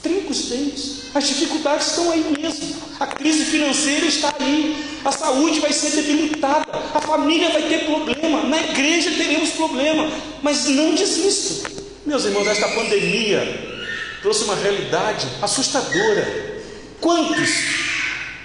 Trinca 0.01 0.31
os 0.31 0.45
dentes. 0.45 1.15
As 1.15 1.27
dificuldades 1.27 1.87
estão 1.87 2.11
aí 2.11 2.35
mesmo. 2.39 2.75
A 2.99 3.07
crise 3.07 3.45
financeira 3.45 4.05
está 4.05 4.33
aí. 4.39 4.99
A 5.03 5.11
saúde 5.11 5.59
vai 5.59 5.73
ser 5.73 5.89
debilitada. 5.91 6.71
A 6.93 7.01
família 7.01 7.49
vai 7.49 7.67
ter 7.67 7.85
problema. 7.85 8.43
Na 8.43 8.61
igreja 8.61 9.11
teremos 9.11 9.49
problema. 9.51 10.09
Mas 10.41 10.65
não 10.65 10.93
desista. 10.93 11.69
Meus 12.05 12.23
irmãos, 12.25 12.47
esta 12.47 12.67
pandemia 12.69 13.75
trouxe 14.21 14.43
uma 14.43 14.55
realidade 14.55 15.27
assustadora. 15.41 16.61
Quantos 17.01 17.84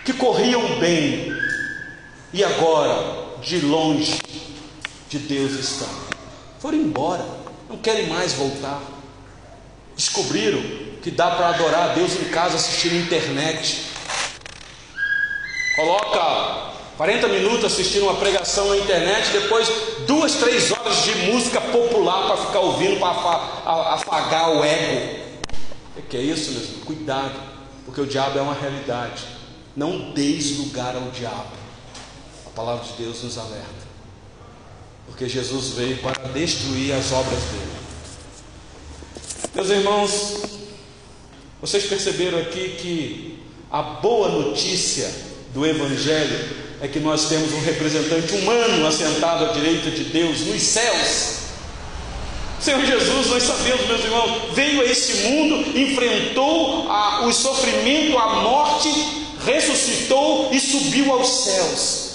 que 0.05 0.13
corriam 0.13 0.79
bem 0.79 1.33
e 2.33 2.45
agora, 2.45 3.39
de 3.43 3.61
longe 3.61 4.21
de 5.09 5.19
Deus 5.19 5.53
estão. 5.53 5.89
Foram 6.61 6.79
embora, 6.79 7.27
não 7.69 7.79
querem 7.79 8.07
mais 8.07 8.35
voltar. 8.35 8.81
Descobriram 9.97 10.63
que 11.03 11.11
dá 11.11 11.31
para 11.31 11.49
adorar 11.49 11.91
a 11.91 11.95
Deus 11.95 12.13
em 12.13 12.29
casa 12.29 12.55
assistindo 12.55 12.95
internet. 12.95 13.87
Coloca 15.75 16.71
40 16.97 17.29
minutos 17.29 17.65
assistindo 17.65 18.05
uma 18.05 18.15
pregação 18.15 18.69
na 18.69 18.77
internet, 18.77 19.31
depois 19.33 19.69
duas, 20.07 20.35
três 20.35 20.71
horas 20.71 21.03
de 21.03 21.15
música 21.33 21.61
popular 21.61 22.27
para 22.29 22.37
ficar 22.37 22.61
ouvindo, 22.61 23.01
para 23.01 23.95
afagar 23.95 24.51
o 24.51 24.63
ego. 24.63 25.19
O 25.97 26.03
que 26.03 26.17
é 26.17 26.21
isso, 26.21 26.53
meus 26.53 26.65
irmãos? 26.65 26.85
Cuidado, 26.85 27.41
porque 27.85 28.01
o 28.01 28.07
diabo 28.07 28.39
é 28.39 28.43
uma 28.43 28.55
realidade. 28.55 29.40
Não 29.77 30.13
deis 30.13 30.59
lugar 30.59 30.97
ao 30.97 31.11
diabo. 31.11 31.53
A 32.47 32.51
palavra 32.51 32.85
de 32.85 33.03
Deus 33.03 33.23
nos 33.23 33.39
alerta. 33.39 33.91
Porque 35.07 35.29
Jesus 35.29 35.71
veio 35.71 35.99
para 35.99 36.29
destruir 36.29 36.93
as 36.93 37.13
obras 37.13 37.41
dele. 37.41 37.81
Meus 39.55 39.69
irmãos, 39.71 40.37
vocês 41.61 41.85
perceberam 41.85 42.39
aqui 42.39 42.77
que 42.81 43.39
a 43.71 43.83
boa 43.83 44.29
notícia 44.29 45.13
do 45.53 45.67
Evangelho 45.67 46.61
é 46.81 46.89
que 46.89 46.99
nós 46.99 47.29
temos 47.29 47.53
um 47.53 47.61
representante 47.61 48.33
humano 48.35 48.87
assentado 48.87 49.45
à 49.45 49.49
direita 49.49 49.91
de 49.91 50.05
Deus 50.05 50.41
nos 50.41 50.63
céus. 50.63 51.41
Senhor 52.61 52.85
Jesus, 52.85 53.27
nós 53.29 53.43
sabemos, 53.43 53.87
meus 53.87 54.05
irmãos, 54.05 54.55
veio 54.55 54.83
a 54.83 54.85
esse 54.85 55.29
mundo, 55.29 55.79
enfrentou 55.79 56.91
a, 56.91 57.27
o 57.27 57.33
sofrimento, 57.33 58.19
a 58.19 58.43
morte, 58.43 58.89
ressuscitou 59.45 60.53
e 60.53 60.61
subiu 60.61 61.13
aos 61.13 61.29
céus. 61.29 62.11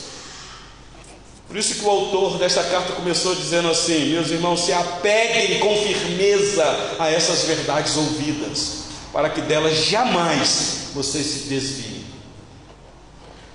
Por 1.48 1.58
isso 1.58 1.76
que 1.76 1.86
o 1.86 1.90
autor 1.90 2.38
desta 2.38 2.64
carta 2.64 2.94
começou 2.94 3.36
dizendo 3.36 3.70
assim: 3.70 4.12
Meus 4.12 4.30
irmãos, 4.30 4.62
se 4.62 4.74
apeguem 4.74 5.60
com 5.60 5.76
firmeza 5.78 6.66
a 7.00 7.10
essas 7.10 7.44
verdades 7.44 7.96
ouvidas, 7.96 8.86
para 9.14 9.30
que 9.30 9.42
delas 9.42 9.76
jamais 9.86 10.90
vocês 10.94 11.26
se 11.26 11.40
desviem. 11.48 12.04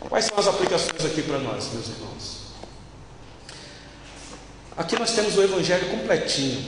Quais 0.01 0.25
são 0.25 0.39
as 0.39 0.47
aplicações 0.47 1.05
aqui 1.05 1.23
para 1.23 1.39
nós, 1.39 1.68
meus 1.73 1.89
irmãos? 1.89 2.41
Aqui 4.77 4.99
nós 4.99 5.12
temos 5.12 5.37
o 5.37 5.43
Evangelho 5.43 5.91
completinho. 5.91 6.64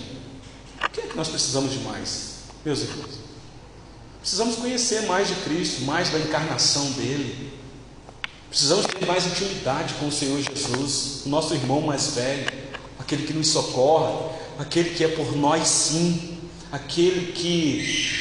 O 0.84 0.90
que 0.90 1.00
é 1.00 1.04
que 1.04 1.16
nós 1.16 1.28
precisamos 1.28 1.72
de 1.72 1.78
mais, 1.78 2.40
meus 2.64 2.80
irmãos? 2.80 3.21
Precisamos 4.22 4.54
conhecer 4.54 5.02
mais 5.02 5.26
de 5.26 5.34
Cristo, 5.34 5.82
mais 5.82 6.10
da 6.10 6.18
encarnação 6.20 6.92
dele. 6.92 7.50
Precisamos 8.48 8.86
ter 8.86 9.04
mais 9.04 9.26
intimidade 9.26 9.94
com 9.94 10.06
o 10.06 10.12
Senhor 10.12 10.40
Jesus, 10.40 11.22
nosso 11.26 11.52
irmão 11.54 11.80
mais 11.80 12.14
velho, 12.14 12.46
aquele 13.00 13.26
que 13.26 13.32
nos 13.32 13.48
socorre, 13.48 14.30
aquele 14.60 14.90
que 14.90 15.02
é 15.02 15.08
por 15.08 15.36
nós 15.36 15.66
sim, 15.66 16.38
aquele 16.70 17.32
que, 17.32 18.16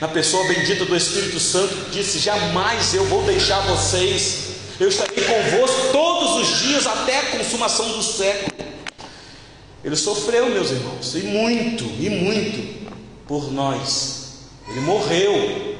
na 0.00 0.08
pessoa 0.08 0.48
bendita 0.48 0.86
do 0.86 0.96
Espírito 0.96 1.38
Santo, 1.38 1.90
disse: 1.90 2.18
Jamais 2.18 2.94
eu 2.94 3.04
vou 3.04 3.22
deixar 3.24 3.60
vocês, 3.66 4.54
eu 4.80 4.88
estarei 4.88 5.22
convosco 5.22 5.92
todos 5.92 6.48
os 6.48 6.58
dias 6.60 6.86
até 6.86 7.18
a 7.18 7.36
consumação 7.36 7.86
do 7.92 8.02
século. 8.02 8.66
Ele 9.84 9.96
sofreu, 9.96 10.48
meus 10.48 10.70
irmãos, 10.70 11.14
e 11.14 11.18
muito, 11.18 11.84
e 12.00 12.08
muito 12.08 12.88
por 13.26 13.52
nós. 13.52 14.17
Ele 14.70 14.80
morreu, 14.80 15.76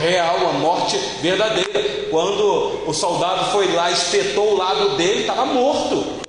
real, 0.00 0.48
a 0.48 0.52
morte 0.54 0.98
verdadeira. 1.20 2.08
Quando 2.10 2.88
o 2.88 2.92
soldado 2.92 3.52
foi 3.52 3.72
lá, 3.72 3.90
espetou 3.90 4.52
o 4.52 4.56
lado 4.56 4.96
dele, 4.96 5.22
estava 5.22 5.46
morto. 5.46 6.22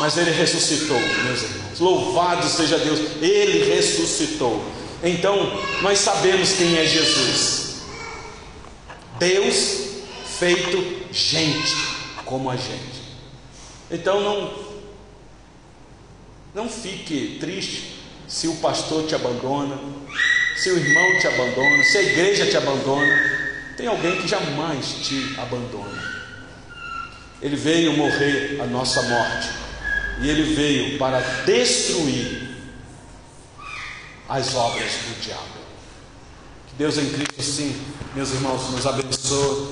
Mas 0.00 0.16
ele 0.16 0.30
ressuscitou, 0.30 0.98
meus 0.98 1.42
irmãos. 1.42 1.78
Louvado 1.78 2.46
seja 2.48 2.78
Deus, 2.78 2.98
ele 3.20 3.72
ressuscitou. 3.72 4.62
Então, 5.02 5.36
nós 5.82 5.98
sabemos 5.98 6.52
quem 6.52 6.76
é 6.78 6.86
Jesus. 6.86 7.82
Deus 9.18 9.92
feito 10.38 11.02
gente 11.12 11.76
como 12.24 12.50
a 12.50 12.56
gente. 12.56 13.02
Então 13.90 14.20
não 14.20 14.50
não 16.54 16.68
fique 16.68 17.38
triste 17.38 18.00
se 18.26 18.48
o 18.48 18.56
pastor 18.56 19.06
te 19.06 19.14
abandona, 19.14 19.78
se 20.56 20.70
o 20.70 20.78
irmão 20.78 21.18
te 21.18 21.26
abandona, 21.26 21.84
se 21.84 21.98
a 21.98 22.02
igreja 22.02 22.46
te 22.46 22.56
abandona, 22.56 23.42
tem 23.76 23.86
alguém 23.86 24.20
que 24.20 24.28
jamais 24.28 24.86
te 25.02 25.34
abandona. 25.38 26.02
Ele 27.40 27.56
veio 27.56 27.96
morrer 27.96 28.60
a 28.60 28.66
nossa 28.66 29.02
morte 29.02 29.48
e 30.20 30.28
ele 30.28 30.54
veio 30.54 30.98
para 30.98 31.20
destruir 31.44 32.50
as 34.28 34.54
obras 34.54 34.92
do 34.92 35.20
diabo. 35.20 35.42
Que 36.68 36.74
Deus 36.78 36.96
em 36.98 37.08
Cristo, 37.10 37.42
sim, 37.42 37.76
meus 38.14 38.30
irmãos, 38.30 38.70
nos 38.70 38.86
abençoe, 38.86 39.68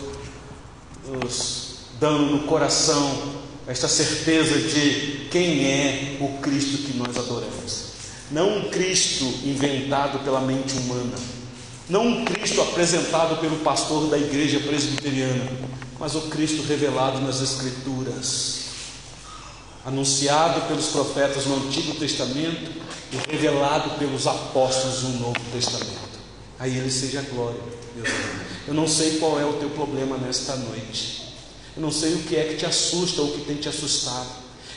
nos 1.06 1.76
dando 2.00 2.26
no 2.26 2.46
coração 2.46 3.40
esta 3.66 3.86
certeza 3.86 4.58
de 4.58 5.28
quem 5.30 5.64
é 5.64 6.16
o 6.20 6.38
Cristo 6.38 6.78
que 6.78 6.96
nós 6.96 7.16
adoramos. 7.16 7.89
Não 8.30 8.58
um 8.58 8.70
Cristo 8.70 9.24
inventado 9.44 10.22
pela 10.22 10.40
mente 10.40 10.74
humana, 10.74 11.16
não 11.88 12.06
um 12.06 12.24
Cristo 12.24 12.62
apresentado 12.62 13.40
pelo 13.40 13.56
pastor 13.58 14.08
da 14.08 14.16
igreja 14.16 14.60
presbiteriana, 14.60 15.50
mas 15.98 16.14
o 16.14 16.20
Cristo 16.22 16.62
revelado 16.62 17.20
nas 17.20 17.40
Escrituras, 17.40 18.60
anunciado 19.84 20.60
pelos 20.68 20.86
profetas 20.86 21.46
no 21.46 21.56
Antigo 21.56 21.96
Testamento 21.96 22.70
e 23.12 23.32
revelado 23.32 23.98
pelos 23.98 24.28
apóstolos 24.28 25.02
no 25.02 25.18
Novo 25.18 25.40
Testamento. 25.52 26.20
A 26.60 26.68
Ele 26.68 26.90
seja 26.90 27.22
glória, 27.22 27.60
Deus. 27.96 28.08
Eu 28.68 28.74
não 28.74 28.86
sei 28.86 29.18
qual 29.18 29.40
é 29.40 29.44
o 29.44 29.54
teu 29.54 29.70
problema 29.70 30.16
nesta 30.16 30.54
noite. 30.54 31.34
Eu 31.76 31.82
não 31.82 31.90
sei 31.90 32.14
o 32.14 32.18
que 32.20 32.36
é 32.36 32.44
que 32.44 32.56
te 32.56 32.66
assusta 32.66 33.22
ou 33.22 33.28
o 33.28 33.32
que 33.32 33.44
tem 33.44 33.56
te 33.56 33.68
assustado. 33.68 34.28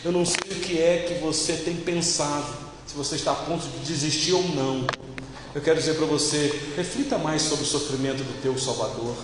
Eu 0.04 0.12
não 0.12 0.26
sei 0.26 0.40
o 0.50 0.60
que 0.60 0.80
é 0.80 1.06
que 1.08 1.24
você 1.24 1.54
tem 1.54 1.76
pensado 1.76 2.63
se 2.94 2.98
você 2.98 3.16
está 3.16 3.32
a 3.32 3.36
ponto 3.36 3.66
de 3.68 3.80
desistir 3.80 4.34
ou 4.34 4.44
não. 4.50 4.86
Eu 5.56 5.62
quero 5.62 5.80
dizer 5.80 5.96
para 5.96 6.06
você: 6.06 6.74
reflita 6.76 7.18
mais 7.18 7.42
sobre 7.42 7.66
o 7.66 7.68
sofrimento 7.68 8.24
do 8.24 8.42
teu 8.42 8.56
Salvador. 8.56 9.16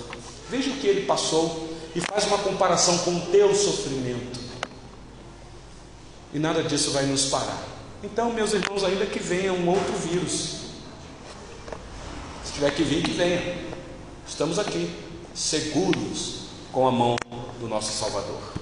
Veja 0.49 0.71
o 0.71 0.77
que 0.77 0.87
ele 0.87 1.05
passou 1.05 1.69
e 1.95 2.01
faz 2.01 2.25
uma 2.25 2.39
comparação 2.39 2.97
com 2.99 3.15
o 3.15 3.21
teu 3.27 3.53
sofrimento. 3.53 4.39
E 6.33 6.39
nada 6.39 6.63
disso 6.63 6.89
vai 6.91 7.05
nos 7.05 7.25
parar. 7.25 7.63
Então, 8.03 8.33
meus 8.33 8.53
irmãos, 8.53 8.83
ainda 8.83 9.05
que 9.05 9.19
venha 9.19 9.53
um 9.53 9.69
outro 9.69 9.93
vírus, 9.93 10.55
se 12.43 12.53
tiver 12.53 12.73
que 12.73 12.81
vir, 12.81 13.03
que 13.03 13.11
venha. 13.11 13.69
Estamos 14.27 14.57
aqui, 14.57 14.91
seguros 15.35 16.39
com 16.71 16.87
a 16.87 16.91
mão 16.91 17.15
do 17.59 17.67
nosso 17.67 17.91
Salvador. 17.91 18.58